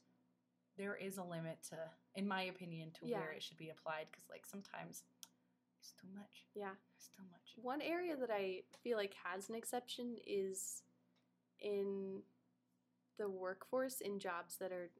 there 0.76 0.96
is 0.96 1.18
a 1.18 1.22
limit 1.24 1.62
to, 1.70 1.76
in 2.14 2.26
my 2.26 2.42
opinion, 2.42 2.90
to 2.92 3.06
Yeah. 3.06 3.18
where 3.20 3.32
it 3.32 3.42
should 3.42 3.58
be 3.58 3.70
applied 3.70 4.06
because 4.10 4.28
like 4.30 4.46
sometimes 4.46 5.04
it's 5.80 5.92
too 6.00 6.08
much. 6.14 6.46
Yeah. 6.54 6.74
It's 6.96 7.08
too 7.08 7.22
much. 7.30 7.54
One 7.56 7.80
area 7.82 8.16
that 8.16 8.30
I 8.30 8.62
feel 8.82 8.96
like 8.96 9.14
has 9.24 9.48
an 9.48 9.54
exception 9.54 10.16
is 10.26 10.82
in 11.60 12.22
the 13.18 13.28
workforce 13.28 14.00
in 14.00 14.18
jobs 14.18 14.56
that 14.56 14.72
are 14.72 14.90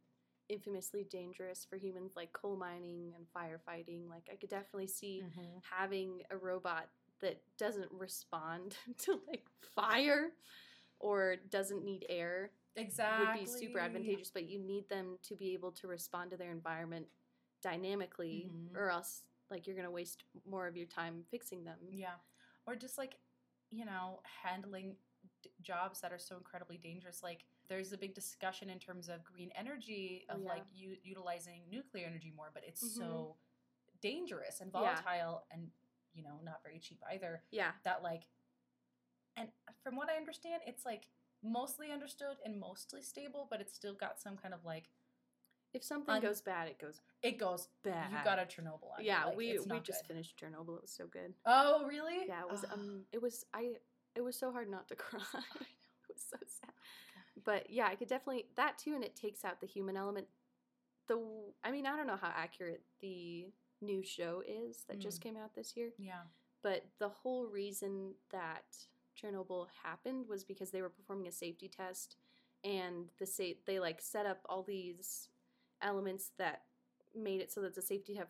infamously 0.49 1.05
dangerous 1.05 1.65
for 1.65 1.77
humans, 1.77 2.13
like 2.17 2.33
coal 2.33 2.57
mining 2.57 3.13
and 3.17 3.27
firefighting. 3.35 4.09
Like, 4.09 4.29
I 4.31 4.37
could 4.37 4.51
definitely 4.51 4.89
see 4.89 5.23
Mhm. 5.23 5.63
having 5.63 6.23
a 6.31 6.37
robot 6.37 6.89
that 7.21 7.43
doesn't 7.57 7.91
respond 7.93 8.77
to 8.99 9.21
like 9.29 9.47
fire 9.61 10.33
or 10.99 11.37
doesn't 11.37 11.85
need 11.85 12.05
air 12.09 12.51
Exactly. 12.77 13.27
would 13.27 13.45
be 13.45 13.47
super 13.47 13.79
advantageous, 13.79 14.31
but 14.31 14.49
you 14.49 14.59
need 14.59 14.89
them 14.89 15.19
to 15.23 15.35
be 15.37 15.53
able 15.55 15.73
to 15.73 15.87
respond 15.89 16.31
to 16.31 16.37
their 16.37 16.51
environment 16.53 17.07
dynamically, 17.63 18.51
Mhm. 18.51 18.77
or 18.77 18.89
else 18.91 19.25
like 19.51 19.67
you're 19.67 19.77
gonna 19.77 19.91
waste 19.91 20.25
more 20.45 20.67
of 20.69 20.77
your 20.77 20.87
time 20.87 21.25
fixing 21.31 21.65
them. 21.65 21.79
Yeah. 21.91 22.19
Or 22.67 22.77
just 22.77 22.97
like, 22.99 23.19
you 23.71 23.85
know, 23.85 24.23
handling 24.25 24.97
d- 25.43 25.51
jobs 25.61 26.01
that 26.01 26.13
are 26.13 26.19
so 26.19 26.37
incredibly 26.37 26.79
dangerous. 26.79 27.23
Like, 27.23 27.45
there's 27.69 27.93
a 27.93 27.99
big 27.99 28.15
discussion 28.15 28.71
in 28.71 28.79
terms 28.79 29.09
of 29.09 29.25
green 29.25 29.51
energy, 29.53 30.25
Oh, 30.29 30.35
of 30.35 30.43
yeah. 30.43 30.49
like 30.49 30.65
u- 30.73 30.99
utilizing 31.03 31.69
nuclear 31.69 32.07
energy 32.07 32.31
more, 32.31 32.51
but 32.53 32.65
it's 32.65 32.83
Mhm. 32.83 32.99
so 32.99 33.39
dangerous 34.01 34.61
and 34.61 34.73
Yeah. 34.73 34.81
volatile 35.03 35.47
and, 35.51 35.71
you 36.15 36.23
know, 36.23 36.39
not 36.41 36.63
very 36.63 36.79
cheap 36.81 37.03
either. 37.11 37.45
Yeah, 37.51 37.77
That, 37.83 38.03
like, 38.03 38.29
and 39.37 39.53
from 39.83 39.97
what 39.97 40.09
I 40.09 40.17
understand, 40.17 40.63
it's 40.67 40.85
like 40.85 41.09
mostly 41.43 41.91
understood 41.91 42.37
and 42.45 42.59
mostly 42.61 43.03
stable, 43.03 43.47
but 43.51 43.61
it's 43.61 43.75
still 43.75 43.95
got 43.95 44.21
some 44.21 44.37
kind 44.37 44.55
of 44.55 44.65
like 44.65 44.85
If 45.73 45.85
something 45.85 46.15
Un- 46.15 46.21
goes 46.23 46.41
bad, 46.41 46.69
it 46.69 46.79
goes 46.79 47.01
It 47.23 47.39
goes. 47.39 47.69
bad. 47.85 48.11
You 48.11 48.19
got 48.25 48.39
a 48.39 48.43
Chernobyl. 48.43 48.91
On 48.99 49.05
Yeah, 49.05 49.27
like, 49.27 49.37
we 49.37 49.59
we 49.59 49.81
just 49.81 50.03
good. 50.03 50.09
finished 50.15 50.39
Chernobyl. 50.41 50.77
It 50.77 50.83
was 50.83 50.91
so 50.91 51.07
good. 51.07 51.35
Oh 51.47 51.85
really? 51.87 52.27
Yeah, 52.27 52.41
it 52.43 52.51
was 52.51 52.65
um 52.73 53.05
it 53.13 53.23
was 53.23 53.45
I 53.55 53.75
it 54.15 54.21
was 54.23 54.37
so 54.37 54.51
hard 54.53 54.69
not 54.71 54.89
to 54.89 54.97
cry. 55.07 55.21
it 55.33 56.09
was 56.13 56.23
so 56.29 56.37
sad. 56.41 56.73
But 57.45 57.71
yeah, 57.71 57.87
I 57.87 57.95
could 57.95 58.09
definitely 58.09 58.47
that 58.57 58.79
too 58.79 58.95
and 58.95 59.05
it 59.05 59.17
takes 59.17 59.45
out 59.45 59.61
the 59.61 59.67
human 59.67 59.97
element. 59.97 60.27
The 61.09 61.19
I 61.65 61.71
mean, 61.71 61.87
I 61.87 61.97
don't 61.97 62.07
know 62.07 62.19
how 62.21 62.33
accurate 62.37 62.83
the 63.01 63.47
new 63.81 64.03
show 64.03 64.43
is 64.47 64.85
that 64.89 64.99
just 64.99 65.21
came 65.23 65.37
out 65.39 65.55
this 65.55 65.75
year, 65.77 65.91
yeah. 65.99 66.21
but 66.63 66.85
the 66.99 67.09
whole 67.09 67.47
reason 67.47 68.13
that 68.31 68.65
Chernobyl 69.21 69.67
happened 69.83 70.27
was 70.29 70.45
because 70.45 70.71
they 70.71 70.83
were 70.83 70.89
performing 70.91 71.29
a 71.29 71.33
safety 71.33 71.69
test 71.69 72.17
and 72.65 73.11
the 73.19 73.27
sa- 73.27 73.59
they 73.67 73.81
like 73.81 74.01
set 74.01 74.27
up 74.27 74.41
all 74.49 74.63
these 74.63 75.29
elements 75.83 76.31
that 76.39 76.63
made 77.15 77.41
it 77.41 77.53
so 77.53 77.61
that 77.63 77.75
the 77.75 77.83
safety 77.83 78.15
have 78.15 78.29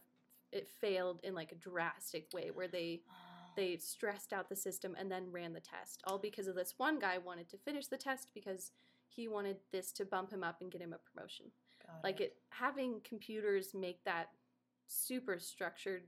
it 0.53 0.69
failed 0.81 1.21
in 1.23 1.35
like 1.35 1.53
a 1.53 1.57
drastic 1.57 2.29
way 2.33 2.51
where 2.53 2.69
they 2.69 3.03
they 3.57 3.77
stressed 3.77 4.33
out 4.33 4.49
the 4.49 4.57
system 4.57 4.95
and 4.99 5.11
then 5.11 5.31
ran 5.31 5.53
the 5.53 5.61
test 5.61 6.01
all 6.07 6.19
because 6.19 6.47
of 6.47 6.55
this 6.55 6.75
one 6.77 6.99
guy 6.99 7.19
wanted 7.19 7.49
to 7.49 7.59
finish 7.59 7.89
the 7.89 7.97
test 7.97 8.29
because 8.33 8.71
he 9.11 9.29
wanted 9.29 9.57
this 9.73 9.93
to 9.93 10.05
bump 10.05 10.31
him 10.31 10.45
up 10.45 10.61
and 10.61 10.71
get 10.71 10.81
him 10.81 10.95
a 10.95 11.11
promotion. 11.13 11.47
Got 11.85 12.05
like 12.05 12.21
it. 12.21 12.37
having 12.51 13.01
computers 13.05 13.75
make 13.75 14.03
that 14.05 14.29
super 14.87 15.39
structured 15.39 16.05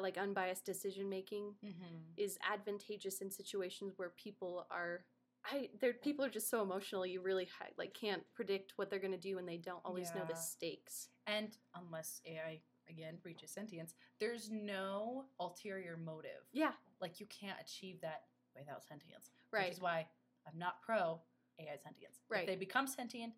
like 0.00 0.18
unbiased 0.18 0.64
decision 0.64 1.08
making 1.08 1.54
Mm-hmm. 1.64 1.96
is 2.16 2.38
advantageous 2.52 3.20
in 3.20 3.30
situations 3.30 3.92
where 3.96 4.10
people 4.16 4.66
are 4.70 5.04
I 5.44 5.70
there 5.80 5.92
people 5.94 6.24
are 6.24 6.28
just 6.30 6.48
so 6.50 6.62
emotional 6.62 7.04
you 7.04 7.20
really 7.20 7.46
ha- 7.58 7.66
like 7.76 7.94
can't 7.94 8.22
predict 8.34 8.74
what 8.76 8.90
they're 8.90 9.00
going 9.00 9.12
to 9.12 9.18
do 9.18 9.38
and 9.38 9.48
they 9.48 9.56
don't 9.56 9.80
always 9.84 10.12
know 10.14 10.24
the 10.28 10.36
stakes 10.36 11.08
And 11.26 11.56
unless 11.74 12.20
AI 12.26 12.60
again 12.88 13.18
reaches 13.24 13.50
sentience, 13.50 13.94
there's 14.20 14.50
no 14.50 15.24
ulterior 15.40 15.96
motive. 15.96 16.42
yeah 16.52 16.72
Like 17.00 17.18
you 17.20 17.26
can't 17.26 17.58
achieve 17.60 18.00
that 18.02 18.22
without 18.56 18.84
sentience. 18.84 19.30
right 19.52 19.64
Which 19.68 19.72
is 19.78 19.80
why 19.80 20.06
I'm 20.46 20.58
not 20.58 20.80
pro 20.82 21.20
AI 21.60 21.76
sentience. 21.82 22.20
Right. 22.28 22.40
If 22.42 22.46
they 22.46 22.56
become 22.56 22.86
sentient, 22.86 23.32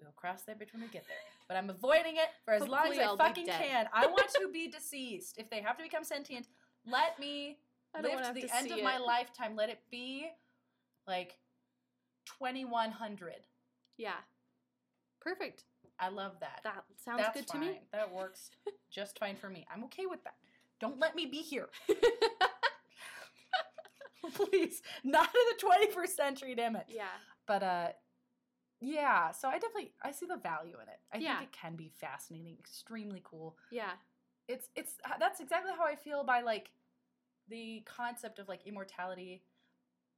we'll 0.00 0.12
cross 0.12 0.42
that 0.42 0.58
bridge 0.58 0.72
when 0.72 0.82
we 0.82 0.88
get 0.88 1.04
there. 1.08 1.16
But 1.48 1.56
I'm 1.56 1.70
avoiding 1.70 2.16
it 2.16 2.28
for 2.44 2.54
as 2.54 2.66
long 2.66 2.92
as 2.92 2.98
I 2.98 3.02
I'll 3.04 3.16
be 3.16 3.24
fucking 3.24 3.46
can. 3.46 3.86
I 3.92 4.06
want 4.06 4.28
to 4.40 4.48
be 4.52 4.68
deceased. 4.70 5.38
If 5.38 5.50
they 5.50 5.60
have 5.60 5.76
to 5.78 5.82
become 5.82 6.04
sentient, 6.04 6.46
let 6.86 7.18
me 7.18 7.58
I 7.94 8.00
live 8.00 8.22
to 8.26 8.32
the 8.32 8.48
end 8.54 8.68
see 8.68 8.78
of 8.78 8.84
my 8.84 8.98
lifetime. 8.98 9.56
Let 9.56 9.70
it 9.70 9.80
be 9.90 10.28
like 11.06 11.36
2100. 12.38 13.34
yeah 13.96 14.12
perfect 15.20 15.64
I 15.98 16.10
love 16.10 16.32
that. 16.40 16.60
that 16.64 16.84
sounds 17.02 17.22
That's 17.22 17.40
good 17.40 17.48
fine. 17.50 17.60
to 17.62 17.66
me 17.66 17.80
That 17.92 18.12
works 18.12 18.50
just 18.90 19.18
fine 19.18 19.36
for 19.36 19.48
me. 19.48 19.66
I'm 19.74 19.82
okay 19.84 20.06
with 20.06 20.22
that. 20.24 20.34
Don't 20.80 21.00
let 21.00 21.16
me 21.16 21.26
be 21.26 21.38
here. 21.38 21.68
Please. 24.34 24.82
Not 25.02 25.28
in 25.28 25.56
the 25.56 25.86
21st 25.96 26.08
century, 26.10 26.54
damn 26.54 26.76
it. 26.76 26.84
yeah 26.88 27.04
But 27.46 27.62
uh 27.62 27.88
yeah, 28.80 29.30
so 29.32 29.48
I 29.48 29.58
definitely 29.58 29.92
I 30.02 30.12
see 30.12 30.26
the 30.26 30.36
value 30.36 30.74
in 30.82 30.88
it. 30.88 31.00
I 31.12 31.18
Yeah. 31.18 31.38
think 31.38 31.50
it 31.50 31.56
can 31.60 31.76
be 31.76 31.88
fascinating, 32.00 32.56
extremely 32.58 33.20
cool. 33.24 33.56
yeah 33.70 33.92
It's 34.48 34.68
it's 34.74 34.94
that's 35.18 35.40
exactly 35.40 35.72
how 35.76 35.84
I 35.84 35.96
feel 35.96 36.24
by 36.24 36.40
like 36.42 36.70
the 37.48 37.82
concept 37.86 38.38
of 38.38 38.48
like 38.48 38.66
immortality 38.66 39.42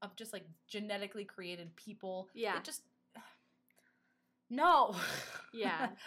of 0.02 0.14
just 0.16 0.32
like 0.32 0.44
genetically 0.68 1.24
created 1.24 1.74
people. 1.76 2.28
Yeah. 2.34 2.56
It 2.56 2.64
just 2.64 2.82
no. 4.50 4.94
Yeah. 5.52 5.88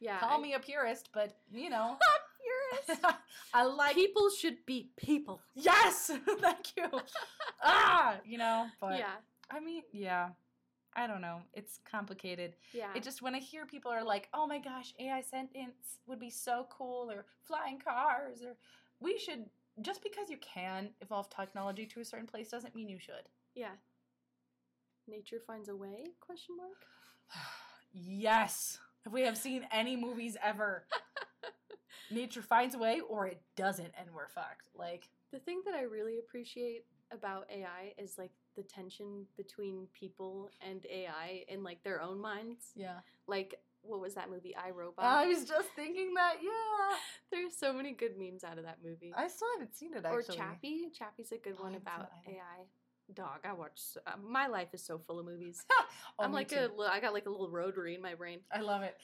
Yeah 0.00 0.18
Call 0.20 0.38
I- 0.38 0.42
me 0.42 0.54
a 0.54 0.58
purist, 0.60 1.10
but 1.12 1.36
you 1.52 1.70
know, 1.70 1.96
purist 2.86 3.02
I 3.54 3.64
like 3.64 3.94
people 3.94 4.30
should 4.30 4.64
be 4.66 4.90
people 4.96 5.40
Yes, 5.54 6.10
thank 6.40 6.76
you. 6.76 6.88
ah, 7.62 8.16
you 8.24 8.38
know, 8.38 8.66
but 8.80 8.98
yeah 8.98 9.16
I 9.50 9.60
mean, 9.60 9.82
yeah. 9.92 10.30
I 10.94 11.06
don't 11.06 11.20
know. 11.20 11.42
It's 11.54 11.78
complicated. 11.90 12.56
yeah 12.72 12.92
It 12.94 13.02
just 13.02 13.22
when 13.22 13.34
I 13.34 13.38
hear 13.38 13.64
people 13.66 13.92
are 13.92 14.04
like, 14.04 14.28
"Oh 14.34 14.46
my 14.46 14.58
gosh, 14.58 14.92
AI 14.98 15.20
sentence 15.22 15.98
would 16.06 16.18
be 16.20 16.30
so 16.30 16.66
cool," 16.70 17.10
or 17.10 17.26
flying 17.42 17.78
cars, 17.78 18.42
or 18.42 18.56
we 19.00 19.18
should 19.18 19.46
just 19.82 20.02
because 20.02 20.28
you 20.28 20.36
can 20.38 20.90
evolve 21.00 21.30
technology 21.30 21.86
to 21.86 22.00
a 22.00 22.04
certain 22.04 22.26
place 22.26 22.48
doesn't 22.50 22.74
mean 22.74 22.88
you 22.88 22.98
should. 22.98 23.28
yeah 23.54 23.76
nature 25.08 25.40
finds 25.46 25.68
a 25.68 25.74
way 25.76 26.04
question 26.20 26.56
mark 26.56 26.84
yes, 27.92 28.78
if 29.06 29.12
we 29.12 29.22
have 29.22 29.36
seen 29.36 29.66
any 29.72 29.96
movies 29.96 30.36
ever, 30.42 30.86
nature 32.10 32.42
finds 32.42 32.74
a 32.74 32.78
way 32.78 33.00
or 33.08 33.26
it 33.26 33.40
doesn't, 33.56 33.92
and 33.98 34.08
we're 34.14 34.28
fucked. 34.28 34.68
Like, 34.74 35.08
The 35.32 35.38
thing 35.38 35.62
that 35.64 35.74
I 35.74 35.82
really 35.82 36.18
appreciate 36.18 36.84
about 37.12 37.46
AI 37.50 37.94
is 37.98 38.18
like 38.18 38.32
the 38.56 38.62
tension 38.62 39.26
between 39.36 39.86
people 39.92 40.50
and 40.68 40.84
AI 40.90 41.44
in 41.48 41.62
like 41.62 41.82
their 41.84 42.00
own 42.00 42.20
minds. 42.20 42.72
yeah. 42.74 42.98
Like 43.26 43.54
what 43.82 44.00
was 44.00 44.14
that 44.14 44.28
movie 44.30 44.54
I 44.54 44.70
Robot? 44.70 45.02
I 45.04 45.26
was 45.26 45.44
just 45.46 45.68
thinking 45.74 46.12
that. 46.14 46.34
Yeah, 46.42 46.96
There's 47.32 47.56
so 47.56 47.72
many 47.72 47.92
good 47.92 48.18
memes 48.18 48.44
out 48.44 48.58
of 48.58 48.64
that 48.64 48.78
movie. 48.84 49.10
I 49.16 49.26
still 49.28 49.48
haven't 49.54 49.74
seen 49.74 49.94
it 49.94 50.04
or 50.04 50.18
actually. 50.18 50.36
Chappie. 50.36 50.90
Chappie's 50.92 51.32
a 51.32 51.38
good 51.38 51.56
Oh, 51.58 51.62
one 51.62 51.74
about. 51.76 52.10
AI. 52.28 52.66
Dog, 53.14 53.40
I 53.42 53.54
watch. 53.54 53.72
So, 53.76 54.00
uh, 54.06 54.12
my 54.22 54.46
life 54.48 54.68
is 54.74 54.84
so 54.84 54.98
full 54.98 55.18
of 55.18 55.26
movies. 55.26 55.64
Oh, 56.18 56.24
I'm 56.24 56.32
like 56.32 56.48
too. 56.48 56.68
a, 56.78 56.82
I 56.90 57.00
got 57.00 57.14
like 57.14 57.24
a 57.26 57.30
little 57.30 57.48
rotary 57.50 57.94
in 57.94 58.02
my 58.02 58.14
brain. 58.14 58.40
I 58.52 58.60
love 58.60 58.82
it. 58.82 58.96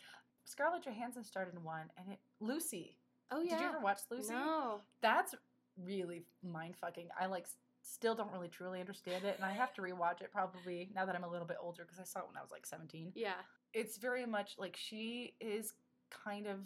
Scarlett 0.45 0.85
Johansson 0.85 1.25
starred 1.25 1.53
in 1.55 1.65
one, 1.65 1.87
and 1.97 2.13
it 2.13 2.19
Lucy. 2.41 2.99
Oh 3.31 3.41
yeah. 3.41 3.53
Did 3.57 3.61
you 3.63 3.69
ever 3.69 3.81
watch 3.81 4.01
Lucy? 4.11 4.33
No. 4.35 4.81
That's 5.01 5.35
really 5.83 6.25
mind 6.45 6.77
fucking. 6.77 7.09
I 7.19 7.27
like 7.27 7.47
still 7.87 8.15
don't 8.15 8.33
really 8.33 8.49
truly 8.49 8.81
understand 8.81 9.25
it, 9.25 9.37
and 9.37 9.45
I 9.45 9.53
have 9.53 9.73
to 9.75 9.83
rewatch 9.83 10.21
it 10.21 10.33
probably 10.33 10.91
now 10.95 11.07
that 11.07 11.15
I'm 11.15 11.25
a 11.25 11.31
little 11.31 11.47
bit 11.47 11.57
older 11.61 11.85
because 11.85 12.01
I 12.01 12.05
saw 12.05 12.21
it 12.21 12.27
when 12.27 12.37
I 12.37 12.43
was 12.43 12.51
like 12.51 12.67
17. 12.67 13.13
Yeah. 13.15 13.35
It's 13.73 13.97
very 13.97 14.27
much 14.27 14.57
like 14.59 14.77
she 14.77 15.35
is 15.41 15.75
kind 16.11 16.47
of 16.47 16.59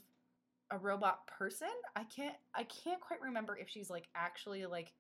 a 0.71 0.79
robot 0.79 1.27
person. 1.27 1.69
I 1.97 2.05
can't 2.05 2.37
I 2.55 2.65
can't 2.65 3.01
quite 3.01 3.21
remember 3.21 3.57
if 3.57 3.69
she's 3.69 3.91
like 3.91 4.09
actually 4.15 4.65
like 4.67 4.93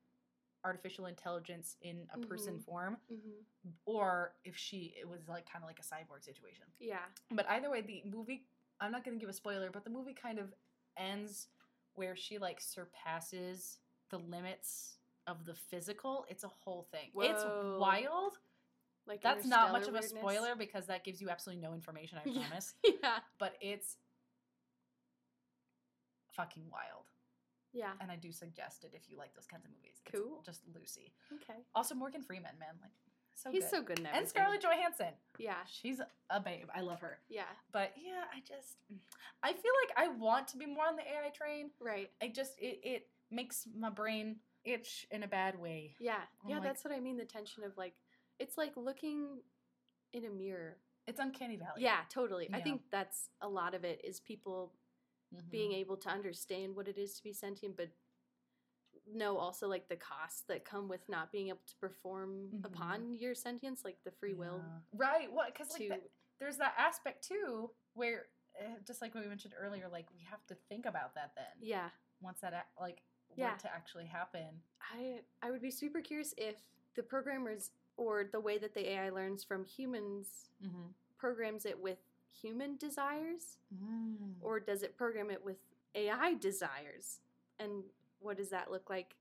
artificial 0.64 1.06
intelligence 1.06 1.76
in 1.80 2.06
a 2.12 2.18
person 2.18 2.54
Mhm. 2.58 2.64
form 2.64 2.96
hmm 3.08 3.70
or 3.84 4.34
if 4.44 4.56
she 4.56 4.94
it 4.98 5.06
was 5.06 5.28
like 5.28 5.44
kind 5.50 5.62
of 5.62 5.68
like 5.68 5.78
a 5.78 5.82
cyborg 5.82 6.24
situation. 6.24 6.64
Yeah. 6.78 7.04
But 7.30 7.48
either 7.50 7.70
way, 7.70 7.82
the 7.82 8.02
movie, 8.04 8.46
I'm 8.80 8.90
not 8.90 9.04
going 9.04 9.18
to 9.18 9.20
give 9.20 9.28
a 9.28 9.34
spoiler, 9.34 9.70
but 9.70 9.84
the 9.84 9.90
movie 9.90 10.14
kind 10.14 10.38
of 10.38 10.54
ends 10.96 11.48
where 11.94 12.16
she 12.16 12.38
like 12.38 12.60
surpasses 12.60 13.78
the 14.08 14.18
limits 14.18 14.96
of 15.30 15.44
the 15.46 15.54
physical. 15.54 16.26
It's 16.28 16.44
a 16.44 16.48
whole 16.48 16.88
thing. 16.90 17.10
It's 17.16 17.44
wild. 17.78 18.34
Like 19.06 19.22
That's 19.22 19.46
not 19.46 19.72
much 19.72 19.88
of 19.88 19.94
a 19.94 19.98
interstellar 19.98 20.20
spoiler 20.20 20.54
because 20.56 20.86
that 20.86 21.04
gives 21.04 21.20
you 21.20 21.30
absolutely 21.30 21.62
no 21.62 21.72
information, 21.74 22.18
I 22.18 22.28
promise. 22.30 22.74
yeah. 22.84 23.18
But 23.38 23.54
it's 23.60 23.96
fucking 26.36 26.64
wild. 26.70 27.06
Yeah. 27.72 27.92
And 28.00 28.10
I 28.10 28.16
do 28.16 28.32
suggest 28.32 28.84
it 28.84 28.92
if 28.94 29.08
you 29.08 29.16
like 29.16 29.34
those 29.34 29.46
kinds 29.46 29.64
of 29.64 29.70
movies. 29.70 30.00
It's 30.04 30.14
Cool. 30.14 30.42
just 30.44 30.62
Lucy. 30.74 31.12
Okay. 31.32 31.60
Also, 31.74 31.94
Morgan 31.94 32.22
Freeman, 32.22 32.58
man. 32.58 32.74
Like, 32.82 32.90
so 33.34 33.50
He's 33.50 33.64
good. 33.64 33.70
so 33.70 33.82
good 33.82 33.98
in 34.00 34.06
And. 34.06 34.28
Scarlett 34.28 34.60
Johansson. 34.62 35.14
Yeah. 35.38 35.54
She's 35.66 36.00
a 36.30 36.40
babe. 36.40 36.66
I 36.74 36.80
love 36.80 37.00
her. 37.00 37.18
Yeah. 37.28 37.44
But 37.72 37.92
yeah, 37.96 38.24
I 38.34 38.40
just 38.40 38.76
I 39.42 39.52
feel 39.52 39.72
like 39.86 39.96
I 39.96 40.08
want 40.08 40.48
to 40.48 40.56
be 40.58 40.66
more 40.66 40.86
on 40.86 40.96
the 40.96 41.02
AI 41.02 41.30
train. 41.32 41.70
Right. 41.80 42.10
I 42.22 42.28
just 42.28 42.52
it, 42.58 42.80
it 42.82 43.06
makes 43.30 43.66
my 43.78 43.88
brain 43.88 44.36
itch 44.64 45.06
in 45.10 45.22
a 45.22 45.28
bad 45.28 45.58
way. 45.58 45.96
Yeah. 45.98 46.20
I'm 46.44 46.50
yeah, 46.50 46.56
like- 46.56 46.64
that's 46.64 46.84
what 46.84 46.92
I 46.94 47.00
mean. 47.00 47.16
The 47.16 47.24
tension 47.24 47.64
of 47.64 47.76
like, 47.76 47.94
it's 48.38 48.56
like 48.58 48.76
looking 48.76 49.40
in 50.12 50.24
a 50.24 50.30
mirror. 50.30 50.78
It's 51.06 51.20
uncanny 51.20 51.56
valley. 51.56 51.82
Yeah, 51.82 52.00
totally. 52.08 52.48
I 52.52 52.60
think 52.60 52.82
that's 52.90 53.30
a 53.40 53.48
lot 53.48 53.74
of 53.74 53.84
it 53.84 54.00
is 54.04 54.20
people 54.20 54.72
Mhm. 55.34 55.50
being 55.50 55.72
able 55.72 55.96
to 55.98 56.08
understand 56.08 56.74
what 56.76 56.88
it 56.88 56.98
is 56.98 57.16
to 57.16 57.22
be 57.22 57.32
sentient, 57.32 57.76
but 57.76 57.90
know 59.06 59.38
also 59.38 59.66
like 59.68 59.88
the 59.88 59.96
costs 59.96 60.42
that 60.42 60.64
come 60.64 60.88
with 60.88 61.08
not 61.08 61.32
being 61.32 61.48
able 61.48 61.62
to 61.66 61.76
perform 61.76 62.50
Mhm. 62.52 62.64
upon 62.64 63.14
your 63.14 63.34
sentience, 63.34 63.84
like 63.84 64.02
the 64.04 64.10
free 64.12 64.34
will 64.34 64.62
Right. 64.92 65.30
What? 65.32 65.52
Because 65.52 65.72
like 65.72 65.88
that- 65.88 66.10
there's 66.38 66.58
that 66.58 66.74
aspect 66.78 67.24
too 67.24 67.74
where 67.94 68.28
uh, 68.60 68.78
just 68.80 69.00
like 69.00 69.14
we 69.14 69.20
mentioned 69.26 69.54
earlier, 69.56 69.88
like 69.88 70.10
we 70.12 70.20
have 70.22 70.44
to 70.46 70.54
think 70.56 70.84
about 70.84 71.14
that 71.14 71.34
then 71.36 71.56
yeah, 71.60 71.90
once 72.20 72.40
that 72.40 72.68
like 72.78 73.02
Yeah. 73.36 73.56
to 73.56 73.72
actually 73.72 74.06
happen. 74.06 74.62
I 74.80 75.20
I 75.42 75.50
would 75.50 75.62
be 75.62 75.70
super 75.70 76.00
curious 76.00 76.34
if 76.36 76.56
the 76.94 77.02
programmers 77.02 77.70
or 77.96 78.24
the 78.24 78.40
way 78.40 78.58
that 78.58 78.74
the 78.74 78.88
AI 78.90 79.10
learns 79.10 79.44
from 79.44 79.64
humans 79.64 80.50
Mm-hmm. 80.62 80.88
programs 81.16 81.64
it 81.64 81.78
with 81.80 81.98
human 82.32 82.76
desires 82.76 83.58
Mm. 83.74 84.34
or 84.40 84.60
does 84.60 84.82
it 84.82 84.96
program 84.96 85.30
it 85.30 85.42
with 85.44 85.56
AI 85.94 86.34
desires? 86.34 87.20
And 87.58 87.84
what 88.20 88.36
does 88.36 88.50
that 88.50 88.70
look 88.70 88.90
like? 88.90 89.16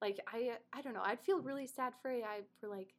Like 0.00 0.18
I 0.26 0.58
I 0.72 0.80
don't 0.82 0.94
know. 0.94 1.02
I'd 1.02 1.20
feel 1.20 1.40
really 1.40 1.66
sad 1.66 1.94
for 2.00 2.10
AI 2.10 2.42
for 2.60 2.68
like 2.68 2.94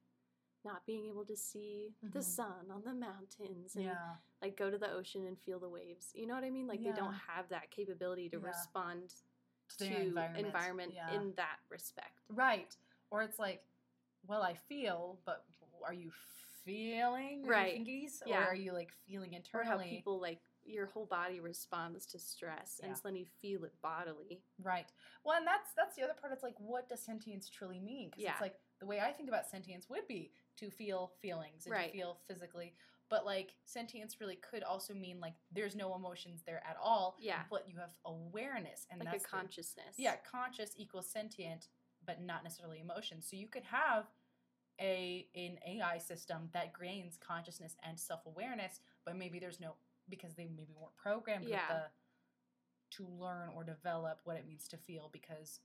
not 0.66 0.86
being 0.86 1.08
able 1.08 1.26
to 1.26 1.36
see 1.36 1.94
the 2.02 2.20
Mhm. 2.20 2.24
sun 2.24 2.72
on 2.72 2.84
the 2.86 2.94
mountains 2.94 3.76
and 3.76 3.86
Yeah. 3.86 4.16
like 4.42 4.56
go 4.56 4.70
to 4.72 4.78
the 4.78 4.90
ocean 4.92 5.26
and 5.28 5.38
feel 5.38 5.60
the 5.60 5.68
waves. 5.70 6.12
You 6.16 6.26
know 6.26 6.36
what 6.36 6.46
I 6.46 6.50
mean? 6.52 6.68
Like 6.68 6.82
they 6.84 6.94
don't 6.94 7.14
have 7.14 7.50
that 7.50 7.70
capability 7.70 8.30
to 8.30 8.38
Yeah. 8.40 8.48
respond 8.48 9.14
To 9.80 9.86
environment, 9.86 10.46
environment, 10.46 10.94
yeah. 10.96 11.14
in 11.16 11.34
that 11.36 11.58
respect. 11.70 12.20
Right. 12.30 12.76
Or 13.12 13.24
it's 13.24 13.40
like, 13.40 13.64
well, 14.28 14.44
I 14.44 14.54
feel, 14.54 15.20
but 15.26 15.46
are 15.86 15.94
you 15.94 16.12
feeling 16.64 17.46
Right. 17.46 17.86
Yeah. 18.26 18.40
Or 18.44 18.48
are 18.50 18.56
you 18.56 18.72
like 18.74 18.92
feeling 19.08 19.34
internally? 19.34 19.74
Or 19.74 19.78
how 19.78 19.84
people 19.84 20.20
like 20.22 20.40
your 20.66 20.86
whole 20.86 21.06
body 21.06 21.42
responds 21.42 22.06
to 22.06 22.18
stress 22.18 22.80
Yeah. 22.80 22.88
and 22.88 22.96
so 22.98 23.02
then 23.06 23.16
you 23.18 23.26
feel 23.42 23.66
it 23.66 23.74
bodily. 23.82 24.42
Right. 24.62 24.88
Well, 25.26 25.36
and 25.38 25.46
that's 25.46 25.74
that's 25.76 25.96
the 25.98 26.04
other 26.04 26.14
part. 26.20 26.32
It's 26.32 26.44
like, 26.44 26.56
what 26.58 26.88
does 26.88 27.02
sentience 27.02 27.50
truly 27.50 27.80
mean? 27.80 28.10
Because 28.10 28.24
Yeah. 28.24 28.32
it's 28.32 28.42
like 28.42 28.56
the 28.80 28.86
way 28.86 29.00
I 29.02 29.12
think 29.12 29.28
about 29.28 29.46
sentience 29.50 29.90
would 29.90 30.08
be 30.08 30.32
to 30.58 30.70
feel 30.70 31.12
feelings 31.22 31.66
and 31.66 31.74
Right. 31.74 31.92
to 31.92 31.98
feel 31.98 32.18
physically. 32.28 32.76
But 33.10 33.26
like 33.26 33.54
sentience 33.66 34.20
really 34.20 34.38
could 34.38 34.64
also 34.64 34.94
mean 34.94 35.20
like 35.20 35.34
there's 35.52 35.76
no 35.76 35.94
emotions 35.96 36.42
there 36.46 36.64
at 36.68 36.78
all. 36.82 37.16
Yeah. 37.20 37.42
But 37.50 37.66
you 37.70 37.78
have 37.78 37.92
awareness, 38.06 38.88
and 38.90 39.00
like 39.00 39.12
that's 39.12 39.24
a 39.26 39.28
the- 39.28 39.38
consciousness. 39.38 39.96
yeah, 39.98 40.16
conscious 40.30 40.72
equals 40.78 41.08
sentient, 41.10 41.68
but 42.06 42.22
not 42.22 42.44
necessarily 42.44 42.80
emotion. 42.80 43.22
So 43.22 43.36
you 43.36 43.48
could 43.48 43.64
have 43.66 44.06
a 44.82 45.28
an 45.36 45.60
AI 45.68 46.00
system 46.00 46.50
that 46.54 46.74
gains 46.80 47.18
consciousness 47.18 47.76
and 47.88 48.00
self 48.00 48.26
awareness, 48.26 48.80
but 49.06 49.16
maybe 49.16 49.38
there's 49.40 49.60
no 49.60 49.76
because 50.10 50.34
they 50.34 50.50
maybe 50.56 50.74
weren't 50.76 50.96
programmed 50.98 51.46
Yeah. 51.46 51.60
with 51.60 51.68
the 51.70 51.84
to 52.98 53.08
learn 53.08 53.50
or 53.56 53.64
develop 53.64 54.20
what 54.24 54.38
it 54.38 54.46
means 54.48 54.68
to 54.70 54.78
feel 54.78 55.10
because 55.12 55.60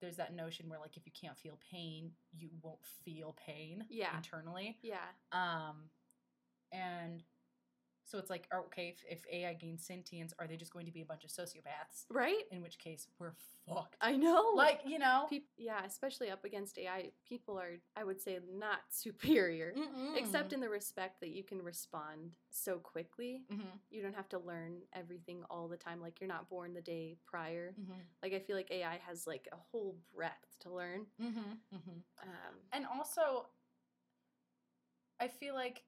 there's 0.00 0.16
that 0.16 0.34
notion 0.34 0.68
where 0.68 0.78
like 0.80 0.96
if 0.96 1.04
you 1.06 1.12
can't 1.12 1.38
feel 1.38 1.58
pain, 1.70 2.12
you 2.32 2.50
won't 2.62 2.84
feel 3.04 3.32
pain 3.44 3.84
Yeah. 3.88 4.16
internally. 4.16 4.78
Yeah. 4.82 4.98
Um 5.32 5.90
and 6.72 7.22
so 8.06 8.18
it's 8.18 8.30
like 8.30 8.46
okay, 8.54 8.94
if, 8.94 9.18
if 9.18 9.24
AI 9.32 9.54
gains 9.54 9.84
sentience, 9.84 10.34
are 10.38 10.46
they 10.46 10.56
just 10.56 10.72
going 10.72 10.86
to 10.86 10.92
be 10.92 11.00
a 11.00 11.06
bunch 11.06 11.24
of 11.24 11.30
sociopaths? 11.30 12.04
Right? 12.10 12.42
In 12.50 12.62
which 12.62 12.78
case 12.78 13.08
we're 13.18 13.32
fucked 13.66 13.96
I 14.00 14.14
know. 14.16 14.52
like 14.54 14.80
you 14.84 14.98
know 14.98 15.24
Peop 15.28 15.46
yeah, 15.56 15.80
especially 15.86 16.30
up 16.30 16.44
against 16.44 16.78
AI, 16.78 17.10
people 17.26 17.58
are, 17.58 17.78
I 17.96 18.04
would 18.04 18.20
say, 18.20 18.38
not 18.52 18.80
superior, 18.90 19.74
except 20.16 20.52
in 20.52 20.60
the 20.60 20.68
respect 20.68 21.20
that 21.20 21.30
you 21.30 21.42
can 21.42 21.62
respond 21.62 22.32
so 22.50 22.76
quickly. 22.76 23.42
mm-hmm. 23.52 23.62
You 23.90 24.02
don't 24.02 24.14
have 24.14 24.28
to 24.30 24.38
learn 24.38 24.82
everything 24.94 25.42
all 25.50 25.68
the 25.68 25.76
time. 25.76 26.00
Like, 26.00 26.20
you're 26.20 26.28
not 26.28 26.48
born 26.50 26.74
the 26.74 26.82
day 26.82 27.16
prior. 27.24 27.74
Mm-hmm. 27.80 28.00
Like, 28.22 28.34
I 28.34 28.38
feel 28.38 28.56
like 28.56 28.70
AI 28.70 28.98
has 29.06 29.26
like 29.26 29.48
a 29.52 29.56
whole 29.56 29.96
breadth 30.14 30.58
to 30.60 30.72
learn. 30.72 31.06
Mm-hmm. 31.20 31.38
Mm-hmm. 31.74 31.98
Um, 32.22 32.54
and 32.72 32.84
also 32.94 33.46
i 35.20 35.28
feel 35.28 35.54
like 35.54 35.84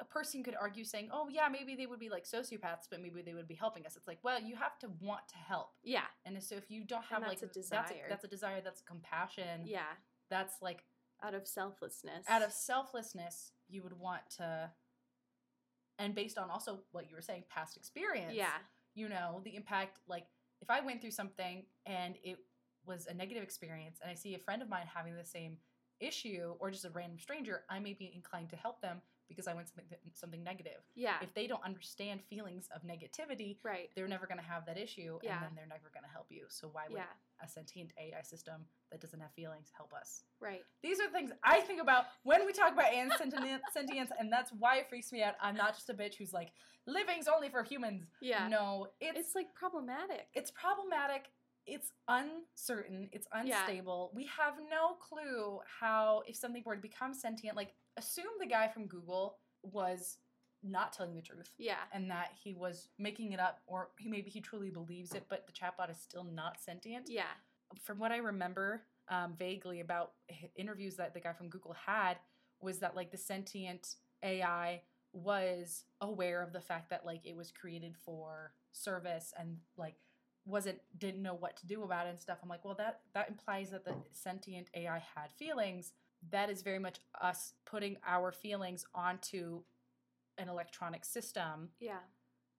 a 0.00 0.04
person 0.04 0.42
could 0.42 0.54
argue 0.60 0.84
saying 0.84 1.08
oh 1.12 1.28
yeah 1.30 1.48
maybe 1.50 1.74
they 1.74 1.86
would 1.86 2.00
be 2.00 2.08
like 2.08 2.24
sociopaths 2.24 2.88
but 2.90 3.00
maybe 3.00 3.22
they 3.22 3.34
would 3.34 3.48
be 3.48 3.54
helping 3.54 3.86
us. 3.86 3.96
It's 3.96 4.08
like 4.08 4.18
well 4.22 4.40
you 4.40 4.56
have 4.56 4.78
to 4.80 4.88
want 5.00 5.28
to 5.28 5.36
help. 5.36 5.70
Yeah, 5.82 6.04
and 6.24 6.42
so 6.42 6.56
if 6.56 6.70
you 6.70 6.84
don't 6.84 7.04
have 7.04 7.22
like 7.22 7.40
that's 7.40 7.42
a 7.42 7.46
that's 7.46 7.90
desire. 7.90 8.06
a, 8.06 8.08
that's 8.08 8.24
a 8.24 8.28
desire 8.28 8.60
that's 8.62 8.80
compassion. 8.80 9.62
Yeah, 9.64 9.80
that's 10.30 10.56
like 10.62 10.84
out 11.22 11.34
of 11.34 11.46
selflessness. 11.46 12.24
out 12.28 12.42
of 12.42 12.52
selflessness 12.52 13.52
you 13.68 13.82
would 13.82 13.98
want 13.98 14.22
to 14.38 14.70
and 15.98 16.14
based 16.14 16.38
on 16.38 16.50
also 16.50 16.80
what 16.92 17.08
you 17.08 17.14
were 17.14 17.22
saying 17.22 17.44
past 17.48 17.76
experience 17.76 18.34
yeah, 18.34 18.58
you 18.94 19.08
know 19.08 19.40
the 19.44 19.54
impact 19.54 19.98
like 20.08 20.26
if 20.60 20.70
i 20.70 20.80
went 20.80 21.00
through 21.00 21.10
something 21.10 21.64
and 21.86 22.16
it 22.24 22.38
was 22.84 23.06
a 23.06 23.14
negative 23.14 23.42
experience 23.42 24.00
and 24.02 24.10
i 24.10 24.14
see 24.14 24.34
a 24.34 24.38
friend 24.38 24.62
of 24.62 24.68
mine 24.68 24.86
having 24.92 25.14
the 25.14 25.24
same 25.24 25.56
issue 26.00 26.54
or 26.58 26.70
just 26.70 26.84
a 26.84 26.90
random 26.90 27.18
stranger 27.18 27.62
i 27.70 27.78
may 27.78 27.92
be 27.92 28.10
inclined 28.14 28.50
to 28.50 28.56
help 28.56 28.80
them 28.80 29.00
because 29.28 29.46
i 29.46 29.54
went 29.54 29.68
something 29.68 29.86
something 30.12 30.42
negative 30.42 30.82
yeah, 30.94 31.14
if 31.22 31.32
they 31.34 31.46
don't 31.46 31.64
understand 31.64 32.20
feelings 32.28 32.68
of 32.74 32.82
negativity 32.82 33.56
right. 33.62 33.90
they're 33.94 34.08
never 34.08 34.26
going 34.26 34.38
to 34.38 34.44
have 34.44 34.66
that 34.66 34.78
issue 34.78 35.18
Yeah. 35.22 35.36
and 35.36 35.42
then 35.44 35.50
they're 35.56 35.66
never 35.66 35.90
going 35.94 36.04
to 36.04 36.10
help 36.10 36.26
you 36.30 36.44
so 36.48 36.68
why 36.72 36.84
would 36.88 36.96
Yeah, 36.98 37.44
a 37.44 37.48
sentient 37.48 37.92
ai 37.98 38.22
system 38.22 38.64
that 38.90 39.00
doesn't 39.00 39.20
have 39.20 39.32
feelings 39.32 39.70
help 39.76 39.92
us 39.92 40.24
right. 40.40 40.62
these 40.82 41.00
are 41.00 41.06
the 41.06 41.12
things 41.12 41.30
I 41.44 41.60
think 41.60 41.80
about 41.80 42.04
when 42.24 42.44
we 42.46 42.52
talk 42.52 42.72
about 42.72 42.92
and 42.92 43.12
sentience, 43.72 44.10
and 44.18 44.32
that's 44.32 44.50
why 44.58 44.78
it 44.78 44.88
freaks 44.88 45.12
me 45.12 45.22
out. 45.22 45.34
I'm 45.40 45.56
not 45.56 45.74
just 45.74 45.88
a 45.90 45.94
bitch 45.94 46.14
who's 46.16 46.32
like, 46.32 46.50
living's 46.86 47.28
only 47.28 47.48
for 47.48 47.62
humans. 47.62 48.04
Yeah. 48.20 48.48
No, 48.48 48.88
it's 49.00 49.18
It's 49.18 49.34
like 49.34 49.54
problematic. 49.54 50.26
it's 50.34 50.50
problematic. 50.50 51.26
It's 51.66 51.90
uncertain. 52.08 53.08
It's 53.12 53.26
Yeah. 53.32 53.40
unstable. 53.40 54.10
We 54.14 54.26
have 54.26 54.54
no 54.70 54.94
clue 54.94 55.60
how 55.80 56.22
if 56.26 56.36
something 56.36 56.62
were 56.66 56.76
to 56.76 56.82
become 56.82 57.14
sentient. 57.14 57.56
Like, 57.56 57.74
assume 57.96 58.26
the 58.40 58.46
guy 58.46 58.68
from 58.68 58.86
Google 58.86 59.38
was 59.62 60.18
not 60.64 60.92
telling 60.92 61.14
the 61.14 61.22
truth 61.22 61.50
yeah, 61.58 61.80
and 61.92 62.10
that 62.10 62.30
he 62.42 62.54
was 62.54 62.88
making 62.98 63.32
it 63.32 63.40
up, 63.40 63.60
or 63.66 63.88
he 63.98 64.08
maybe 64.08 64.30
he 64.30 64.40
truly 64.40 64.70
believes 64.70 65.12
it, 65.12 65.24
but 65.28 65.46
the 65.46 65.52
chatbot 65.52 65.90
is 65.90 65.98
still 65.98 66.24
not 66.24 66.60
sentient 66.60 67.06
yeah, 67.08 67.24
from 67.82 67.98
what 67.98 68.12
I 68.12 68.18
remember 68.18 68.82
um, 69.08 69.34
vaguely 69.38 69.80
about 69.80 70.12
interviews 70.56 70.96
that 70.96 71.14
the 71.14 71.20
guy 71.20 71.32
from 71.32 71.48
Google 71.48 71.74
had, 71.86 72.18
was 72.60 72.78
that 72.78 72.94
like 72.96 73.10
the 73.10 73.16
sentient 73.16 73.96
AI 74.22 74.82
was 75.12 75.84
aware 76.00 76.42
of 76.42 76.52
the 76.52 76.60
fact 76.60 76.90
that 76.90 77.04
like 77.04 77.26
it 77.26 77.36
was 77.36 77.50
created 77.52 77.96
for 78.04 78.52
service 78.72 79.34
and 79.38 79.58
like 79.76 79.96
wasn't 80.44 80.78
didn't 80.98 81.22
know 81.22 81.34
what 81.34 81.56
to 81.58 81.66
do 81.66 81.82
about 81.82 82.06
it 82.06 82.10
and 82.10 82.20
stuff. 82.20 82.38
I'm 82.42 82.48
like, 82.48 82.64
well, 82.64 82.74
that 82.76 83.00
that 83.14 83.28
implies 83.28 83.70
that 83.70 83.84
the 83.84 83.94
sentient 84.10 84.68
AI 84.74 85.02
had 85.14 85.32
feelings. 85.38 85.92
That 86.30 86.50
is 86.50 86.62
very 86.62 86.78
much 86.78 86.98
us 87.20 87.54
putting 87.64 87.96
our 88.06 88.32
feelings 88.32 88.84
onto 88.94 89.62
an 90.38 90.48
electronic 90.48 91.04
system. 91.04 91.70
yeah, 91.80 91.98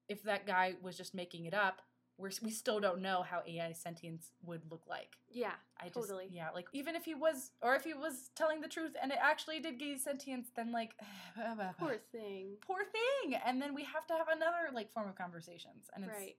If 0.08 0.24
that 0.24 0.46
guy 0.46 0.76
was 0.82 0.96
just 0.98 1.14
making 1.16 1.46
it 1.46 1.54
up, 1.54 1.82
we're, 2.18 2.30
we 2.44 2.52
still 2.52 2.80
don't 2.80 3.02
know 3.02 3.24
how 3.24 3.42
AI 3.48 3.72
sentience 3.72 4.32
would 4.44 4.62
look 4.70 4.84
like. 4.88 5.18
yeah. 5.32 5.54
I 5.82 5.86
just 5.86 5.96
Totally. 6.08 6.28
yeah, 6.32 6.50
like 6.52 6.68
even 6.72 6.96
if 6.96 7.04
he 7.04 7.14
was 7.16 7.52
or 7.62 7.76
if 7.76 7.84
he 7.84 7.94
was 7.94 8.30
telling 8.36 8.62
the 8.62 8.68
truth 8.70 8.96
and 9.02 9.12
it 9.12 9.18
actually 9.22 9.60
did 9.60 9.80
gain 9.80 9.98
sentience, 10.00 10.50
then 10.56 10.72
like 10.72 10.92
Poor 11.80 11.98
thing. 12.12 12.58
poor 12.66 12.80
thing, 12.86 13.36
and 13.46 13.62
then 13.62 13.74
we 13.74 13.84
have 13.84 14.06
to 14.08 14.14
have 14.14 14.28
another 14.30 14.70
like 14.74 14.92
form 14.92 15.10
of 15.10 15.16
conversations, 15.18 15.90
and 15.96 16.06
it's 16.06 16.14
Right. 16.14 16.36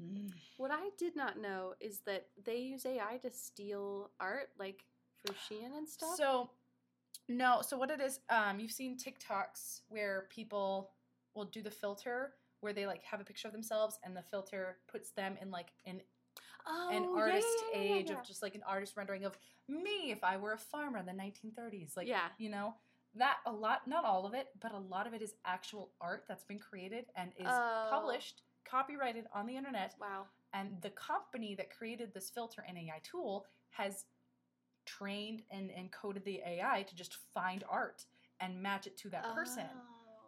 Mm. 0.00 0.30
What 0.58 0.70
I 0.70 0.90
did 0.98 1.16
not 1.16 1.38
know 1.40 1.74
is 1.80 2.00
that 2.06 2.28
they 2.44 2.58
use 2.58 2.86
AI 2.86 3.18
to 3.22 3.30
steal 3.32 4.10
art, 4.20 4.50
like 4.58 4.84
Shein 5.32 5.76
and 5.76 5.88
stuff. 5.88 6.16
So 6.16 6.50
no, 7.28 7.60
so 7.62 7.76
what 7.76 7.90
it 7.90 8.00
is, 8.00 8.20
um, 8.30 8.60
you've 8.60 8.72
seen 8.72 8.96
TikToks 8.96 9.80
where 9.88 10.26
people 10.30 10.90
will 11.34 11.46
do 11.46 11.62
the 11.62 11.70
filter 11.70 12.34
where 12.60 12.72
they 12.72 12.86
like 12.86 13.02
have 13.02 13.20
a 13.20 13.24
picture 13.24 13.48
of 13.48 13.52
themselves 13.52 13.98
and 14.04 14.16
the 14.16 14.22
filter 14.22 14.78
puts 14.90 15.10
them 15.10 15.36
in 15.40 15.50
like 15.50 15.68
an 15.86 16.00
oh, 16.66 16.90
an 16.92 17.06
artist 17.16 17.46
yeah, 17.72 17.80
yeah, 17.80 17.94
age 17.96 18.06
yeah. 18.10 18.18
of 18.18 18.24
just 18.26 18.42
like 18.42 18.54
an 18.54 18.62
artist 18.66 18.96
rendering 18.96 19.24
of 19.24 19.38
me 19.68 20.10
if 20.10 20.22
I 20.24 20.36
were 20.36 20.52
a 20.52 20.58
farmer 20.58 20.98
in 20.98 21.06
the 21.06 21.12
1930s. 21.12 21.96
Like, 21.96 22.06
Yeah. 22.06 22.28
you 22.38 22.48
know, 22.48 22.74
that 23.14 23.38
a 23.46 23.52
lot, 23.52 23.86
not 23.86 24.04
all 24.04 24.26
of 24.26 24.34
it, 24.34 24.48
but 24.60 24.72
a 24.72 24.78
lot 24.78 25.06
of 25.06 25.14
it 25.14 25.22
is 25.22 25.34
actual 25.44 25.90
art 26.00 26.24
that's 26.28 26.44
been 26.44 26.58
created 26.58 27.06
and 27.16 27.32
is 27.36 27.46
Oh. 27.48 27.88
published, 27.90 28.42
copyrighted 28.64 29.26
on 29.32 29.46
the 29.46 29.56
internet. 29.56 29.94
Wow. 30.00 30.26
And 30.52 30.80
the 30.82 30.90
company 30.90 31.54
that 31.56 31.70
created 31.76 32.14
this 32.14 32.30
filter 32.30 32.64
and 32.66 32.78
AI 32.78 33.00
tool 33.02 33.46
has 33.70 34.04
trained 34.86 35.42
and, 35.50 35.70
and 35.70 35.90
coded 35.92 36.24
the 36.24 36.40
AI 36.46 36.84
to 36.88 36.94
just 36.94 37.16
find 37.34 37.64
art 37.68 38.04
and 38.40 38.62
match 38.62 38.86
it 38.86 38.96
to 38.98 39.10
that 39.10 39.34
person. 39.34 39.66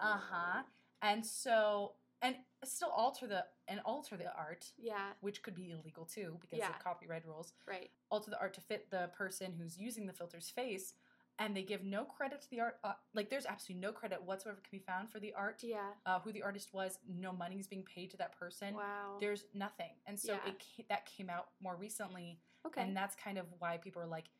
Oh. 0.01 0.05
Uh 0.07 0.19
huh. 0.31 0.63
And 1.03 1.25
so, 1.25 1.93
and 2.23 2.37
still 2.65 2.91
alter 2.91 3.27
the 3.27 3.45
and 3.69 3.81
alter 3.85 4.17
the 4.17 4.33
art 4.37 4.73
Yeah. 4.77 5.13
which 5.21 5.43
could 5.43 5.55
be 5.55 5.71
illegal 5.71 6.05
too 6.05 6.37
because 6.41 6.59
Yeah. 6.59 6.71
of 6.71 6.79
copyright 6.81 7.25
rules, 7.27 7.53
Right. 7.67 7.91
alter 8.11 8.31
the 8.31 8.41
art 8.41 8.55
to 8.55 8.61
fit 8.61 8.91
the 8.91 9.09
person 9.17 9.53
who's 9.53 9.79
using 9.79 10.07
the 10.07 10.13
filter's 10.13 10.51
face, 10.51 10.95
and 11.39 11.57
they 11.57 11.63
give 11.63 11.85
no 11.85 12.05
credit 12.05 12.41
to 12.43 12.51
the 12.51 12.59
art. 12.61 12.81
Uh, 12.83 12.95
like, 13.13 13.29
there's 13.31 13.47
absolutely 13.47 13.81
no 13.87 13.93
credit 13.93 14.21
whatsoever 14.23 14.61
can 14.61 14.77
be 14.77 14.85
found 14.85 15.09
for 15.11 15.21
the 15.21 15.33
art, 15.35 15.63
Yeah. 15.63 15.93
uh, 16.07 16.19
who 16.21 16.33
the 16.33 16.43
artist 16.43 16.73
was. 16.73 16.99
No 17.07 17.31
money 17.33 17.61
is 17.61 17.69
being 17.69 17.85
paid 17.85 18.11
to 18.11 18.17
that 18.17 18.33
person. 18.33 18.75
Wow. 18.75 19.19
There's 19.21 19.45
nothing, 19.55 19.93
and 20.07 20.19
so 20.19 20.33
Yeah. 20.33 20.47
it 20.49 20.89
that 20.89 21.07
came 21.07 21.31
out 21.31 21.51
more 21.61 21.77
recently, 21.77 22.41
okay. 22.67 22.83
and 22.83 22.97
that's 22.97 23.15
kind 23.15 23.39
of 23.39 23.47
why 23.61 23.77
people 23.79 24.03
are 24.03 24.07
like, 24.07 24.31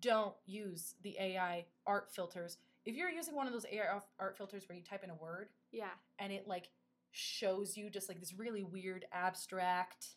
don't 0.00 0.34
use 0.46 0.94
the 1.02 1.16
AI 1.18 1.66
art 1.86 2.10
filters. 2.12 2.58
If 2.84 2.96
you're 2.96 3.10
using 3.10 3.34
one 3.34 3.46
of 3.46 3.52
those 3.52 3.66
AI 3.70 4.00
art- 4.18 4.36
filters 4.36 4.68
where 4.68 4.76
you 4.76 4.84
type 4.84 5.04
in 5.04 5.10
a 5.10 5.14
word 5.14 5.48
yeah. 5.72 5.90
and 6.18 6.32
it 6.32 6.46
like 6.46 6.68
shows 7.10 7.76
you 7.76 7.90
just 7.90 8.08
like 8.08 8.20
this 8.20 8.34
really 8.34 8.62
weird 8.62 9.04
abstract 9.12 10.08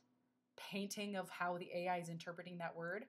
painting 0.57 1.15
of 1.15 1.29
how 1.29 1.57
the 1.57 1.69
AI 1.73 1.97
is 1.97 2.09
interpreting 2.09 2.57
that 2.59 2.75
word. 2.75 3.05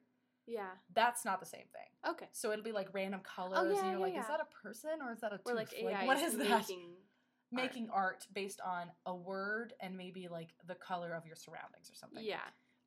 Yeah. 0.46 0.70
That's 0.94 1.24
not 1.24 1.40
the 1.40 1.46
same 1.46 1.66
thing. 1.72 2.10
Okay. 2.12 2.26
So 2.32 2.50
it'll 2.52 2.64
be 2.64 2.72
like 2.72 2.88
random 2.92 3.20
colors, 3.20 3.58
Oh, 3.60 3.64
yeah, 3.64 3.78
and 3.78 3.86
you're 3.86 3.92
yeah, 3.94 3.98
like, 3.98 4.14
yeah. 4.14 4.20
is 4.22 4.28
that 4.28 4.40
a 4.40 4.62
person 4.62 4.90
or 5.04 5.12
is 5.12 5.20
that 5.20 5.32
a 5.32 5.38
tooth? 5.38 5.46
Or 5.46 5.54
like 5.54 5.72
AI 5.74 6.06
what 6.06 6.18
is 6.18 6.36
that? 6.36 6.48
making 6.48 6.94
Making 7.54 7.90
art 7.92 8.26
based 8.32 8.62
on 8.64 8.86
a 9.04 9.14
word 9.14 9.74
and 9.78 9.94
maybe 9.94 10.26
like 10.26 10.54
the 10.66 10.74
color 10.74 11.12
of 11.12 11.26
your 11.26 11.36
surroundings 11.36 11.90
or 11.90 11.94
something. 11.94 12.24
Yeah. 12.24 12.40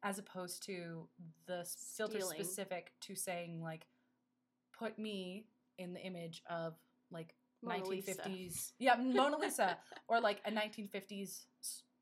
As 0.05 0.19
opposed 0.19 0.63
to 0.67 1.07
the 1.47 1.65
filter 1.97 2.19
Stealing. 2.21 2.35
specific 2.43 2.91
to 3.01 3.15
saying 3.15 3.61
like, 3.61 3.87
put 4.77 4.99
me 4.99 5.47
in 5.79 5.93
the 5.93 5.99
image 6.01 6.43
of 6.49 6.75
like 7.11 7.33
Mona 7.63 7.83
Lisa. 7.85 8.11
1950s. 8.13 8.71
Yeah, 8.79 8.95
Mona 8.97 9.37
Lisa 9.37 9.77
or 10.07 10.21
like 10.21 10.41
a 10.45 10.51
1950s 10.51 11.45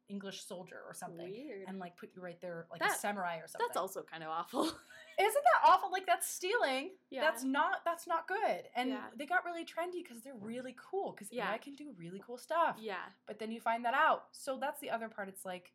English 0.09 0.43
soldier 0.45 0.79
or 0.85 0.93
something. 0.93 1.29
Weird. 1.31 1.63
And 1.67 1.79
like 1.79 1.95
put 1.95 2.09
you 2.13 2.21
right 2.21 2.39
there 2.41 2.67
like 2.69 2.81
a 2.83 2.93
samurai 2.93 3.37
or 3.37 3.47
something. 3.47 3.65
That's 3.69 3.77
also 3.77 4.03
kind 4.03 4.21
of 4.21 4.29
awful. 4.29 4.63
Isn't 5.19 5.43
that 5.53 5.69
awful? 5.69 5.89
Like 5.91 6.05
that's 6.05 6.27
stealing. 6.27 6.91
yeah. 7.09 7.21
That's 7.21 7.43
not 7.45 7.85
that's 7.85 8.05
not 8.05 8.27
good. 8.27 8.63
And 8.75 8.89
Yeah. 8.89 9.05
they 9.17 9.25
got 9.25 9.45
really 9.45 9.63
trendy 9.63 10.03
because 10.03 10.21
they're 10.21 10.35
really 10.35 10.75
cool. 10.91 11.13
Because 11.13 11.31
Yeah. 11.31 11.51
AI 11.53 11.57
can 11.57 11.73
do 11.75 11.93
really 11.97 12.21
cool 12.25 12.37
stuff. 12.37 12.75
yeah. 12.81 13.05
But 13.27 13.39
then 13.39 13.49
you 13.51 13.61
find 13.61 13.85
that 13.85 13.93
out. 13.93 14.25
So 14.33 14.57
that's 14.59 14.81
the 14.81 14.89
other 14.91 15.07
part. 15.07 15.29
It's 15.29 15.45
like, 15.45 15.71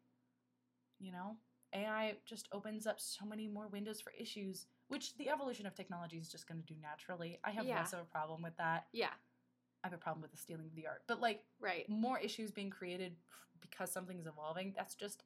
you 0.98 1.10
know, 1.10 1.36
AI 1.74 2.14
just 2.24 2.48
opens 2.52 2.86
up 2.86 3.00
so 3.00 3.24
many 3.26 3.48
more 3.48 3.68
windows 3.68 4.00
for 4.00 4.12
issues, 4.18 4.66
which 4.88 5.14
the 5.16 5.28
evolution 5.28 5.66
of 5.66 5.74
technology 5.74 6.16
is 6.18 6.28
just 6.30 6.46
going 6.48 6.60
to 6.60 6.66
do 6.66 6.78
naturally. 6.80 7.38
I 7.44 7.50
have 7.50 7.66
Yeah. 7.66 7.78
less 7.78 7.92
of 7.92 8.00
a 8.00 8.04
problem 8.04 8.42
with 8.42 8.56
that. 8.56 8.86
Yeah. 8.92 9.12
I 9.84 9.86
have 9.86 9.92
a 9.92 9.98
problem 9.98 10.22
with 10.22 10.30
the 10.30 10.36
stealing 10.36 10.66
of 10.66 10.74
the 10.74 10.86
art. 10.86 11.02
But 11.06 11.20
like 11.20 11.44
Right. 11.60 11.88
more 11.88 12.18
issues 12.18 12.50
being 12.50 12.70
created 12.70 13.16
because 13.60 13.92
something's 13.92 14.26
evolving, 14.26 14.72
that's 14.76 14.94
just 14.94 15.24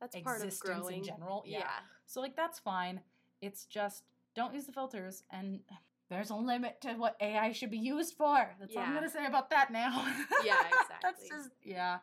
That's 0.00 0.14
part 0.20 0.42
of 0.42 0.60
growing. 0.60 0.98
in 0.98 1.04
general. 1.04 1.42
Yeah. 1.46 1.80
So 2.06 2.20
like 2.20 2.36
that's 2.36 2.58
fine. 2.58 3.02
It's 3.40 3.64
just 3.64 4.04
don't 4.34 4.54
use 4.54 4.66
the 4.66 4.72
filters 4.72 5.24
and 5.30 5.60
there's 6.08 6.30
a 6.30 6.34
limit 6.36 6.80
to 6.82 6.94
what 6.94 7.16
AI 7.20 7.52
should 7.52 7.70
be 7.70 7.78
used 7.78 8.14
for. 8.16 8.54
That's 8.60 8.74
all 8.76 8.82
I'm 8.82 8.94
gonna 8.94 9.10
say 9.10 9.26
about 9.26 9.50
that 9.50 9.70
now. 9.72 10.04
Yeah, 10.44 10.56
that's 11.02 11.22
exactly. 11.22 11.28
just 11.28 11.50
yeah. 11.62 11.98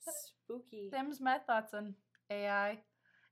Spooky. 0.00 0.88
Them's 0.90 1.20
my 1.20 1.38
thoughts 1.38 1.74
on 1.74 1.94
AI. 2.30 2.82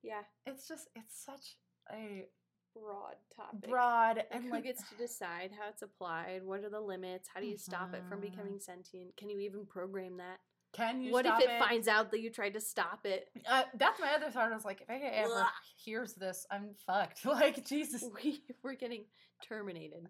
Yeah. 0.02 0.22
It's 0.46 0.68
just 0.68 0.88
it's 0.94 1.24
such 1.24 1.56
a 1.92 2.26
Broad 2.74 3.16
topic. 3.34 3.68
broad 3.68 4.16
Like 4.18 4.28
and 4.30 4.44
who 4.44 4.50
like 4.50 4.64
gets 4.64 4.88
to 4.88 4.94
decide 4.96 5.50
how 5.58 5.68
it's 5.68 5.82
applied? 5.82 6.42
What 6.44 6.62
are 6.62 6.70
the 6.70 6.80
limits? 6.80 7.28
How 7.32 7.40
do 7.40 7.46
you 7.46 7.58
stop 7.58 7.94
it 7.94 8.02
from 8.08 8.20
becoming 8.20 8.60
sentient? 8.60 9.16
Can 9.16 9.30
you 9.30 9.40
even 9.40 9.66
program 9.66 10.18
that? 10.18 10.38
can 10.74 11.00
you 11.00 11.12
what 11.12 11.26
if 11.26 11.40
it, 11.40 11.58
finds 11.58 11.88
out 11.88 12.10
that 12.10 12.20
you 12.20 12.30
tried 12.30 12.54
to 12.54 12.60
stop 12.60 13.00
it? 13.04 13.28
Uh, 13.48 13.62
that's 13.74 13.98
my 14.00 14.12
other 14.14 14.30
thought. 14.30 14.52
I 14.52 14.54
was 14.54 14.64
like, 14.64 14.82
if 14.82 14.90
AI 14.90 15.08
ever 15.08 15.40
Ugh. 15.40 15.46
hears 15.76 16.12
this, 16.14 16.46
I'm 16.50 16.70
fucked. 16.86 17.24
Like 17.24 17.64
Jesus, 17.66 18.04
We, 18.22 18.42
we're 18.62 18.74
getting 18.74 19.04
terminated. 19.48 20.06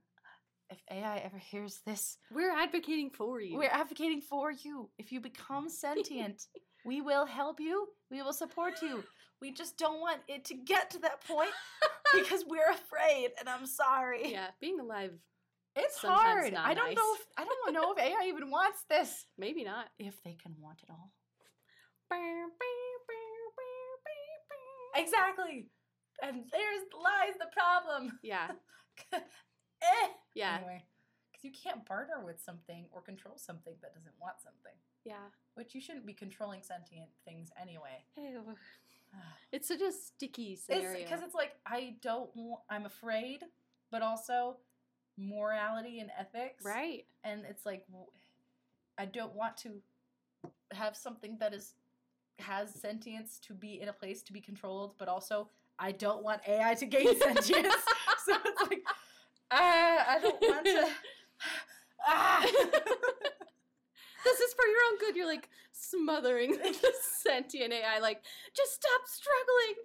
if 0.71 0.79
AI 0.91 1.19
ever 1.19 1.39
hears 1.39 1.81
this, 1.87 2.19
We're 2.33 2.53
advocating 2.53 3.11
for 3.11 3.41
you. 3.41 3.57
We're 3.57 3.71
advocating 3.71 4.21
for 4.21 4.51
you. 4.51 4.91
If 4.99 5.13
you 5.13 5.21
become 5.21 5.69
sentient, 5.69 6.47
we 6.85 7.01
will 7.01 7.25
help 7.25 7.61
you. 7.61 7.87
We 8.11 8.23
will 8.23 8.33
support 8.33 8.83
you. 8.83 9.05
We 9.41 9.53
just 9.53 9.77
don't 9.79 10.01
want 10.01 10.21
it 10.29 10.45
to 10.47 10.55
get 10.55 10.91
to 10.91 10.99
that 11.01 11.25
point 11.27 11.51
because 12.15 12.45
we're 12.47 12.71
afraid. 12.71 13.31
And 13.39 13.49
I'm 13.49 13.67
sorry. 13.67 14.33
yeah, 14.33 14.49
being 14.61 14.81
alive, 14.81 15.13
it's 15.77 15.99
hard. 15.99 16.55
I 16.55 16.75
don't 16.75 16.95
know. 16.95 17.15
If, 17.15 17.27
I 17.37 17.45
don't 17.45 17.73
know 17.73 17.93
if 17.93 17.99
AI 17.99 18.27
even 18.29 18.51
wants 18.51 18.85
this. 18.91 19.27
maybe 19.39 19.65
not. 19.65 19.87
If 19.99 20.21
they 20.25 20.37
can 20.43 20.55
want 20.61 20.81
it 20.83 20.91
all. 20.91 21.13
Exactly. 24.97 25.69
And 26.23 26.45
there's 26.51 26.83
lies 26.93 27.37
the 27.39 27.47
problem. 27.53 28.19
Yeah, 28.23 28.51
eh. 29.13 30.09
yeah, 30.35 30.57
Anyway, 30.57 30.83
because 31.31 31.45
you 31.45 31.53
can't 31.53 31.87
barter 31.87 32.25
with 32.25 32.41
something 32.43 32.87
or 32.91 33.01
control 33.03 33.37
something 33.37 33.75
that 33.83 33.95
doesn't 33.95 34.15
want 34.21 34.41
something. 34.43 34.75
yeah. 35.05 35.31
Which 35.55 35.75
you 35.75 35.81
shouldn't 35.81 36.07
be 36.07 36.15
controlling 36.15 36.63
sentient 36.63 37.11
things 37.25 37.51
anyway. 37.61 38.03
Ew. 38.17 38.43
It's 39.51 39.67
such 39.69 39.81
a 39.81 39.91
sticky 39.91 40.57
scenario. 40.57 40.99
Because 40.99 41.23
it's, 41.23 41.35
like 41.35 41.53
I 41.67 41.95
don't. 42.03 42.29
Want, 42.37 42.61
I'm 42.69 42.85
afraid, 42.85 43.41
but 43.91 44.03
also 44.03 44.59
morality 45.17 46.01
and 46.01 46.11
ethics. 46.19 46.65
right. 46.65 47.07
And 47.25 47.45
it's 47.49 47.65
like 47.65 47.87
I 48.99 49.07
don't 49.07 49.35
want 49.35 49.57
to 49.59 49.81
have 50.73 50.97
something 50.97 51.39
that 51.41 51.55
is 51.55 51.73
has 52.41 52.73
sentience 52.75 53.41
to 53.47 53.55
be 53.55 53.81
in 53.81 53.89
a 53.89 53.93
place 53.93 54.23
to 54.25 54.33
be 54.35 54.41
controlled, 54.41 54.95
but 54.99 55.09
also 55.09 55.49
I 55.79 55.93
don't 55.93 56.23
want 56.23 56.43
AI 56.47 56.75
to 56.75 56.87
gain 56.87 57.19
sentience. 57.21 57.75
so 58.27 58.37
it's 58.45 58.63
like 58.63 58.83
ah, 59.51 60.05
I 60.09 60.19
don't 60.21 60.43
want 60.43 60.65
to. 60.67 60.89
Ah. 62.07 62.47
This 64.29 64.41
is 64.41 64.55
for 64.55 64.67
your 64.67 64.81
own 64.93 64.99
good. 64.99 65.17
You're 65.17 65.27
like 65.27 65.49
smothering 65.73 66.53
the 66.83 66.93
sentient 67.23 67.73
AI. 67.73 67.99
Like, 68.01 68.21
just 68.55 68.75
stop 68.75 69.01
struggling. 69.07 69.85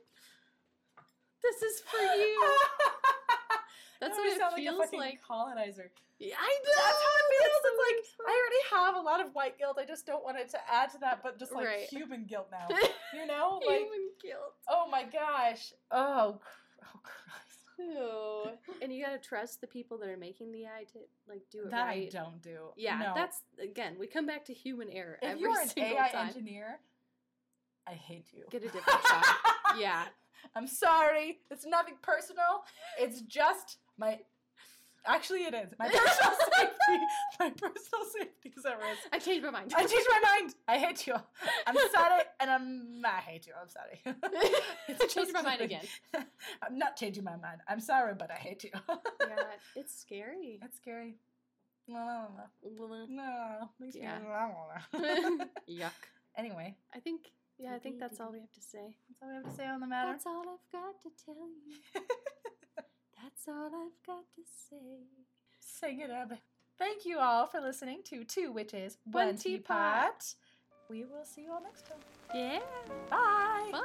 This 1.41 1.62
is 1.62 1.82
for 1.82 1.98
you. 2.16 2.56
That's 4.02 4.18
what 4.18 4.28
it 4.28 4.38
sound 4.38 4.56
feels 4.56 4.78
like. 4.80 4.88
A 4.88 4.91
fucking 4.91 5.00
like. 5.00 5.22
colonizer. 5.26 5.91
Yeah, 6.20 6.36
I 6.39 6.48
know. 6.64 6.72
That's 6.78 7.02
how 7.04 7.14
it 7.20 7.26
feels. 7.32 7.52
That's 7.64 8.00
It's 8.00 8.16
like 8.20 8.28
I 8.28 8.32
already 8.32 8.64
have 8.86 8.96
a 8.96 9.02
lot 9.06 9.20
of 9.26 9.34
white 9.34 9.58
guilt. 9.58 9.78
I 9.80 9.86
just 9.86 10.06
don't 10.06 10.24
want 10.24 10.38
it 10.39 10.50
to 10.52 10.58
add 10.72 10.91
to 10.91 10.98
that, 11.00 11.22
but 11.24 11.38
just 11.39 11.52
like 11.54 11.66
Right. 11.66 11.89
human 11.89 12.26
guilt 12.26 12.48
now. 12.52 12.68
You 13.14 13.28
know, 13.28 13.62
like 13.68 13.80
Human 13.80 14.10
guilt. 14.22 14.56
oh 14.68 14.88
my 14.89 15.04
gosh, 15.04 15.72
oh, 15.91 16.39
oh. 16.84 17.00
Ew. 17.80 18.44
And 18.82 18.94
you 18.94 19.04
gotta 19.04 19.18
trust 19.20 19.62
the 19.62 19.68
people 19.68 19.98
that 20.00 20.10
are 20.10 20.18
making 20.18 20.52
the 20.52 20.64
AI 20.64 20.84
to 20.94 21.00
like 21.28 21.42
do 21.52 21.64
it 21.64 21.72
That 21.72 21.86
right. 21.86 22.08
I 22.14 22.18
don't 22.18 22.42
do. 22.42 22.70
Yeah, 22.76 22.98
no. 22.98 23.14
that's 23.16 23.42
again. 23.62 23.96
We 24.00 24.08
come 24.08 24.26
back 24.26 24.46
to 24.46 24.54
human 24.54 24.90
error 24.90 25.18
if 25.22 25.30
every 25.32 25.42
you're 25.42 25.60
an 25.60 25.70
AI 25.78 26.10
time. 26.12 26.28
engineer, 26.28 26.80
I 27.88 27.92
hate 27.94 28.28
you. 28.34 28.44
Get 28.50 28.64
a 28.64 28.68
different 28.70 29.02
shot. 29.08 29.26
Yeah, 29.78 30.04
I'm 30.56 30.68
sorry. 30.68 31.40
It's 31.50 31.66
nothing 31.66 31.96
personal. 32.02 32.64
It's 33.00 33.22
just 33.22 33.78
my. 33.98 34.20
Actually, 35.06 35.43
it 35.43 35.54
is 35.54 35.74
my 35.78 35.88
personal 35.89 36.34
safety. 36.58 37.04
My 37.39 37.49
personal 37.49 38.06
safety 38.18 38.54
is 38.58 38.66
at 38.66 38.78
risk. 38.80 39.01
I 39.12 39.20
changed 39.20 39.43
my 39.43 39.51
mind. 39.51 39.74
I 39.76 39.86
changed 39.86 40.08
my 40.10 40.20
mind. 40.39 40.56
I 40.68 40.78
hate 40.78 41.06
you. 41.08 41.16
I'm 41.68 41.76
sorry, 41.93 42.22
and 42.39 42.49
I'm. 42.49 43.01
I 43.06 43.20
hate 43.20 43.45
you. 43.47 43.54
I'm 43.62 43.68
sorry. 43.70 44.01
I 45.01 45.08
changed 45.08 45.34
my 45.34 45.41
mind 45.41 45.62
again. 45.62 45.84
I'm 46.64 46.78
not 46.78 46.95
changing 46.95 47.24
my 47.24 47.36
mind. 47.36 47.62
I'm 47.68 47.80
sorry, 47.82 48.14
but 48.18 48.32
I 48.32 48.36
hate 48.36 48.64
you. 48.64 48.72
Yeah, 49.22 49.36
it's 49.76 49.99
scary. 49.99 50.58
That's 50.62 50.78
scary. 50.78 51.16
No, 51.88 51.97
no, 51.99 52.28
no, 52.64 52.88
no. 52.88 53.06
no. 53.10 53.70
Makes 53.80 53.95
Yeah. 53.97 54.20
me. 54.20 54.28
I 54.30 54.47
don't 54.93 55.38
know. 55.39 55.45
Yuck. 55.70 55.91
anyway, 56.38 56.76
I 56.95 56.99
think. 56.99 57.22
Yeah, 57.60 57.76
I 57.76 57.80
think 57.80 57.99
that's 57.99 58.20
all 58.20 58.32
we 58.32 58.39
have 58.39 58.51
to 58.54 58.62
say. 58.62 58.95
that's 59.10 59.22
all 59.22 59.30
we 59.30 59.36
have 59.36 59.43
to 59.45 59.51
say 59.51 59.68
on 59.68 59.80
the 59.80 59.88
matter. 59.88 60.12
That's 60.12 60.26
all 60.26 60.41
I've 60.41 60.72
got 60.72 60.95
to 61.04 61.26
tell 61.26 61.36
you. 61.36 62.01
That's 63.46 63.58
all 63.58 63.66
I've 63.66 64.08
got 64.08 64.24
to 64.36 64.41
say. 64.70 64.78
Sing 65.60 66.00
it 66.00 66.10
up. 66.12 66.32
Thank 66.78 67.06
you 67.06 67.20
all 67.20 67.46
for 67.46 67.60
listening 67.60 68.00
to 68.06 68.24
Two 68.24 68.54
Witches, 68.54 68.98
One, 69.12 69.28
One 69.28 69.36
Teapot. 69.36 70.20
Teapot. 70.20 70.36
We 70.89 71.04
will 71.04 71.26
see 71.26 71.44
you 71.44 71.52
all 71.52 71.62
next 71.62 71.86
time. 71.86 71.98
Yeah. 72.34 72.62
Bye. 73.10 73.70
Bye. 73.72 73.82